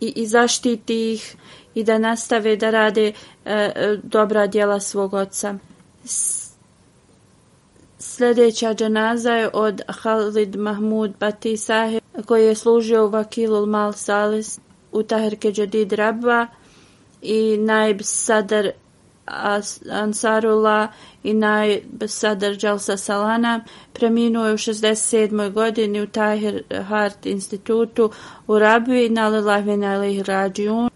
i, 0.00 0.12
i 0.16 0.26
zaštiti 0.26 1.12
ih 1.12 1.36
i 1.74 1.84
da 1.84 1.98
nastave 1.98 2.56
da 2.56 2.70
rade 2.70 3.06
e, 3.06 3.12
e 3.44 3.98
dobra 4.02 4.46
djela 4.46 4.80
svog 4.80 5.14
oca. 5.14 5.54
Sljedeća 7.98 8.74
džanaza 8.74 9.32
je 9.32 9.50
od 9.52 9.80
Khalid 10.02 10.56
Mahmud 10.56 11.12
Batisahe 11.20 12.00
Sahib, 12.00 12.26
koji 12.26 12.46
je 12.46 12.54
služio 12.54 13.04
u 13.04 13.08
Vakilul 13.08 13.66
Mal 13.66 13.92
Salis 13.92 14.58
u 14.92 15.02
Tahirke 15.02 15.52
Jadid 15.56 15.92
Rabba 15.92 16.46
i 17.22 17.56
Naib 17.56 18.00
Sadar 18.02 18.70
Ansarullah 19.90 20.88
i 21.22 21.34
Naib 21.34 22.02
Sadar 22.06 22.56
Jalsa 22.62 22.96
Salana. 22.96 23.64
Preminuo 23.92 24.46
je 24.46 24.54
u 24.54 24.56
67. 24.56 25.52
godini 25.52 26.00
u 26.00 26.06
Tahir 26.06 26.62
Hart 26.88 27.26
institutu 27.26 28.10
u 28.46 28.58
Rabbi 28.58 29.08
na 29.08 29.28
Lilahvina 29.28 29.94
ilih 29.94 30.22
Rađiun. 30.22 30.90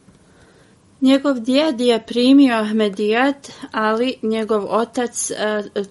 Njegov 1.06 1.40
djed 1.40 1.80
je 1.80 2.02
primio 2.06 2.54
Ahmedijat, 2.54 3.52
ali 3.72 4.14
njegov 4.22 4.66
otac 4.68 5.30
e, 5.30 5.34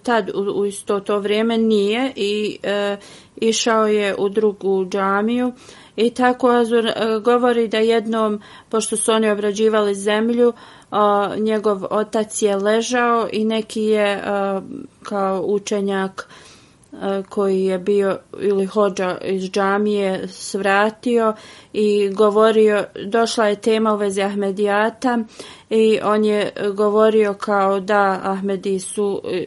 tad 0.02 0.30
u, 0.34 0.60
u 0.60 0.66
isto 0.66 1.00
to 1.00 1.18
vrijeme 1.18 1.58
nije 1.58 2.12
i 2.16 2.58
e, 2.62 2.96
išao 3.36 3.86
je 3.86 4.14
u 4.18 4.28
drugu 4.28 4.86
džamiju. 4.88 5.52
I 5.96 6.10
tako 6.10 6.50
Azur 6.50 6.86
e, 6.86 6.94
govori 7.24 7.68
da 7.68 7.78
jednom, 7.78 8.40
pošto 8.68 8.96
su 8.96 9.12
oni 9.12 9.30
obrađivali 9.30 9.94
zemlju, 9.94 10.52
njegov 11.36 11.84
otac 11.90 12.42
je 12.42 12.56
ležao 12.56 13.28
i 13.32 13.44
neki 13.44 13.82
je 13.82 14.12
e, 14.12 14.20
kao 15.02 15.42
učenjak 15.46 16.28
Eh, 17.02 17.22
koji 17.28 17.64
je 17.64 17.78
bio 17.78 18.18
ili 18.40 18.66
hođa 18.66 19.18
iz 19.22 19.50
džamije 19.50 20.28
svratio 20.28 21.34
i 21.72 22.08
govorio, 22.08 22.84
došla 23.06 23.48
je 23.48 23.60
tema 23.60 23.94
u 23.94 23.96
vezi 23.96 24.22
Ahmedijata 24.22 25.18
i 25.70 25.98
on 26.02 26.24
je 26.24 26.52
govorio 26.74 27.34
kao 27.34 27.80
da 27.80 28.20
Ahmedi 28.22 28.78
su 28.78 29.22
eh, 29.24 29.44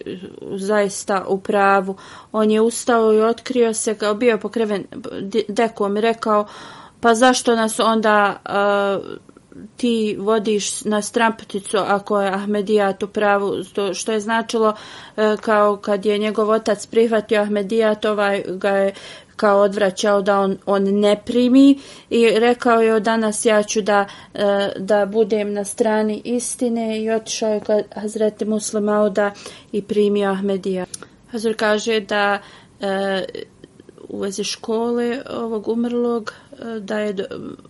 zaista 0.56 1.26
u 1.28 1.40
pravu. 1.40 1.96
On 2.32 2.52
je 2.52 2.62
ustao 2.62 3.14
i 3.14 3.22
otkrio 3.22 3.74
se 3.74 3.96
kao 3.96 4.14
bio 4.14 4.38
pokreven 4.38 4.86
dekom 5.48 5.98
i 5.98 6.02
rekao 6.02 6.46
pa 7.02 7.14
zašto 7.14 7.56
nas 7.56 7.80
onda 7.80 8.36
uh, 8.46 9.20
ti 9.78 10.18
vodiš 10.20 10.84
na 10.86 11.02
stramputicu 11.02 11.78
ako 11.78 12.22
je 12.22 12.34
Ahmedijat 12.34 13.04
u 13.04 13.08
pravu, 13.08 13.54
što 13.94 14.12
je 14.12 14.20
značilo 14.20 14.74
e, 15.18 15.36
kao 15.42 15.78
kad 15.78 16.06
je 16.06 16.18
njegov 16.18 16.50
otac 16.50 16.86
prihvatio 16.86 17.42
Ahmedijat, 17.42 18.06
ovaj 18.06 18.44
ga 18.48 18.70
je 18.70 18.94
kao 19.36 19.60
odvraćao 19.60 20.22
da 20.22 20.40
on, 20.40 20.58
on 20.66 20.84
ne 20.84 21.22
primi 21.26 21.80
i 22.10 22.30
rekao 22.30 22.82
je 22.82 23.00
danas 23.00 23.46
ja 23.46 23.64
ću 23.64 23.82
da, 23.82 24.06
e, 24.34 24.70
da 24.78 25.06
budem 25.06 25.54
na 25.54 25.64
strani 25.66 26.22
istine 26.26 27.02
i 27.02 27.12
otišao 27.12 27.50
je 27.50 27.60
kod 27.60 27.84
Hazreti 27.96 28.46
Muslimauda 28.46 29.32
i 29.72 29.82
primio 29.82 30.32
Ahmedijat. 30.32 30.90
Hazur 31.32 31.56
kaže 31.56 32.00
da 32.00 32.40
e, 32.82 33.24
u 34.10 34.20
vezi 34.20 34.44
škole 34.44 35.22
ovog 35.30 35.68
umrlog 35.68 36.34
da 36.82 37.00
je 37.00 37.16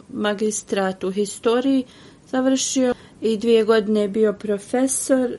magistrat 0.10 1.04
u 1.04 1.12
historiji 1.12 1.86
završio 2.32 2.94
i 3.22 3.38
dvije 3.38 3.64
godine 3.64 4.02
je 4.02 4.08
bio 4.08 4.34
profesor 4.34 5.32
e, 5.32 5.38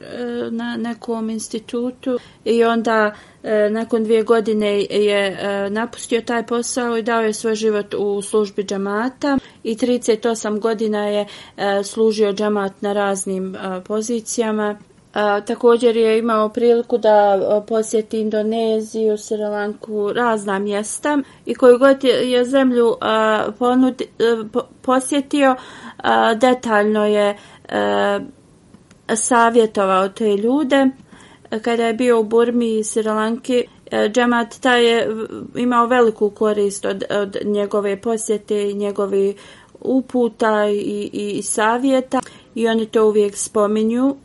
na 0.51 0.77
nekom 0.77 1.31
institutu 1.31 2.19
i 2.45 2.65
onda 2.65 3.15
e, 3.43 3.71
nakon 3.71 4.05
dvije 4.05 4.23
godine 4.23 4.81
je 4.81 5.27
e, 5.27 5.71
napustio 5.71 6.21
taj 6.21 6.47
posao 6.47 6.97
i 6.97 7.03
dao 7.03 7.23
je 7.23 7.33
svoj 7.33 7.55
život 7.55 7.95
u 7.99 8.23
službi 8.23 8.65
džamata 8.65 9.39
i 9.63 9.75
38 9.75 10.59
godina 10.59 11.07
je 11.07 11.27
služio 11.85 12.33
džamat 12.33 12.83
na 12.83 12.93
raznim 12.93 13.57
pozicijama. 13.85 14.79
A, 15.15 15.41
također 15.41 15.97
je 15.97 16.19
imao 16.19 16.49
priliku 16.49 16.99
da 16.99 17.39
posjeti 17.69 18.21
Indoneziju, 18.21 19.19
Sri 19.19 19.43
Lanku, 19.43 20.13
razna 20.13 20.59
mjesta. 20.59 21.19
I 21.47 21.55
koju 21.55 21.79
god 21.79 22.05
je 22.05 22.45
zemlju 22.45 22.97
a, 23.01 23.45
ponudi, 23.59 24.07
a, 24.19 24.45
po, 24.53 24.63
posjetio, 24.83 25.57
a, 25.97 26.35
detaljno 26.35 27.07
je 27.07 27.37
a, 27.69 28.21
savjetovao 29.15 30.09
te 30.09 30.37
ljude. 30.37 30.87
Kada 31.63 31.87
je 31.87 31.95
bio 31.95 32.21
u 32.21 32.25
Burmi 32.25 32.79
i 32.79 32.85
Sri 32.85 33.03
Džemat 34.13 34.61
ta 34.61 34.75
je 34.75 35.09
imao 35.57 35.87
veliku 35.87 36.31
korist 36.31 36.85
od, 36.85 37.05
od 37.11 37.37
njegove 37.45 38.01
posjete 38.01 38.71
i 38.71 38.75
njegovi 38.75 39.37
uputa 39.81 40.67
i, 40.67 40.79
i, 41.13 41.31
i 41.39 41.43
savjeta. 41.43 42.21
I 42.55 42.69
oni 42.69 42.87
to 42.87 43.07
uvijek 43.07 43.37
spominju 43.37 44.17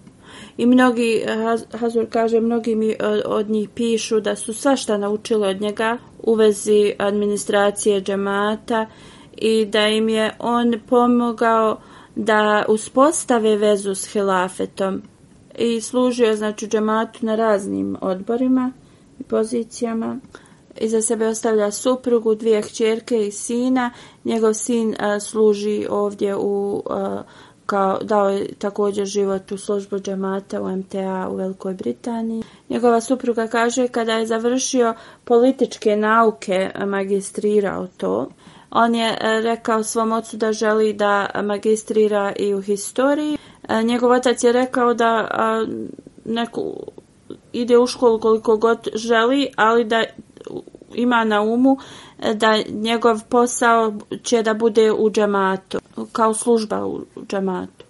i 0.58 0.66
mnogi, 0.66 1.24
eh, 1.26 1.78
Hazur 1.78 2.06
kaže, 2.10 2.40
mnogi 2.40 2.76
mi 2.76 2.90
eh, 2.90 2.98
od 3.26 3.50
njih 3.50 3.70
pišu 3.70 4.20
da 4.20 4.36
su 4.36 4.54
svašta 4.54 4.98
naučili 4.98 5.48
od 5.48 5.62
njega 5.62 5.98
u 6.24 6.34
vezi 6.34 6.94
administracije 6.98 8.02
džemata 8.02 8.86
i 9.38 9.66
da 9.66 9.88
im 9.88 10.10
je 10.10 10.36
on 10.40 10.74
pomogao 10.90 11.80
da 12.16 12.66
uspostave 12.70 13.58
vezu 13.58 13.96
s 13.96 14.14
hilafetom 14.14 15.02
i 15.58 15.82
služio 15.82 16.36
znači 16.36 16.68
džematu 16.68 17.26
na 17.26 17.36
raznim 17.36 17.98
odborima 18.02 18.72
i 19.20 19.24
pozicijama 19.24 20.20
i 20.82 20.90
za 20.90 21.02
sebe 21.02 21.28
ostavlja 21.28 21.72
suprugu, 21.72 22.36
dvije 22.36 22.62
kćerke 22.62 23.28
i 23.28 23.32
sina. 23.32 23.92
Njegov 24.24 24.54
sin 24.54 24.96
a, 25.00 25.20
služi 25.20 25.86
ovdje 25.90 26.36
u 26.36 26.84
a, 26.90 27.24
kao 27.66 28.00
dao 28.02 28.30
je 28.30 28.54
također 28.54 29.06
život 29.06 29.52
u 29.52 29.58
službu 29.58 30.00
džemata 30.00 30.62
u 30.62 30.78
MTA 30.78 31.28
u 31.32 31.36
Velikoj 31.36 31.74
Britaniji. 31.74 32.44
Njegova 32.70 33.02
supruga 33.02 33.48
kaže 33.48 33.88
kada 33.88 34.14
je 34.14 34.26
završio 34.26 34.94
političke 35.24 35.96
nauke, 35.96 36.72
magistrirao 36.86 37.88
to. 37.98 38.30
On 38.72 38.96
je 38.96 39.10
e, 39.10 39.42
rekao 39.42 39.84
svom 39.84 40.12
ocu 40.12 40.38
da 40.38 40.54
želi 40.54 40.94
da 40.94 41.28
magistrira 41.44 42.34
i 42.40 42.54
u 42.54 42.62
historiji. 42.62 43.38
E, 43.70 43.84
njegov 43.84 44.12
otac 44.12 44.44
je 44.44 44.52
rekao 44.52 44.94
da 44.94 45.28
neku 46.26 46.74
ide 47.54 47.78
u 47.78 47.88
školu 47.88 48.20
koliko 48.20 48.58
god 48.58 48.88
želi, 48.94 49.48
ali 49.56 49.86
da 49.86 50.04
ima 50.96 51.24
na 51.24 51.42
umu 51.42 51.78
e, 52.20 52.34
da 52.34 52.58
njegov 52.70 53.20
posao 53.30 53.94
će 54.24 54.44
da 54.44 54.54
bude 54.54 54.92
u 54.92 55.10
džamatu, 55.10 55.80
kao 56.12 56.34
služba 56.34 56.86
u 56.86 57.02
džamatu. 57.28 57.86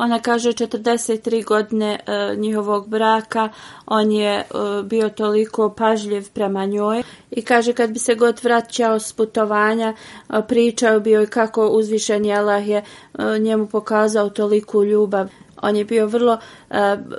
Ona 0.00 0.18
kaže 0.18 0.52
43 0.52 1.44
godine 1.44 1.98
e, 2.06 2.36
njihovog 2.36 2.88
braka, 2.88 3.48
on 3.86 4.10
je 4.12 4.34
e, 4.34 4.44
bio 4.84 5.08
toliko 5.08 5.74
pažljiv 5.76 6.28
prema 6.34 6.66
njoj 6.66 7.02
i 7.30 7.42
kaže 7.42 7.72
kad 7.72 7.90
bi 7.90 7.98
se 7.98 8.14
god 8.14 8.40
vraćao 8.42 8.98
s 8.98 9.12
putovanja, 9.12 9.94
e, 10.30 10.42
pričao 10.48 11.00
bi 11.00 11.22
i 11.22 11.26
kako 11.26 11.68
uzvišen 11.68 12.30
Allah 12.30 12.68
je 12.68 12.76
e, 12.78 13.38
njemu 13.38 13.66
pokazao 13.66 14.30
toliku 14.30 14.84
ljubav. 14.84 15.28
On 15.62 15.76
je 15.76 15.84
bio 15.84 16.06
vrlo 16.06 16.32
uh, 16.70 16.76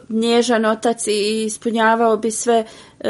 nježan 0.10 0.66
otac 0.66 1.08
i 1.08 1.44
ispunjavao 1.46 2.18
bi 2.18 2.32
sve 2.32 2.66
uh, 3.00 3.08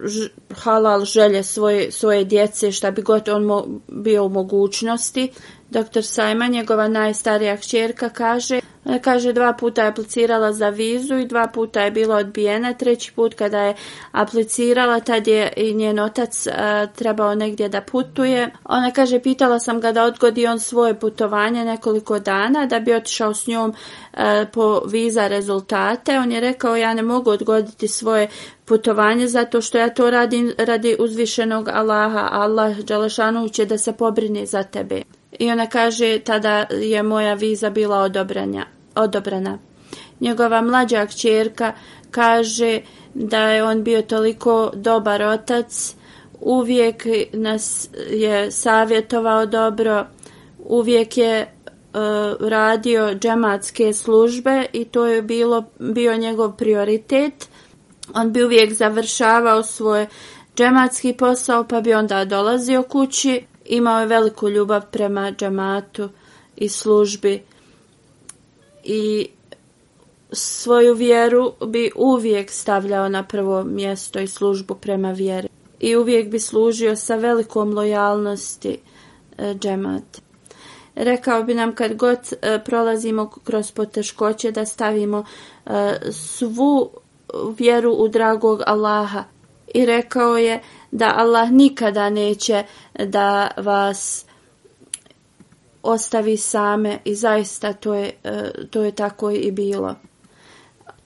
ž, 0.00 0.28
halal 0.54 1.04
želje 1.04 1.42
svoje, 1.42 1.92
svoje 1.92 2.24
djece, 2.24 2.72
šta 2.72 2.90
bi 2.90 3.02
god 3.02 3.28
on 3.28 3.44
mo, 3.44 3.66
bio 3.88 4.24
u 4.24 4.28
mogućnosti. 4.28 5.32
Dr. 5.70 6.02
Sajma, 6.02 6.46
njegova 6.46 6.88
najstarija 6.88 7.56
kćerka, 7.56 8.08
kaže, 8.08 8.60
E, 8.86 8.98
kaže 8.98 9.32
dva 9.32 9.52
puta 9.52 9.82
je 9.82 9.88
aplicirala 9.88 10.52
za 10.52 10.68
vizu 10.68 11.14
i 11.14 11.26
dva 11.26 11.46
puta 11.46 11.80
je 11.80 11.90
bila 11.90 12.16
odbijena. 12.16 12.72
Treći 12.72 13.12
put 13.12 13.34
kada 13.34 13.62
je 13.62 13.74
aplicirala, 14.12 15.00
tad 15.00 15.26
je 15.26 15.52
i 15.56 15.74
njen 15.74 15.98
otac 15.98 16.46
a, 16.46 16.86
trebao 16.86 17.34
negdje 17.34 17.68
da 17.68 17.80
putuje. 17.80 18.50
Ona 18.64 18.90
kaže, 18.90 19.20
pitala 19.20 19.58
sam 19.58 19.80
ga 19.80 19.92
da 19.92 20.04
odgodi 20.04 20.46
on 20.46 20.60
svoje 20.60 21.00
putovanje 21.00 21.64
nekoliko 21.64 22.18
dana 22.18 22.66
da 22.66 22.80
bi 22.80 22.94
otišao 22.94 23.34
s 23.34 23.46
njom 23.46 23.74
a, 24.12 24.44
po 24.52 24.82
viza 24.86 25.26
rezultate. 25.26 26.18
On 26.18 26.32
je 26.32 26.40
rekao, 26.40 26.76
ja 26.76 26.94
ne 26.94 27.02
mogu 27.02 27.30
odgoditi 27.30 27.88
svoje 27.88 28.28
putovanje 28.64 29.28
zato 29.28 29.60
što 29.60 29.78
ja 29.78 29.88
to 29.88 30.10
radim 30.10 30.52
radi 30.58 30.96
uzvišenog 30.98 31.68
Allaha. 31.68 32.28
Allah 32.32 32.78
Đalešanu 32.78 33.48
će 33.48 33.64
da 33.64 33.78
se 33.78 33.92
pobrini 33.92 34.46
za 34.46 34.62
tebe. 34.62 35.02
I 35.38 35.50
ona 35.50 35.66
kaže, 35.66 36.18
tada 36.18 36.66
je 36.70 37.02
moja 37.02 37.34
viza 37.34 37.70
bila 37.70 37.98
odobranja, 37.98 38.66
odobrana. 38.94 39.58
Njegova 40.20 40.62
mlađa 40.62 41.06
kćerka 41.06 41.72
kaže 42.10 42.80
da 43.14 43.48
je 43.48 43.64
on 43.64 43.84
bio 43.84 44.02
toliko 44.02 44.70
dobar 44.74 45.22
otac, 45.22 45.94
uvijek 46.40 47.06
nas 47.32 47.88
je 48.10 48.50
savjetovao 48.50 49.46
dobro, 49.46 50.06
uvijek 50.58 51.16
je 51.16 51.42
uh, 51.94 52.48
radio 52.48 53.14
džematske 53.14 53.92
službe 53.92 54.66
i 54.72 54.84
to 54.84 55.06
je 55.06 55.22
bilo 55.22 55.64
bio 55.78 56.16
njegov 56.16 56.56
prioritet. 56.56 57.48
On 58.14 58.32
bi 58.32 58.44
uvijek 58.44 58.72
završavao 58.72 59.62
svoj 59.62 60.06
džematski 60.56 61.12
posao 61.12 61.64
pa 61.64 61.80
bi 61.80 61.94
onda 61.94 62.24
dolazio 62.24 62.82
kući 62.82 63.44
imao 63.64 64.00
je 64.00 64.06
veliku 64.06 64.48
ljubav 64.48 64.82
prema 64.90 65.32
džamatu 65.32 66.08
i 66.56 66.68
službi 66.68 67.42
i 68.84 69.28
svoju 70.32 70.94
vjeru 70.94 71.52
bi 71.66 71.90
uvijek 71.96 72.50
stavljao 72.50 73.08
na 73.08 73.22
prvo 73.22 73.64
mjesto 73.64 74.20
i 74.20 74.26
službu 74.26 74.74
prema 74.74 75.12
vjeri 75.12 75.48
i 75.80 75.96
uvijek 75.96 76.30
bi 76.30 76.38
služio 76.38 76.96
sa 76.96 77.16
velikom 77.16 77.74
lojalnosti 77.74 78.78
e, 79.38 79.54
džemati. 79.54 80.20
Rekao 80.94 81.42
bi 81.42 81.54
nam 81.54 81.74
kad 81.74 81.94
god 81.94 82.18
e, 82.42 82.58
prolazimo 82.64 83.30
kroz 83.44 83.70
poteškoće 83.70 84.50
da 84.50 84.66
stavimo 84.66 85.24
e, 85.66 85.70
svu 86.12 86.90
vjeru 87.58 87.92
u 87.92 88.08
dragog 88.08 88.60
Allaha 88.66 89.24
i 89.74 89.86
rekao 89.86 90.36
je 90.36 90.62
da 90.90 91.12
Allah 91.16 91.50
nikada 91.50 92.10
neće 92.10 92.64
da 92.98 93.50
vas 93.56 94.26
ostavi 95.84 96.36
same 96.36 96.98
i 97.04 97.14
zaista 97.14 97.72
to 97.72 97.94
je, 97.94 98.12
e, 98.24 98.50
to 98.70 98.82
je 98.82 98.92
tako 98.92 99.30
i 99.30 99.50
bilo. 99.50 99.94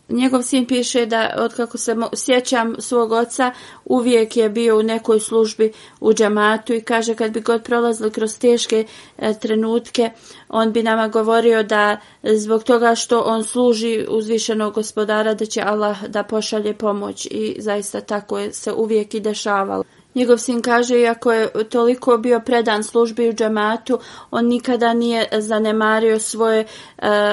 Njegov 0.08 0.42
sin 0.42 0.66
piše 0.66 1.06
da, 1.06 1.34
od 1.38 1.54
kako 1.54 1.78
se 1.78 1.96
sjećam 2.14 2.74
svog 2.78 3.12
oca, 3.12 3.52
uvijek 3.84 4.36
je 4.36 4.48
bio 4.48 4.78
u 4.78 4.82
nekoj 4.82 5.20
službi 5.20 5.72
u 6.00 6.12
džamatu 6.12 6.74
i 6.74 6.80
kaže 6.80 7.14
kad 7.14 7.32
bi 7.32 7.40
god 7.40 7.62
prolazili 7.62 8.10
kroz 8.10 8.38
teške 8.38 8.84
e, 9.18 9.34
trenutke, 9.38 10.10
on 10.48 10.72
bi 10.72 10.82
nama 10.82 11.08
govorio 11.08 11.62
da 11.62 12.00
zbog 12.22 12.64
toga 12.64 12.94
što 12.94 13.20
on 13.20 13.44
služi 13.44 14.06
uzvišenog 14.08 14.74
gospodara 14.74 15.34
da 15.34 15.46
će 15.46 15.62
Allah 15.62 16.04
da 16.04 16.22
pošalje 16.22 16.74
pomoć 16.74 17.26
i 17.30 17.56
zaista 17.58 18.00
tako 18.00 18.38
je 18.38 18.52
se 18.52 18.72
uvijek 18.72 19.14
i 19.14 19.20
dešavalo. 19.20 19.84
Njegov 20.18 20.38
sin 20.38 20.62
kaže, 20.62 21.00
iako 21.00 21.32
je 21.32 21.48
toliko 21.70 22.16
bio 22.16 22.40
predan 22.40 22.84
službi 22.84 23.28
u 23.28 23.32
džamatu, 23.32 23.98
on 24.30 24.46
nikada 24.46 24.94
nije 24.94 25.28
zanemario 25.32 26.18
svoje 26.18 26.60
e, 26.60 26.66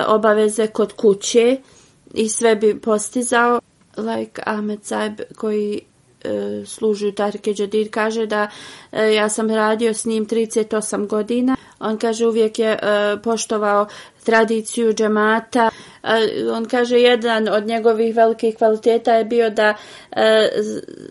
obaveze 0.07 0.67
kod 0.67 0.93
kuće 0.93 1.57
i 2.13 2.29
sve 2.29 2.55
bi 2.55 2.81
postizao. 2.81 3.59
Like 3.97 4.41
Ahmed 4.45 4.83
Saib 4.83 5.21
koji 5.35 5.81
e, 6.23 6.63
služi 6.65 7.07
u 7.07 7.11
Tarike 7.11 7.53
Džadir 7.53 7.87
kaže 7.91 8.25
da 8.25 8.49
e, 8.91 9.13
ja 9.13 9.29
sam 9.29 9.49
radio 9.49 9.93
s 9.93 10.05
njim 10.05 10.25
38 10.25 11.07
godina. 11.07 11.55
On 11.79 11.97
kaže 11.97 12.27
uvijek 12.27 12.59
je 12.59 12.71
e, 12.71 13.17
poštovao 13.23 13.87
tradiciju 14.25 14.93
džemata. 14.93 15.69
E, 16.03 16.09
on 16.51 16.65
kaže 16.65 16.99
jedan 16.99 17.47
od 17.47 17.65
njegovih 17.65 18.15
velikih 18.15 18.57
kvaliteta 18.57 19.13
je 19.13 19.25
bio 19.25 19.49
da 19.49 19.73
e, 20.11 20.49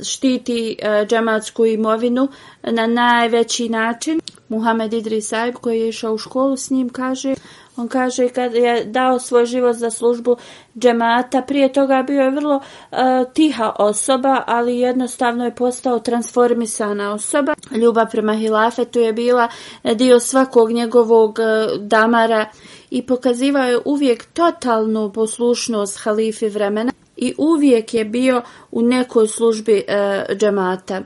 štiti 0.02 0.76
e, 0.82 1.06
džematsku 1.06 1.66
imovinu 1.66 2.28
na 2.62 2.86
najveći 2.86 3.68
način. 3.68 4.20
Muhammed 4.48 4.92
Idris 4.92 5.28
Saib 5.28 5.54
koji 5.54 5.80
je 5.80 5.88
išao 5.88 6.14
u 6.14 6.18
školu 6.18 6.56
s 6.56 6.70
njim 6.70 6.88
kaže 6.88 7.34
on 7.76 7.88
kaže 7.88 8.28
kad 8.28 8.54
je 8.54 8.84
dao 8.84 9.18
svoj 9.18 9.46
život 9.46 9.76
za 9.76 9.90
službu 9.90 10.36
džemata, 10.78 11.42
prije 11.42 11.72
toga 11.72 12.02
bio 12.06 12.22
je 12.22 12.30
vrlo 12.30 12.56
uh, 12.56 12.98
tiha 13.32 13.72
osoba, 13.78 14.42
ali 14.46 14.78
jednostavno 14.78 15.44
je 15.44 15.54
postao 15.54 15.98
transformisana 15.98 17.12
osoba. 17.12 17.54
Ljubav 17.70 18.10
prema 18.10 18.34
hilafetu 18.34 18.98
je 18.98 19.12
bila 19.12 19.48
dio 19.94 20.20
svakog 20.20 20.70
njegovog 20.70 21.38
uh, 21.38 21.80
damara 21.80 22.46
i 22.94 23.02
pokazivao 23.02 23.64
je 23.64 23.78
uvijek 23.84 24.24
totalnu 24.24 25.12
poslušnost 25.12 25.98
halifi 25.98 26.48
vremena 26.48 26.92
i 27.16 27.34
uvijek 27.38 27.94
je 27.94 28.04
bio 28.04 28.42
u 28.70 28.82
nekoj 28.82 29.28
službi 29.28 29.84
e, 29.88 30.24
džemata. 30.34 30.94
E, 30.94 31.04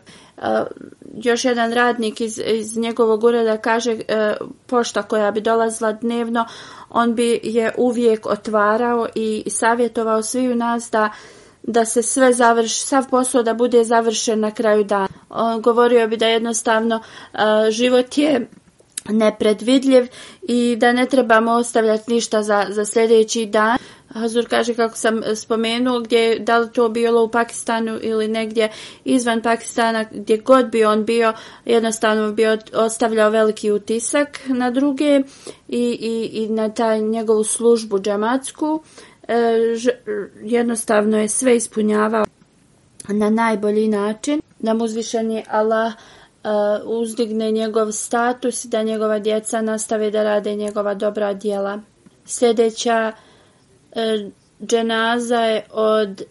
još 1.15 1.45
jedan 1.45 1.73
radnik 1.73 2.21
iz, 2.21 2.41
iz 2.47 2.77
njegovog 2.77 3.25
ureda 3.25 3.57
kaže 3.57 3.93
e, 4.09 4.35
pošta 4.67 5.03
koja 5.03 5.31
bi 5.31 5.41
dolazila 5.41 5.93
dnevno, 5.93 6.47
on 6.91 7.15
bi 7.15 7.41
je 7.43 7.73
uvijek 7.79 8.27
otvarao 8.27 9.09
i 9.15 9.45
savjetovao 9.47 10.23
sviju 10.23 10.57
nas 10.57 10.89
da 10.93 11.11
da 11.63 11.85
se 11.85 12.03
sve 12.03 12.33
završi, 12.33 12.81
sav 12.81 13.05
posao 13.11 13.43
da 13.43 13.55
bude 13.55 13.85
završen 13.85 14.41
na 14.41 14.51
kraju 14.51 14.85
dana. 14.85 15.09
On 15.29 15.63
govorio 15.63 16.09
bi 16.09 16.17
da 16.17 16.27
jednostavno 16.27 17.01
e, 17.35 17.39
život 17.71 18.19
je 18.19 18.49
nepredvidljiv 19.09 20.07
i 20.43 20.77
da 20.77 20.93
ne 20.93 21.07
trebamo 21.07 21.53
ostavljati 21.53 22.13
ništa 22.13 22.43
za, 22.43 22.67
za 22.69 22.85
sljedeći 22.85 23.47
dan. 23.47 23.79
Hazur 24.09 24.49
kaže 24.49 24.75
kako 24.75 24.97
sam 24.97 25.23
spomenuo 25.35 26.01
gdje 26.01 26.39
da 26.39 26.59
li 26.59 26.73
to 26.73 26.89
bilo 26.89 27.25
u 27.25 27.29
Pakistanu 27.29 27.99
ili 28.03 28.29
negdje 28.29 28.71
izvan 29.05 29.43
Pakistana 29.43 30.05
gdje 30.11 30.37
god 30.37 30.71
bi 30.71 30.85
on 30.85 31.05
bio 31.05 31.33
jednostavno 31.65 32.33
bi 32.33 32.45
ostavljao 32.75 33.31
veliki 33.31 33.71
utisak 33.71 34.41
na 34.47 34.71
druge 34.71 35.21
i, 35.69 35.99
i, 36.01 36.31
i 36.33 36.49
na 36.49 36.69
taj 36.69 37.01
njegovu 37.01 37.45
službu 37.45 37.99
džamatsku 37.99 38.83
e, 39.29 39.35
jednostavno 40.43 41.19
je 41.19 41.29
sve 41.29 41.57
ispunjavao 41.57 42.25
na 43.09 43.31
najbolji 43.31 43.89
način 43.89 44.41
da 44.59 44.75
mu 44.75 44.85
uzvišeni 44.85 45.45
Allah 45.49 45.93
uh, 45.95 46.18
Uh, 46.45 46.51
uzdigne 46.85 47.51
njegov 47.51 47.93
status 47.93 48.65
i 48.65 48.69
da 48.69 48.83
njegova 48.83 49.19
djeca 49.19 49.63
nastave 49.63 50.11
da 50.11 50.23
rade 50.23 50.55
njegova 50.55 50.95
dobra 50.95 51.35
djela. 51.35 51.81
Sljedeća 52.25 53.13
uh, 53.13 54.33
dženaza 54.63 55.41
je 55.41 55.67
od 55.71 56.23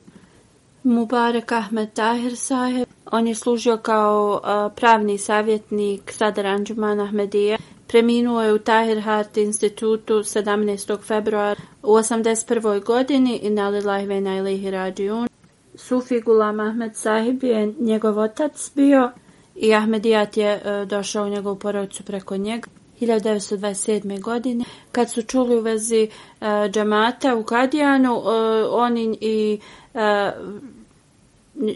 Mubarek 0.83 1.51
Ahmed 1.51 1.93
Tahir 1.93 2.35
Saheb. 2.35 2.87
On 3.11 3.27
je 3.27 3.35
služio 3.35 3.77
kao 3.77 4.41
uh, 4.43 4.73
pravni 4.75 5.17
savjetnik 5.17 6.11
Sadar 6.11 6.45
Anđuman 6.45 6.99
Ahmedije. 6.99 7.57
Preminuo 7.87 8.43
je 8.43 8.53
u 8.53 8.59
Tahir 8.59 9.01
Hart 9.01 9.37
institutu 9.37 10.13
17. 10.13 10.97
februara 11.01 11.61
u 11.83 11.87
81. 11.87 12.83
godini 12.83 13.39
i 13.43 13.49
nalilaj 13.49 14.05
vena 14.05 14.37
ilihi 14.37 14.71
rađiun. 14.71 15.27
Sufi 15.75 16.21
Gulam 16.21 16.59
Ahmed 16.59 16.95
Sahib 16.95 17.43
je 17.43 17.73
njegov 17.79 18.19
otac 18.19 18.71
bio 18.75 19.11
i 19.57 19.73
Ahmedijat 19.73 20.37
je 20.37 20.61
e, 20.65 20.85
došao 20.85 21.25
u 21.25 21.29
njegovu 21.29 21.55
porodicu 21.55 22.03
preko 22.03 22.37
njega. 22.37 22.67
1927. 23.01 24.21
godine, 24.21 24.65
kad 24.91 25.11
su 25.11 25.21
čuli 25.21 25.57
u 25.57 25.61
vezi 25.61 26.03
e, 26.03 26.09
džamata 26.69 27.35
u 27.35 27.43
Kadijanu, 27.43 28.13
e, 28.13 28.29
oni 28.65 29.17
i 29.21 29.59
e, 29.93 30.31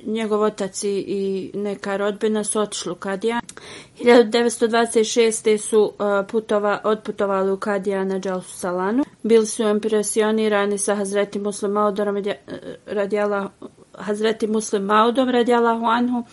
njegov 0.05 0.41
otac 0.41 0.83
i 0.83 1.51
neka 1.53 1.97
rodbina 1.97 2.43
su 2.43 2.59
otišli 2.59 2.91
u 2.91 2.95
Kadijan. 2.95 3.41
1926. 3.99 5.57
su 5.57 5.81
uh, 5.81 5.91
putova, 6.31 6.81
odputovali 6.83 7.51
u 7.51 7.57
Kadijan 7.57 8.07
na 8.07 8.19
Džalsu 8.19 8.57
Salanu. 8.57 9.03
Bili 9.23 9.45
su 9.45 9.63
impresionirani 9.63 10.77
sa 10.77 10.95
Hazreti 10.95 11.39
Muslim 11.39 11.71
Maudom 11.71 12.17
e, 12.17 12.35
radijala 12.85 13.49
Hazreti 13.93 14.47
Muslim 14.47 14.83
Maudom 14.83 15.29
radijala 15.29 15.79
Huanhu. 15.79 16.19
Uh, 16.19 16.25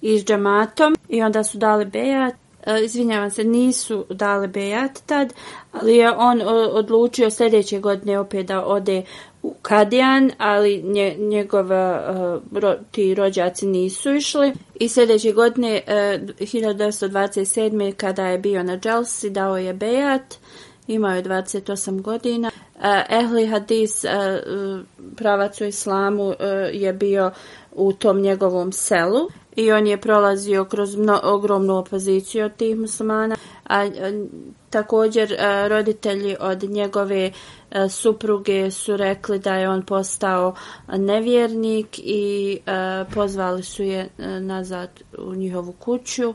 i 0.00 0.18
s 0.18 0.24
džamatom 0.24 0.96
i 1.08 1.22
onda 1.22 1.44
su 1.44 1.58
dali 1.58 1.84
bejat. 1.84 2.34
E, 2.66 2.84
izvinjavam 2.84 3.30
se, 3.30 3.44
nisu 3.44 4.06
dali 4.10 4.48
bejat 4.48 5.02
tad, 5.06 5.32
ali 5.72 5.96
je 5.96 6.10
on 6.16 6.40
e, 6.40 6.44
odlučio 6.72 7.30
sljedeće 7.30 7.80
godine 7.80 8.18
opet 8.18 8.46
da 8.46 8.66
ode 8.66 9.02
u 9.42 9.54
Kadijan, 9.62 10.30
ali 10.38 10.82
nje, 10.82 11.16
njegova 11.18 12.04
uh, 12.10 12.56
e, 12.56 12.60
ro, 12.60 12.74
ti 12.90 13.14
rođaci 13.14 13.66
nisu 13.66 14.14
išli. 14.14 14.52
I 14.74 14.88
sljedeće 14.88 15.32
godine, 15.32 15.82
e, 15.86 16.18
uh, 16.22 16.28
1927. 16.38 17.92
kada 17.92 18.26
je 18.26 18.38
bio 18.38 18.62
na 18.62 18.78
Dželsi, 18.78 19.30
dao 19.30 19.56
je 19.56 19.74
bejat, 19.74 20.34
imao 20.86 21.14
je 21.14 21.22
28 21.22 22.02
godina. 22.02 22.50
Uh, 22.74 22.82
Ehli 23.10 23.46
Hadis, 23.46 24.04
uh, 24.04 24.10
pravac 25.16 25.60
u 25.60 25.64
islamu, 25.64 26.26
uh, 26.28 26.34
je 26.72 26.92
bio 26.92 27.30
u 27.76 27.92
tom 27.92 28.20
njegovom 28.20 28.72
selu 28.72 29.28
i 29.56 29.72
on 29.72 29.86
je 29.86 30.00
prolazio 30.00 30.64
kroz 30.64 30.96
mno, 30.96 31.20
ogromnu 31.22 31.76
opoziciju 31.76 32.44
od 32.44 32.56
tih 32.56 32.76
muslimana, 32.76 33.36
a, 33.64 33.80
a 33.80 33.88
također 34.70 35.36
a, 35.38 35.68
roditelji 35.68 36.36
od 36.40 36.62
njegove 36.62 37.32
a, 37.70 37.88
supruge 37.88 38.70
su 38.70 38.96
rekli 38.96 39.38
da 39.38 39.54
je 39.54 39.68
on 39.68 39.82
postao 39.82 40.54
nevjernik 40.88 41.98
i 41.98 42.58
a, 42.66 43.04
pozvali 43.14 43.62
su 43.62 43.82
je 43.82 44.08
a, 44.18 44.40
nazad 44.40 44.90
u 45.18 45.34
njihovu 45.34 45.72
kuću. 45.72 46.34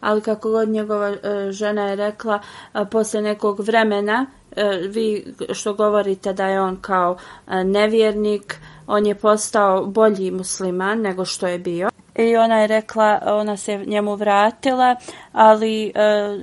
Ali 0.00 0.20
kako 0.20 0.50
god 0.50 0.68
njegova 0.68 1.06
a, 1.22 1.52
žena 1.52 1.88
je 1.88 1.96
rekla, 1.96 2.40
a, 2.72 2.84
posle 2.84 3.20
nekog 3.20 3.60
vremena, 3.60 4.26
a, 4.56 4.62
vi 4.88 5.34
što 5.52 5.74
govorite 5.74 6.32
da 6.32 6.46
je 6.46 6.60
on 6.60 6.76
kao 6.80 7.16
a, 7.46 7.62
nevjernik, 7.62 8.60
on 8.88 9.06
je 9.06 9.14
postao 9.14 9.86
bolji 9.86 10.30
musliman 10.30 11.00
nego 11.00 11.24
što 11.24 11.46
je 11.46 11.58
bio 11.58 11.88
i 12.14 12.36
ona 12.36 12.60
je 12.60 12.66
rekla, 12.66 13.20
ona 13.26 13.56
se 13.56 13.76
njemu 13.86 14.14
vratila, 14.14 14.96
ali 15.32 15.86
e, 15.86 15.92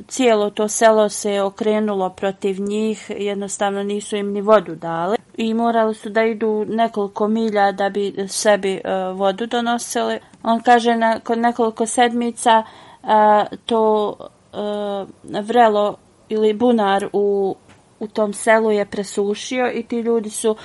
cijelo 0.08 0.50
to 0.50 0.68
selo 0.68 1.10
se 1.10 1.42
okrenulo 1.42 2.10
protiv 2.10 2.62
njih, 2.62 3.12
jednostavno 3.18 3.84
nisu 3.84 4.16
im 4.16 4.32
ni 4.32 4.42
vodu 4.42 4.76
dali 4.76 5.18
i 5.38 5.54
morali 5.54 5.94
su 5.94 6.10
da 6.10 6.24
idu 6.24 6.66
nekoliko 6.68 7.28
milja 7.28 7.72
da 7.72 7.90
bi 7.90 8.28
sebi 8.28 8.74
e, 8.74 8.82
vodu 9.14 9.46
donosili. 9.46 10.20
On 10.44 10.62
kaže 10.62 10.96
nakon 10.96 11.40
nekoliko 11.40 11.86
sedmica 11.86 12.64
e, 13.04 13.08
to 13.66 14.14
e, 14.54 15.42
vrelo 15.42 15.96
ili 16.30 16.54
bunar 16.54 17.10
u 17.14 17.56
u 18.00 18.08
tom 18.08 18.34
selu 18.34 18.72
je 18.72 18.86
presušio 18.86 19.72
i 19.72 19.84
ti 19.84 20.00
ljudi 20.00 20.30
su 20.30 20.56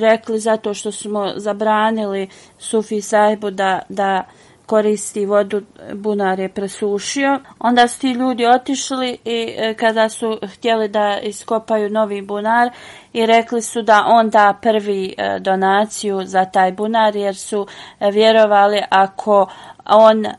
rekli 0.00 0.40
zato 0.40 0.74
što 0.74 0.92
smo 0.92 1.32
zabranili 1.36 2.28
Sufi 2.58 3.00
Sajbu 3.00 3.50
da, 3.50 3.80
da 3.88 4.24
koristi 4.66 5.26
vodu, 5.26 5.62
bunar 5.94 6.40
je 6.40 6.48
presušio. 6.48 7.40
Onda 7.58 7.88
su 7.88 8.00
ti 8.00 8.12
ljudi 8.12 8.46
otišli 8.46 9.18
i 9.24 9.54
e, 9.58 9.74
kada 9.74 10.08
su 10.08 10.38
htjeli 10.54 10.88
da 10.88 11.18
iskopaju 11.22 11.90
novi 11.90 12.22
bunar 12.22 12.70
i 13.12 13.26
rekli 13.26 13.62
su 13.62 13.82
da 13.82 14.04
onda 14.06 14.58
prvi 14.62 15.14
e, 15.18 15.38
donaciju 15.40 16.20
za 16.24 16.44
taj 16.44 16.72
bunar 16.72 17.16
jer 17.16 17.36
su 17.36 17.66
e, 18.00 18.10
vjerovali 18.10 18.82
ako 18.90 19.46
on 19.86 20.26
e, 20.26 20.32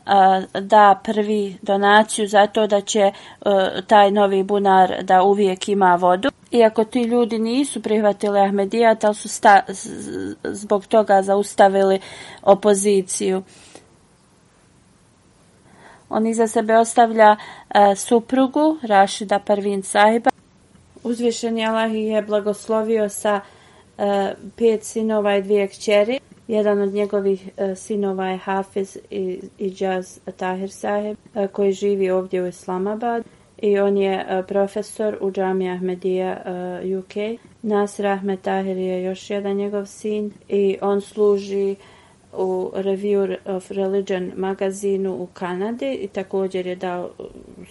da 0.60 1.00
prvi 1.04 1.56
donaciju 1.62 2.28
zato 2.28 2.66
da 2.66 2.80
će 2.80 3.00
e, 3.00 3.12
taj 3.86 4.10
novi 4.10 4.42
bunar 4.42 5.02
da 5.02 5.22
uvijek 5.22 5.68
ima 5.68 5.94
vodu. 5.94 6.30
Iako 6.50 6.84
ti 6.84 7.02
ljudi 7.02 7.38
nisu 7.38 7.82
prihvatili 7.82 8.40
Ahmedijat, 8.40 9.04
ali 9.04 9.14
su 9.14 9.28
sta, 9.28 9.62
zbog 10.44 10.86
toga 10.86 11.22
zaustavili 11.22 12.00
opoziciju. 12.42 13.42
On 16.08 16.26
iza 16.26 16.46
sebe 16.46 16.76
ostavlja 16.76 17.36
e, 17.70 17.96
suprugu 17.96 18.78
Rašida 18.82 19.38
Parvin 19.38 19.82
Sahiba. 19.82 20.30
Uzvišeni 21.04 21.66
Allah 21.66 21.94
je 21.94 22.22
blagoslovio 22.22 23.08
sa 23.08 23.40
pet 24.56 24.84
sinova 24.84 25.36
i 25.36 25.42
dvije 25.42 25.68
kćeri. 25.68 26.20
Jedan 26.48 26.80
od 26.80 26.92
njegovih 26.92 27.48
e, 27.56 27.74
sinova 27.74 28.28
je 28.28 28.38
Hafiz 28.38 28.98
i, 29.10 29.40
i 29.58 29.74
Jaz 29.78 30.18
Tahir 30.36 30.70
Saheb, 30.70 31.16
e, 31.34 31.46
koji 31.48 31.72
živi 31.72 32.10
ovdje 32.10 32.42
u 32.42 32.46
Islamabad 32.46 33.24
i 33.62 33.78
on 33.78 33.96
je 33.96 34.26
e, 34.28 34.42
profesor 34.42 35.18
u 35.20 35.30
džami 35.30 35.70
Ahmedija 35.70 36.42
UK. 36.98 37.40
Nasir 37.62 38.06
Ahmed 38.06 38.40
Tahir 38.40 38.76
je 38.76 39.02
još 39.02 39.30
jedan 39.30 39.56
njegov 39.56 39.86
sin 39.86 40.32
i 40.48 40.78
on 40.80 41.00
služi 41.00 41.76
u 42.32 42.70
Review 42.74 43.36
of 43.46 43.70
Religion 43.70 44.32
magazinu 44.36 45.14
u 45.14 45.26
Kanadi 45.26 45.94
i 45.94 46.08
također 46.08 46.66
je 46.66 46.76
dao 46.76 47.10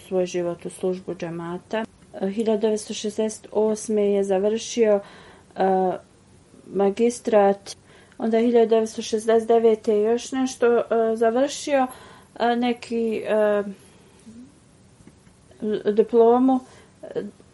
svoj 0.08 0.26
život 0.26 0.66
u 0.66 0.70
službu 0.70 1.14
džamata. 1.14 1.84
1968. 2.20 3.98
je 3.98 4.24
završio 4.24 5.00
uh, 5.56 5.62
magistrat 6.66 7.76
onda 8.18 8.38
1969. 8.38 9.90
je 9.90 10.02
još 10.02 10.32
nešto 10.32 10.76
uh, 10.76 10.82
završio 11.14 11.82
uh, 11.82 11.90
neki 12.58 13.22
uh, 13.22 13.66
diplomu 15.94 16.60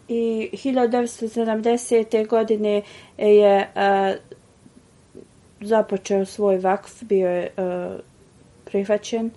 i 0.08 0.50
1970. 0.52 2.26
godine 2.28 2.82
je 3.18 3.68
uh, 3.74 4.16
započeo 5.60 6.24
svoj 6.24 6.58
vakf, 6.58 7.02
bio 7.02 7.30
je 7.30 7.50
uh, 7.56 8.00
prihvaćen. 8.64 9.30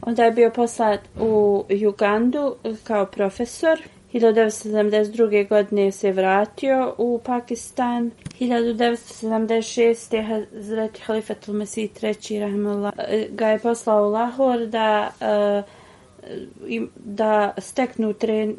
Onda 0.00 0.24
je 0.24 0.30
bio 0.30 0.50
poslat 0.50 1.00
u 1.20 1.64
Jugandu 1.68 2.56
kao 2.84 3.06
profesor 3.06 3.78
1972. 4.20 5.48
godine 5.48 5.92
se 5.92 6.12
vratio 6.12 6.94
u 6.98 7.20
Pakistan. 7.24 8.10
1976. 8.40 10.46
Hazreti 10.52 11.02
Halifatul 11.02 11.54
Mesih 11.54 11.90
III. 12.02 12.40
Rahimullah 12.40 12.92
e, 12.98 13.28
ga 13.30 13.48
je 13.48 13.58
poslao 13.58 14.08
u 14.08 14.10
Lahor 14.10 14.66
da, 14.66 15.10
e, 15.20 15.62
da 16.96 17.54
steknu 17.58 18.12
tren, 18.12 18.56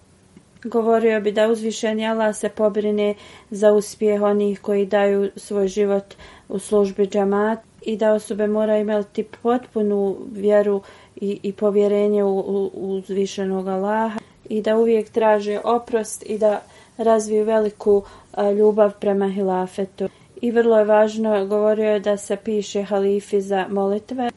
Govorio 0.65 1.21
bi 1.21 1.33
da 1.33 1.49
uzvišeni 1.49 2.07
Allah 2.07 2.37
se 2.37 2.49
pobrine 2.49 3.15
za 3.51 3.73
uspjeh 3.73 4.23
onih 4.23 4.61
koji 4.61 4.87
daju 4.87 5.31
svoj 5.37 5.69
život 5.69 6.15
u 6.49 6.59
službi 6.59 7.07
džamat 7.07 7.59
i 7.83 7.97
da 7.97 8.13
osobe 8.13 8.47
mora 8.47 8.79
imati 8.79 9.23
potpunu 9.43 10.17
vjeru 10.33 10.83
i, 11.17 11.41
i 11.43 11.53
povjerenje 11.53 12.25
u, 12.25 12.39
u, 12.39 12.71
u 12.75 12.91
uzvišenog 12.91 13.69
Allaha 13.69 14.19
i 14.49 14.63
da 14.63 14.77
uvijek 14.77 15.11
traže 15.11 15.61
oprost 15.65 16.25
i 16.27 16.39
da 16.39 16.63
razviju 16.97 17.45
veliku 17.45 18.03
a, 18.33 18.51
ljubav 18.51 18.93
prema 19.01 19.29
hilafetu. 19.29 20.09
I 20.41 20.51
vrlo 20.51 20.79
je 20.79 20.85
važno, 20.85 21.47
govorio 21.47 21.91
je 21.91 22.01
da 22.01 22.17
se 22.17 22.37
piše 22.37 22.83
halifi 22.83 23.41
za 23.41 23.67
molitve. 23.71 24.31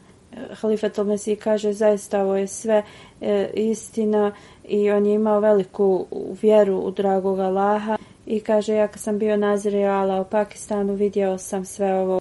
Halifat 0.61 0.97
al-Mesih 0.97 1.39
kaže 1.39 1.73
zaista 1.73 2.21
ovo 2.21 2.36
je 2.36 2.47
sve 2.47 2.84
e, 3.21 3.49
istina 3.53 4.32
i 4.63 4.91
on 4.91 5.05
je 5.05 5.13
imao 5.13 5.39
veliku 5.39 6.05
vjeru 6.41 6.77
u 6.77 6.91
dragog 6.91 7.39
Allaha. 7.39 7.97
I 8.25 8.39
kaže 8.39 8.73
ja 8.73 8.88
kad 8.88 8.99
sam 8.99 9.19
bio 9.19 9.38
nazirala 9.38 10.21
u 10.21 10.25
Pakistanu 10.25 10.93
vidio 10.93 11.38
sam 11.38 11.65
sve 11.65 11.93
ovo. 11.93 12.19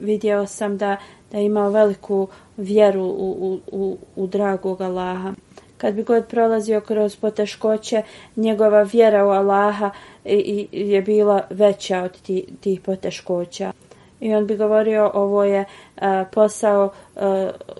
Vidio 0.00 0.46
sam 0.46 0.78
da, 0.78 0.96
da 1.32 1.38
je 1.38 1.44
imao 1.44 1.70
veliku 1.70 2.28
vjeru 2.56 3.02
u, 3.02 3.36
u, 3.40 3.60
u, 3.72 3.96
u 4.16 4.26
dragog 4.26 4.80
Allaha. 4.80 5.32
Kad 5.76 5.94
bi 5.94 6.02
god 6.02 6.26
prolazio 6.26 6.80
kroz 6.80 7.16
poteškoće 7.16 8.02
njegova 8.36 8.82
vjera 8.82 9.26
u 9.26 9.28
Allaha 9.28 9.90
i, 10.24 10.68
i 10.72 10.90
je 10.90 11.02
bila 11.02 11.42
veća 11.50 12.02
od 12.02 12.22
tih, 12.22 12.44
tih 12.60 12.80
poteškoća 12.80 13.72
i 14.20 14.34
on 14.34 14.46
bi 14.46 14.56
govorio 14.56 15.10
ovo 15.14 15.44
je 15.44 15.60
uh, 15.96 16.02
posao 16.32 16.84
uh, 16.84 17.22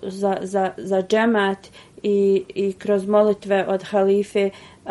za, 0.03 0.37
za, 0.43 0.71
za 0.77 1.03
džemat 1.03 1.59
i, 2.03 2.45
i 2.55 2.73
kroz 2.73 3.07
molitve 3.07 3.67
od 3.69 3.83
halife 3.83 4.51
uh, 4.85 4.91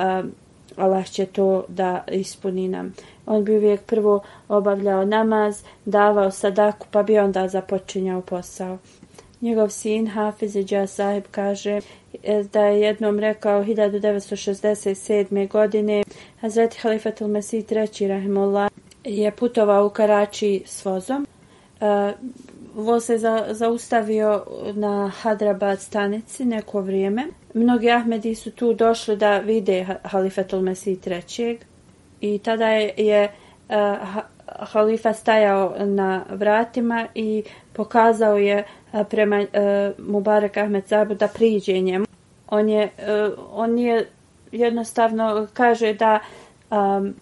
Allah 0.75 1.09
će 1.09 1.25
to 1.25 1.63
da 1.67 2.03
ispuni 2.11 2.67
nam. 2.67 2.93
On 3.25 3.43
bi 3.43 3.57
uvijek 3.57 3.81
prvo 3.81 4.23
obavljao 4.47 5.05
namaz, 5.05 5.63
davao 5.85 6.31
sadaku, 6.31 6.87
pa 6.91 7.03
bi 7.03 7.19
onda 7.19 7.47
započinjao 7.47 8.21
posao. 8.21 8.77
Njegov 9.41 9.69
sin 9.69 10.07
Hafiz 10.07 10.55
Iđa 10.55 10.87
Sahib 10.87 11.23
kaže 11.31 11.79
da 12.51 12.61
je 12.65 12.81
jednom 12.81 13.19
rekao 13.19 13.63
1967. 13.63 15.47
godine 15.47 16.03
Hazreti 16.41 16.77
Halifatul 16.81 17.27
Mesih 17.27 17.65
III. 17.71 18.07
Rahimullah 18.07 18.71
je 19.03 19.31
putovao 19.31 19.85
u 19.85 19.89
Karači 19.89 20.63
s 20.65 20.85
vozom. 20.85 21.27
Uh, 21.81 22.11
voz 22.75 23.05
se 23.05 23.17
za, 23.17 23.45
zaustavio 23.49 24.45
na 24.73 25.11
Hadrabad 25.21 25.79
stanici 25.79 26.45
neko 26.45 26.81
vrijeme. 26.81 27.25
Mnogi 27.53 27.91
Ahmedi 27.91 28.35
su 28.35 28.51
tu 28.51 28.73
došli 28.73 29.17
da 29.17 29.37
vide 29.37 29.85
Halifetul 30.03 30.61
Mesih 30.61 30.97
III. 31.07 31.59
I 32.21 32.39
tada 32.39 32.67
je, 32.67 32.93
je 32.97 33.31
uh, 33.69 33.75
halifa 34.45 35.13
stajao 35.13 35.75
na 35.79 36.25
vratima 36.29 37.07
i 37.15 37.43
pokazao 37.73 38.37
je 38.37 38.57
eh, 38.93 39.03
prema 39.09 39.39
uh, 39.39 39.47
Mubarak 40.07 40.57
Ahmed 40.57 40.87
Zabu 40.87 41.13
da 41.13 41.27
priđe 41.27 41.79
njemu. 41.79 42.05
On 42.47 42.69
je, 42.69 42.83
uh, 42.83 43.39
on 43.51 43.77
je 43.77 44.07
jednostavno 44.51 45.47
kaže 45.53 45.93
da 45.93 46.19
Um, 46.71 47.15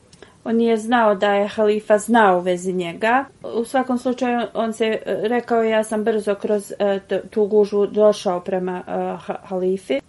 on 0.47 0.55
nije 0.55 0.77
znao 0.77 1.15
da 1.15 1.33
je 1.33 1.47
halifa 1.47 1.97
znao 1.97 2.37
u 2.37 2.41
vezi 2.41 2.73
njega. 2.73 3.25
U 3.55 3.65
svakom 3.65 3.97
slučaju 3.97 4.41
on 4.53 4.73
se 4.73 4.85
e, 4.85 4.99
rekao 5.05 5.63
ja 5.63 5.83
sam 5.83 6.03
brzo 6.03 6.35
kroz 6.35 6.73
e, 6.79 6.99
tu 7.29 7.45
gužu 7.45 7.85
došao 7.85 8.39
prema 8.39 8.83
e, 8.87 9.33
halifi. 9.43 9.99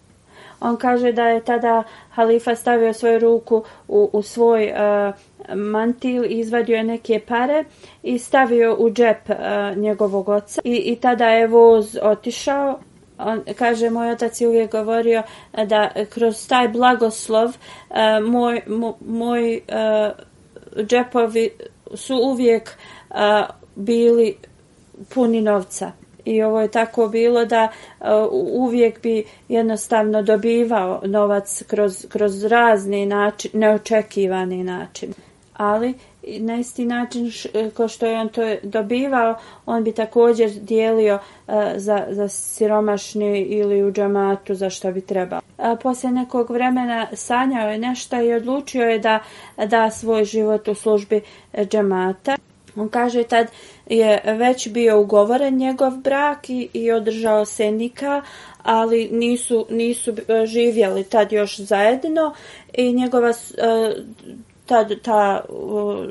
On 0.61 0.77
kaže 0.77 1.13
da 1.13 1.29
je 1.29 1.41
tada 1.41 1.83
halifa 2.11 2.55
stavio 2.55 2.93
svoju 2.93 3.19
ruku 3.19 3.65
u, 3.89 4.11
u 4.13 4.23
svoj 4.23 4.73
uh, 4.73 5.15
mantil 5.57 6.25
i 6.25 6.39
izvadio 6.39 6.77
je 6.77 6.85
neke 6.85 7.21
pare 7.29 7.65
i 8.03 8.19
stavio 8.19 8.77
u 8.79 8.91
džep 8.91 9.31
uh, 9.31 9.77
njegovog 9.77 10.29
oca 10.29 10.61
I, 10.65 10.77
i 10.77 10.97
tada 10.97 11.29
je 11.29 11.47
voz 11.47 11.99
otišao 12.03 12.79
on 13.19 13.43
kaže 13.59 13.91
moj 13.91 14.11
otac 14.11 14.41
je 14.41 14.49
uvijek 14.49 14.73
govorio 14.73 15.23
da 15.67 15.91
kroz 16.11 16.49
taj 16.49 16.69
blagoslov 16.69 17.49
uh, 17.49 17.97
moj, 18.31 18.63
moj 19.01 19.57
uh, 19.57 20.28
džepovi 20.83 21.51
su 21.95 22.17
uvijek 22.17 22.71
a, 23.11 23.47
bili 23.75 24.37
puni 25.15 25.41
novca 25.41 25.93
i 26.25 26.43
ovo 26.43 26.61
je 26.61 26.71
tako 26.71 27.09
bilo 27.09 27.45
da 27.45 27.69
a, 28.01 28.27
uvijek 28.53 29.03
bi 29.03 29.25
jednostavno 29.49 30.23
dobivao 30.23 31.01
novac 31.05 31.63
kroz, 31.67 32.07
kroz 32.09 32.45
razni 32.45 33.07
način, 33.07 33.51
neočekivani 33.55 34.65
način. 34.65 35.15
Ali 35.55 35.95
na 36.41 36.57
isti 36.57 36.85
način 36.85 37.33
e, 37.55 37.71
ko 37.71 37.89
što 37.89 38.07
je 38.07 38.21
on 38.21 38.29
to 38.29 38.43
dobivao, 38.63 39.39
on 39.67 39.85
bi 39.85 39.93
također 39.93 40.51
dijelio 40.51 41.15
uh, 41.15 41.55
za, 41.77 42.07
za 42.11 42.29
siromašni 42.29 43.41
ili 43.41 43.85
u 43.85 43.93
džamatu 43.93 44.55
za 44.55 44.71
što 44.71 44.93
bi 44.93 45.01
trebao. 45.01 45.41
A 45.59 45.77
poslije 45.83 46.13
nekog 46.13 46.51
vremena 46.51 47.07
sanjao 47.13 47.71
je 47.71 47.79
nešto 47.79 48.23
i 48.23 48.33
odlučio 48.33 48.83
je 48.83 48.99
da 48.99 49.19
da 49.67 49.91
svoj 49.91 50.25
život 50.25 50.69
u 50.69 50.75
službi 50.75 51.21
džamata. 51.65 52.37
On 52.77 52.89
kaže 52.89 53.23
tad 53.23 53.47
je 53.87 54.21
već 54.25 54.69
bio 54.69 55.01
ugovoren 55.01 55.57
njegov 55.57 55.97
brak 55.97 56.51
i, 56.51 56.69
i 56.73 56.93
održao 56.93 57.45
se 57.45 57.71
nika, 57.71 58.23
ali 58.63 59.09
nisu, 59.13 59.67
nisu 59.71 60.13
živjeli 60.45 61.05
tad 61.05 61.33
još 61.33 61.59
zajedno 61.59 62.35
i 62.75 62.93
njegova 62.93 63.29
e, 63.29 63.35
ta, 64.69 64.87
ta 65.03 65.41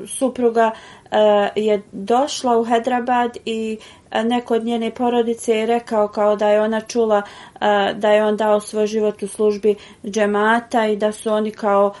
supruga 0.06 0.70
uh, 0.70 1.12
je 1.56 1.82
došla 1.92 2.58
u 2.58 2.64
Hedrabad 2.64 3.36
i 3.44 3.78
e, 4.10 4.24
neko 4.24 4.54
od 4.54 4.64
njene 4.64 4.90
porodice 4.90 5.52
je 5.52 5.66
rekao 5.66 6.08
kao 6.08 6.36
da 6.36 6.48
je 6.48 6.62
ona 6.62 6.80
čula 6.80 7.22
e, 7.60 7.94
da 7.94 8.12
je 8.12 8.24
on 8.24 8.36
dao 8.36 8.60
svoj 8.60 8.86
život 8.86 9.22
u 9.22 9.28
službi 9.28 9.74
džemata 10.04 10.86
i 10.86 10.96
da 10.96 11.12
su 11.12 11.32
oni 11.32 11.50
kao 11.50 11.94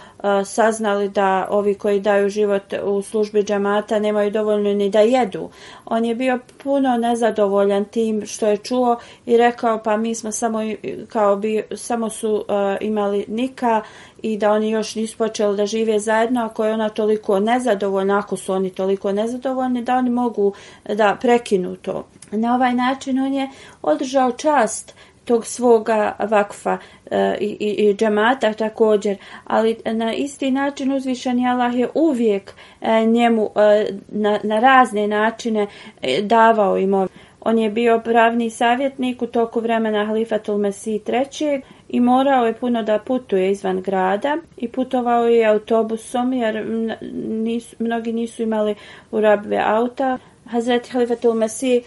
saznali 0.44 1.08
da 1.08 1.48
ovi 1.50 1.74
koji 1.74 2.00
daju 2.00 2.28
život 2.28 2.62
u 2.84 3.02
službi 3.02 3.42
džemata 3.42 3.98
nemaju 3.98 4.30
dovoljno 4.30 4.72
ni 4.72 4.90
da 4.90 5.00
jedu. 5.00 5.50
On 5.84 6.04
je 6.04 6.14
bio 6.14 6.38
puno 6.62 6.96
nezadovoljan 6.96 7.84
tim 7.84 8.26
što 8.26 8.46
je 8.46 8.56
čuo 8.56 8.96
i 9.26 9.36
rekao 9.36 9.80
pa 9.84 9.96
mi 9.96 10.14
smo 10.14 10.32
samo 10.32 10.58
kao 11.08 11.36
bi 11.36 11.62
samo 11.76 12.10
su 12.10 12.44
imali 12.80 13.24
nika 13.28 13.82
i 14.22 14.36
da 14.36 14.52
oni 14.52 14.70
još 14.70 14.94
nisu 14.94 15.18
počeli 15.18 15.56
da 15.56 15.66
žive 15.66 15.98
zajedno, 15.98 16.44
ako 16.44 16.64
je 16.64 16.72
ona 16.72 16.88
toliko 16.88 17.40
nezadovoljna, 17.40 18.18
ako 18.18 18.36
su 18.36 18.52
oni 18.52 18.70
toliko 18.70 19.12
nezadovoljni, 19.12 19.82
da 19.82 19.96
oni 19.96 20.10
mogu 20.10 20.52
da 20.94 21.16
prekinu 21.20 21.76
to. 21.76 22.06
Na 22.30 22.54
ovaj 22.54 22.74
način 22.74 23.18
on 23.18 23.34
je 23.34 23.50
održao 23.82 24.32
čast 24.32 24.94
tog 25.24 25.46
svoga 25.46 26.16
vakfa 26.18 26.78
e, 27.10 27.36
i, 27.40 27.56
i, 27.60 27.94
džemata 27.94 28.52
također, 28.52 29.16
ali 29.44 29.76
na 29.84 30.12
isti 30.12 30.50
način 30.50 30.92
uzvišeni 30.92 31.48
Allah 31.48 31.78
je 31.78 31.88
uvijek 31.94 32.54
e, 32.80 33.04
njemu 33.06 33.50
e, 33.56 33.86
na, 34.08 34.38
na 34.42 34.60
razne 34.60 35.06
načine 35.06 35.66
e, 36.02 36.22
davao 36.22 36.78
imovinu. 36.78 37.18
On 37.40 37.58
je 37.58 37.70
bio 37.70 38.00
pravni 38.04 38.50
savjetnik 38.50 39.22
u 39.22 39.26
toku 39.26 39.60
vremena 39.60 40.04
Halifatul 40.04 40.58
Mesih 40.58 41.00
III 41.08 41.62
i 41.88 42.00
morao 42.00 42.46
je 42.46 42.54
puno 42.54 42.82
da 42.82 42.98
putuje 42.98 43.50
izvan 43.50 43.82
grada 43.82 44.36
i 44.56 44.68
putovao 44.68 45.26
je 45.28 45.46
autobusom 45.46 46.32
jer 46.32 46.66
nisu, 47.28 47.76
mnogi 47.78 48.12
nisu 48.12 48.42
imali 48.42 48.74
u 49.10 49.20
rabve 49.20 49.62
auta. 49.64 50.18
Hazreti 50.44 50.90
Halifatul 50.90 51.34
Mesih 51.34 51.82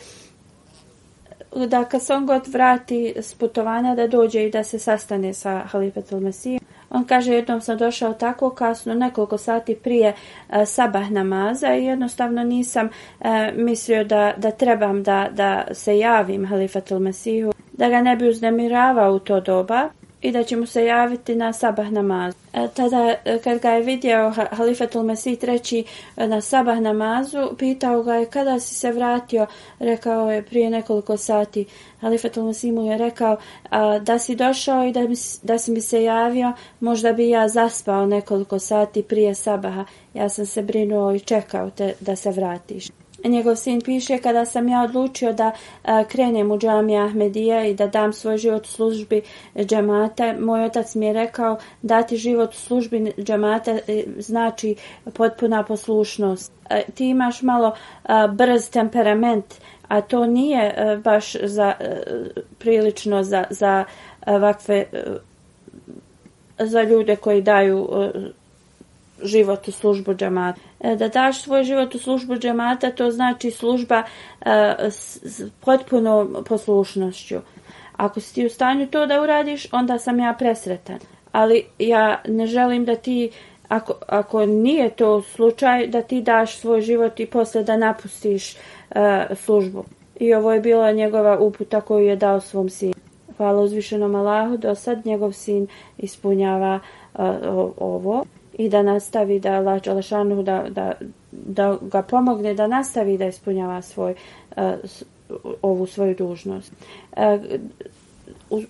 da 1.55 1.85
kad 1.85 2.01
se 2.03 2.13
on 2.13 2.25
god 2.25 2.47
vrati 2.47 3.13
s 3.17 3.33
putovanja 3.33 3.95
da 3.95 4.07
dođe 4.07 4.43
i 4.43 4.51
da 4.51 4.63
se 4.63 4.79
sastane 4.79 5.33
sa 5.33 5.61
Halifatul 5.65 6.19
Masih. 6.19 6.61
On 6.89 7.05
kaže 7.05 7.33
jednom 7.33 7.61
sam 7.61 7.77
došao 7.77 8.13
tako 8.13 8.49
kasno, 8.49 8.93
nekoliko 8.93 9.37
sati 9.37 9.75
prije 9.75 10.13
e, 10.49 10.65
sabah 10.65 11.11
namaza 11.11 11.75
i 11.75 11.85
jednostavno 11.85 12.43
nisam 12.43 12.89
e, 13.21 13.51
mislio 13.55 14.03
da, 14.03 14.33
da 14.37 14.51
trebam 14.51 15.03
da, 15.03 15.29
da 15.31 15.63
se 15.71 15.97
javim 15.97 16.45
Halifatul 16.45 16.99
Mesihu, 16.99 17.51
da 17.81 17.89
ga 17.89 18.01
ne 18.01 18.15
bi 18.15 18.29
uznemiravao 18.29 19.13
u 19.13 19.19
to 19.19 19.39
doba 19.39 19.89
i 20.21 20.31
da 20.31 20.43
će 20.43 20.55
mu 20.55 20.65
se 20.65 20.85
javiti 20.85 21.35
na 21.35 21.53
sabah 21.53 21.91
namazu. 21.91 22.37
E, 22.53 22.67
tada 22.75 23.15
e, 23.25 23.39
kad 23.43 23.59
ga 23.59 23.69
je 23.69 23.81
vidio 23.81 24.33
Halifatul 24.51 25.03
Mesih 25.03 25.39
treći 25.39 25.83
e, 26.17 26.27
na 26.27 26.41
sabah 26.41 26.79
namazu, 26.79 27.49
pitao 27.57 28.03
ga 28.03 28.15
je 28.15 28.25
kada 28.25 28.59
si 28.59 28.75
se 28.75 28.91
vratio, 28.91 29.47
rekao 29.79 30.31
je 30.31 30.43
prije 30.43 30.69
nekoliko 30.69 31.17
sati. 31.17 31.65
Halifatul 32.01 32.43
Mesih 32.43 32.73
mu 32.73 32.85
je 32.85 32.97
rekao 32.97 33.37
da 34.01 34.19
si 34.19 34.35
došao 34.35 34.85
i 34.85 34.91
da, 34.91 35.01
mi, 35.01 35.15
da 35.43 35.57
si 35.57 35.71
mi 35.71 35.81
se 35.81 36.03
javio, 36.03 36.53
možda 36.79 37.13
bi 37.13 37.29
ja 37.29 37.47
zaspao 37.47 38.05
nekoliko 38.05 38.59
sati 38.59 39.03
prije 39.03 39.35
sabaha. 39.35 39.85
Ja 40.13 40.29
sam 40.29 40.45
se 40.45 40.61
brinuo 40.61 41.13
i 41.13 41.19
čekao 41.19 41.69
te 41.69 41.93
da 41.99 42.15
se 42.15 42.31
vratiš. 42.31 43.00
Njegov 43.23 43.55
sin 43.55 43.81
piše 43.81 44.17
kada 44.17 44.45
sam 44.45 44.69
ja 44.69 44.81
odlučio 44.81 45.33
da 45.33 45.51
a, 45.83 46.03
krenem 46.03 46.51
u 46.51 46.57
džamija 46.57 47.05
Ahmedija 47.05 47.65
i 47.65 47.73
da 47.73 47.87
dam 47.87 48.13
svoj 48.13 48.37
život 48.37 48.65
u 48.65 48.69
službi 48.69 49.21
džamata, 49.55 50.33
moj 50.39 50.65
otac 50.65 50.95
mi 50.95 51.05
je 51.05 51.13
rekao 51.13 51.57
dati 51.81 52.17
život 52.17 52.53
u 52.53 52.57
službi 52.57 53.13
džamata 53.17 53.71
e, 53.71 54.03
znači 54.17 54.75
potpuna 55.13 55.63
poslušnost. 55.63 56.51
A, 56.69 56.81
ti 56.95 57.09
imaš 57.09 57.41
malo 57.41 57.75
a, 58.03 58.27
brz 58.27 58.69
temperament, 58.69 59.45
a 59.87 60.01
to 60.01 60.25
nije 60.25 60.73
a, 60.77 60.95
baš 60.95 61.35
za 61.43 61.67
a, 61.67 61.75
prilično 62.59 63.23
za, 63.23 63.43
za 63.49 63.83
ovakve 64.25 64.85
za 66.59 66.83
ljude 66.83 67.15
koji 67.15 67.41
daju 67.41 67.89
a, 67.91 68.11
život 69.23 69.67
u 69.67 69.71
službu 69.71 70.13
džamata. 70.13 70.59
E, 70.79 70.95
da 70.95 71.07
daš 71.07 71.43
svoj 71.43 71.63
život 71.63 71.95
u 71.95 71.99
službu 71.99 72.35
džamata, 72.35 72.91
to 72.91 73.11
znači 73.11 73.51
služba 73.51 74.03
e, 74.41 74.75
s 74.89 75.41
potpunom 75.59 76.37
poslušnošću. 76.47 77.35
Ako 77.97 78.19
si 78.19 78.35
ti 78.35 78.45
u 78.45 78.49
stanju 78.49 78.87
to 78.87 79.05
da 79.05 79.21
uradiš, 79.21 79.67
onda 79.71 79.99
sam 79.99 80.19
ja 80.19 80.35
presretan. 80.39 80.99
Ali 81.31 81.65
ja 81.79 82.21
ne 82.27 82.47
želim 82.47 82.85
da 82.85 82.95
ti, 82.95 83.31
ako, 83.67 83.93
ako 84.07 84.45
nije 84.45 84.89
to 84.89 85.21
slučaj, 85.21 85.87
da 85.87 86.01
ti 86.01 86.21
daš 86.21 86.57
svoj 86.57 86.81
život 86.81 87.19
i 87.19 87.25
posle 87.25 87.63
da 87.63 87.77
napustiš 87.77 88.55
uh, 88.55 88.97
službu. 89.35 89.83
I 90.19 90.33
ovo 90.33 90.53
je 90.53 90.59
bila 90.59 90.91
njegova 90.91 91.39
uputa 91.39 91.81
koju 91.81 92.05
je 92.05 92.15
dao 92.15 92.39
svom 92.39 92.69
sinu. 92.69 92.93
Hvala 93.37 93.61
uzvišenom 93.61 94.15
Allahu, 94.15 94.57
do 94.57 94.75
sad 94.75 95.05
njegov 95.05 95.31
sin 95.31 95.67
ispunjava 95.97 96.79
uh, 97.13 97.25
ovo 97.77 98.23
i 98.61 98.69
da 98.69 98.81
nastavi 98.81 99.39
da 99.39 99.53
Allah 99.53 99.83
Đalešanu 99.83 100.43
da, 100.43 100.65
da, 100.69 100.93
da 101.31 101.77
ga 101.81 102.01
pomogne 102.01 102.53
da 102.53 102.67
nastavi 102.67 103.17
da 103.17 103.27
ispunjava 103.27 103.81
svoj 103.81 104.15
uh, 104.57 104.63
ovu 105.61 105.87
svoju 105.87 106.15
dužnost. 106.15 106.71
Uh, 107.11 107.21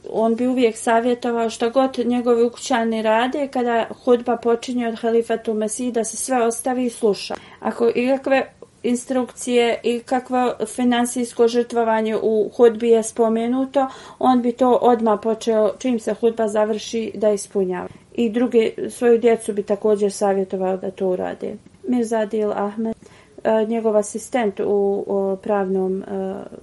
on 0.10 0.36
bi 0.36 0.48
uvijek 0.48 0.78
savjetovao 0.78 1.50
što 1.50 1.70
god 1.70 2.00
njegovi 2.06 2.44
ukućani 2.44 3.02
rade 3.02 3.48
kada 3.48 3.86
hudba 4.06 4.38
počinje 4.38 4.88
od 4.88 5.00
halifatu 5.00 5.54
Mesih 5.54 5.94
da 5.94 6.04
se 6.04 6.18
sve 6.18 6.46
ostavi 6.46 6.86
i 6.86 6.90
sluša. 6.90 7.36
Ako 7.60 7.92
ikakve 7.96 8.52
instrukcije 8.84 9.80
i 9.84 10.00
kakvo 10.00 10.54
finansijsko 10.76 11.48
žrtvovanje 11.48 12.18
u 12.22 12.50
hudbi 12.58 12.90
je 12.90 13.04
spomenuto, 13.04 13.88
on 14.20 14.42
bi 14.42 14.52
to 14.52 14.80
odmah 14.82 15.20
počeo 15.24 15.72
čim 15.80 16.00
se 16.00 16.14
hudba 16.14 16.48
završi 16.48 17.12
da 17.16 17.32
ispunjava 17.32 17.88
i 18.16 18.30
druge 18.30 18.72
svoju 18.90 19.18
djecu 19.18 19.54
bi 19.54 19.64
također 19.64 20.12
savjetovao 20.12 20.78
da 20.78 20.92
to 20.92 21.08
urade. 21.08 21.56
Mirza 21.88 22.20
Adil 22.20 22.52
Ahmed, 22.52 22.96
e, 23.44 23.66
njegov 23.66 23.98
asistent 23.98 24.60
u, 24.60 25.38
pravnom 25.44 26.04
e, 26.04 26.06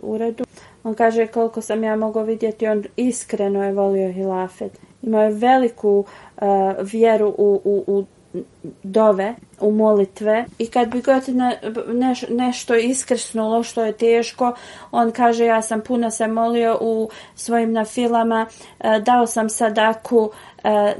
uredu, 0.02 0.44
on 0.84 0.94
kaže 0.94 1.26
koliko 1.26 1.60
sam 1.60 1.84
ja 1.84 1.96
mogao 1.96 2.22
vidjeti, 2.22 2.66
on 2.66 2.84
iskreno 2.96 3.64
je 3.64 3.72
volio 3.72 4.12
hilafet. 4.12 4.72
Imao 5.02 5.22
je 5.22 5.30
veliku 5.30 6.04
e, 6.36 6.44
vjeru 6.82 7.34
u, 7.38 7.60
u, 7.64 7.84
u 7.86 8.04
dove, 8.82 9.34
u 9.60 9.72
molitve 9.72 10.44
i 10.58 10.66
kad 10.66 10.88
bi 10.88 11.02
god 11.02 11.28
ne, 11.28 11.60
neš, 11.88 12.24
nešto 12.28 12.76
iskrsnulo 12.76 13.62
što 13.62 13.84
je 13.84 13.92
teško, 13.92 14.54
on 14.90 15.10
kaže 15.10 15.44
ja 15.44 15.62
sam 15.62 15.80
puno 15.80 16.10
se 16.10 16.26
molio 16.26 16.78
u 16.80 17.10
svojim 17.34 17.72
nafilama, 17.72 18.46
e, 18.80 19.00
dao 19.00 19.26
sam 19.26 19.48
sadaku, 19.48 20.30
e, 20.64 20.94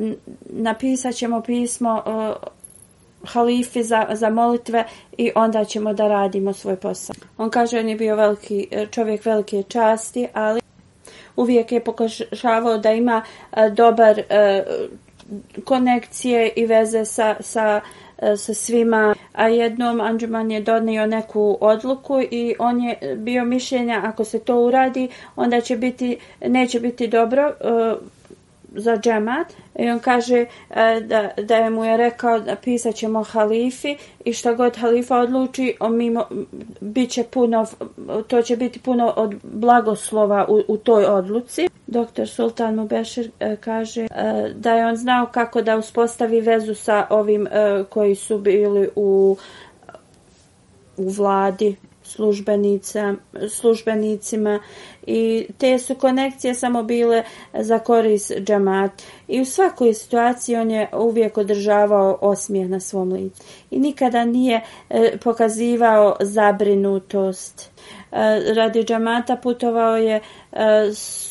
napisat 0.50 1.14
ćemo 1.14 1.40
pismo 1.40 2.02
e, 2.06 2.32
halifi 3.24 3.82
za, 3.82 4.06
za 4.12 4.30
molitve 4.30 4.84
i 5.16 5.30
onda 5.34 5.64
ćemo 5.64 5.92
da 5.92 6.08
radimo 6.08 6.52
svoj 6.52 6.76
posao. 6.76 7.14
On 7.38 7.50
kaže 7.50 7.78
on 7.78 7.88
je 7.88 7.96
bio 7.96 8.16
veliki 8.16 8.68
čovjek 8.90 9.24
velike 9.24 9.62
časti, 9.62 10.28
ali 10.32 10.60
uvijek 11.36 11.72
je 11.72 11.84
pokušavao 11.84 12.78
da 12.78 12.92
ima 12.92 13.22
e, 13.52 13.70
dobar 13.70 14.18
e, 14.18 14.64
konekcije 15.64 16.52
i 16.56 16.66
veze 16.66 17.04
sa, 17.04 17.36
sa, 17.40 17.80
e, 18.18 18.36
sa 18.36 18.54
svima. 18.54 19.14
A 19.32 19.48
jednom 19.48 20.00
Anđuman 20.00 20.50
je 20.50 20.60
donio 20.60 21.06
neku 21.06 21.58
odluku 21.60 22.20
i 22.30 22.54
on 22.58 22.80
je 22.80 23.16
bio 23.16 23.44
mišljenja 23.44 24.00
ako 24.04 24.24
se 24.24 24.38
to 24.38 24.60
uradi, 24.60 25.08
onda 25.36 25.60
će 25.60 25.76
biti, 25.76 26.18
neće 26.46 26.80
biti 26.80 27.08
dobro 27.08 27.42
e, 27.42 27.54
za 28.78 28.96
džemat 28.96 29.46
i 29.78 29.90
on 29.90 29.98
kaže 29.98 30.46
e, 30.70 31.00
da, 31.00 31.30
da 31.42 31.56
je 31.56 31.70
mu 31.70 31.84
je 31.84 31.96
rekao 31.96 32.40
da 32.40 32.56
pisat 32.56 32.94
ćemo 32.94 33.22
halifi 33.22 33.96
i 34.24 34.32
šta 34.32 34.52
god 34.52 34.76
halifa 34.76 35.16
odluči 35.16 35.76
on 35.80 35.96
mimo, 35.96 36.24
bit 36.80 37.10
će 37.10 37.24
puno, 37.24 37.66
to 38.26 38.42
će 38.42 38.56
biti 38.56 38.80
puno 38.80 39.12
od 39.16 39.34
blagoslova 39.42 40.46
u, 40.48 40.62
u 40.68 40.76
toj 40.76 41.04
odluci. 41.04 41.68
Doktor 41.86 42.28
Sultan 42.28 42.74
Mubešir 42.74 43.30
e, 43.40 43.56
kaže 43.56 44.02
e, 44.02 44.08
da 44.54 44.74
je 44.74 44.86
on 44.86 44.96
znao 44.96 45.26
kako 45.26 45.62
da 45.62 45.76
uspostavi 45.76 46.40
vezu 46.40 46.74
sa 46.74 47.06
ovim 47.10 47.46
e, 47.46 47.84
koji 47.90 48.14
su 48.14 48.38
bili 48.38 48.88
u 48.96 49.36
u 50.98 51.08
vladi 51.08 51.76
službenicima 53.48 54.60
i 55.06 55.46
te 55.58 55.78
su 55.78 55.94
konekcije 55.94 56.54
samo 56.54 56.82
bile 56.82 57.22
za 57.54 57.78
koris 57.78 58.30
džamat. 58.30 59.02
I 59.28 59.40
u 59.40 59.44
svakoj 59.44 59.94
situaciji 59.94 60.56
on 60.56 60.70
je 60.70 60.88
uvijek 60.92 61.38
održavao 61.38 62.18
osmijeh 62.20 62.68
na 62.68 62.80
svom 62.80 63.12
licu. 63.12 63.42
I 63.70 63.78
nikada 63.78 64.24
nije 64.24 64.60
e, 64.90 65.18
pokazivao 65.24 66.16
zabrinutost. 66.20 67.70
E, 68.12 68.52
radi 68.54 68.84
džamata 68.84 69.36
putovao 69.36 69.96
je 69.96 70.20
e, 70.52 70.60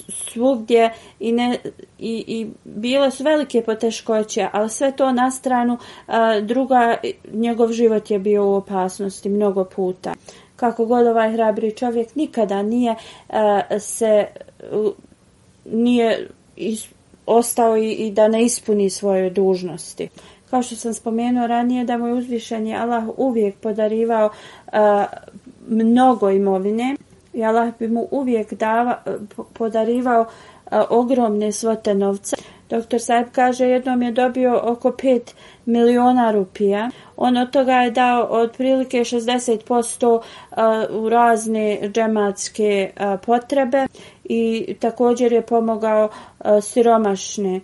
svugdje 0.09 0.93
i, 1.19 1.31
ne, 1.31 1.57
i, 1.99 2.23
i 2.27 2.47
bile 2.63 3.11
su 3.11 3.23
velike 3.23 3.61
poteškoće, 3.61 4.47
ali 4.51 4.69
sve 4.69 4.91
to 4.91 5.11
na 5.11 5.31
stranu 5.31 5.77
e, 6.07 6.11
druga, 6.41 6.97
njegov 7.33 7.71
život 7.71 8.11
je 8.11 8.19
bio 8.19 8.45
u 8.45 8.53
opasnosti 8.53 9.29
mnogo 9.29 9.63
puta 9.63 10.13
kako 10.57 10.85
god 10.85 11.07
ovaj 11.07 11.33
hrabri 11.33 11.75
čovjek 11.75 12.15
nikada 12.15 12.61
nije 12.61 12.95
e, 13.29 13.79
se 13.79 14.25
nije 15.65 16.27
is, 16.55 16.87
ostao 17.25 17.77
i, 17.77 17.91
i 17.91 18.11
da 18.11 18.27
ne 18.27 18.43
ispuni 18.43 18.89
svoje 18.89 19.29
dužnosti. 19.29 20.09
Kao 20.49 20.61
što 20.61 20.75
sam 20.75 20.93
spomenuo 20.93 21.47
ranije 21.47 21.85
da 21.85 21.97
mu 21.97 22.07
je 22.07 22.13
uzvišen 22.13 22.67
je 22.67 22.77
Allah 22.77 23.03
uvijek 23.17 23.55
podarivao 23.55 24.29
e, 24.67 24.79
mnogo 25.67 26.29
imovine 26.29 26.95
i 27.33 27.43
Allah 27.43 27.73
bi 27.79 27.87
mu 27.87 28.07
uvijek 28.11 28.53
dava, 28.53 29.01
e, 29.05 29.11
podarivao 29.53 30.25
e, 30.71 30.79
ogromne 30.89 31.51
svote 31.51 31.93
novca. 31.93 32.37
Doktor 32.69 33.01
Saib 33.01 33.27
kaže 33.31 33.65
jednom 33.65 34.01
je 34.01 34.11
dobio 34.11 34.61
oko 34.63 34.89
5 34.89 35.33
miliona 35.65 36.31
rupija. 36.31 36.89
On 37.17 37.37
od 37.37 37.51
toga 37.51 37.73
je 37.73 37.91
dao 37.91 38.23
otprilike 38.23 38.99
60% 38.99 40.21
u 40.91 41.09
razne 41.09 41.79
džematske 41.93 42.91
potrebe 43.25 43.87
i 44.23 44.75
također 44.79 45.31
je 45.31 45.41
pomogao 45.41 46.09
siromašne. 46.61 47.59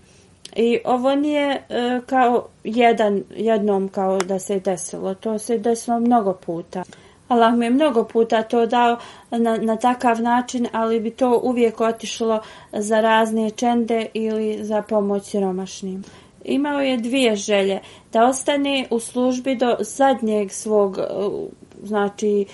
I 0.55 0.79
ovo 0.85 1.15
nije 1.15 1.61
e, 1.69 2.01
kao 2.05 2.47
jedan, 2.63 3.23
jednom 3.35 3.89
kao 3.89 4.17
da 4.17 4.39
se 4.39 4.59
desilo. 4.59 5.13
To 5.15 5.39
se 5.39 5.57
desilo 5.57 5.99
mnogo 5.99 6.33
puta. 6.33 6.83
Allah 7.33 7.55
mi 7.55 7.65
je 7.65 7.69
mnogo 7.69 8.03
puta 8.03 8.43
to 8.43 8.65
dao 8.65 8.97
na, 9.31 9.57
na 9.57 9.75
takav 9.75 10.21
način, 10.21 10.67
ali 10.71 10.99
bi 10.99 11.11
to 11.11 11.39
uvijek 11.43 11.81
otišlo 11.81 12.41
za 12.71 13.01
razne 13.01 13.51
čende 13.51 14.05
ili 14.13 14.63
za 14.63 14.81
pomoć 14.81 15.23
siromašnim 15.23 16.03
imao 16.45 16.81
je 16.81 16.97
dvije 16.97 17.35
želje. 17.35 17.79
Da 18.13 18.25
ostane 18.25 18.87
u 18.89 18.99
službi 18.99 19.55
do 19.55 19.75
zadnjeg 19.79 20.51
svog, 20.51 20.97
uh, 20.97 21.49
znači, 21.83 22.45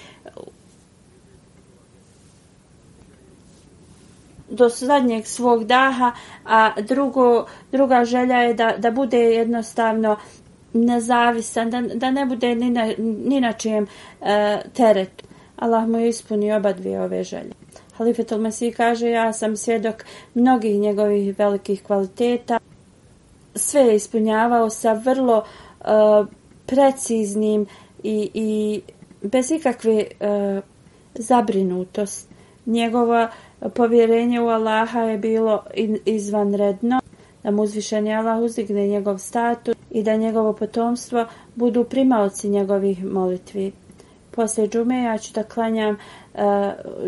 do 4.49 4.69
zadnjeg 4.69 5.25
svog 5.25 5.63
daha, 5.63 6.11
a 6.45 6.81
drugo, 6.81 7.45
druga 7.71 8.05
želja 8.05 8.37
je 8.37 8.53
da, 8.53 8.73
da 8.77 8.91
bude 8.91 9.19
jednostavno 9.19 10.17
nezavisan, 10.73 11.69
da, 11.69 11.81
da 11.81 12.11
ne 12.11 12.25
bude 12.25 12.55
ni 12.55 12.69
na, 12.69 12.93
ni 12.97 13.41
na 13.41 13.53
čijem 13.53 13.87
e, 14.21 14.57
teretu. 14.73 15.25
Allah 15.55 15.87
mu 15.87 15.99
je 15.99 16.09
ispunio 16.09 16.57
oba 16.57 16.73
dvije 16.73 17.01
ove 17.01 17.23
želje. 17.23 17.51
Halifetul 17.93 18.37
Mesih 18.39 18.75
kaže, 18.77 19.09
ja 19.09 19.33
sam 19.33 19.57
svjedok 19.57 20.05
mnogih 20.33 20.79
njegovih 20.79 21.39
velikih 21.39 21.83
kvaliteta 21.83 22.59
sve 23.55 23.81
je 23.81 23.95
ispunjavao 23.95 24.69
sa 24.69 24.93
vrlo 24.93 25.43
e, 25.43 25.85
preciznim 26.65 27.65
i, 28.03 28.29
i 28.33 28.81
bez 29.21 29.51
ikakve 29.51 30.03
e, 30.19 30.61
zabrinutost. 31.15 32.29
Njegovo 32.65 33.27
povjerenje 33.75 34.41
u 34.41 34.47
Allaha 34.47 35.01
je 35.01 35.17
bilo 35.17 35.63
izvanredno, 36.05 36.99
da 37.43 37.51
mu 37.51 37.61
uzvišeni 37.61 38.15
Allah 38.15 38.39
uzdigne 38.39 38.87
njegov 38.87 39.17
status 39.17 39.78
i 39.90 40.02
da 40.02 40.16
njegovo 40.16 40.52
potomstvo 40.52 41.26
budu 41.54 41.84
primalci 41.84 42.48
njegovih 42.48 43.04
molitvi. 43.04 43.72
Poslije 44.30 44.68
džume 44.68 45.02
ja 45.02 45.18
ću 45.18 45.32
da 45.34 45.42
klanjam 45.42 45.96
uh, 46.34 46.40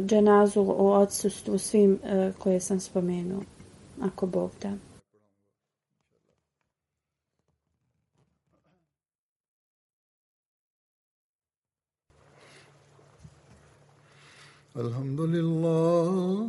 dženazu 0.00 0.60
u 0.62 0.90
odsustvu 0.90 1.58
svim 1.58 1.92
uh, 2.02 2.34
koje 2.38 2.60
sam 2.60 2.80
spomenuo, 2.80 3.40
ako 4.02 4.26
Bog 4.26 4.50
da. 4.62 4.72
الحمد 14.76 15.20
لله 15.20 16.48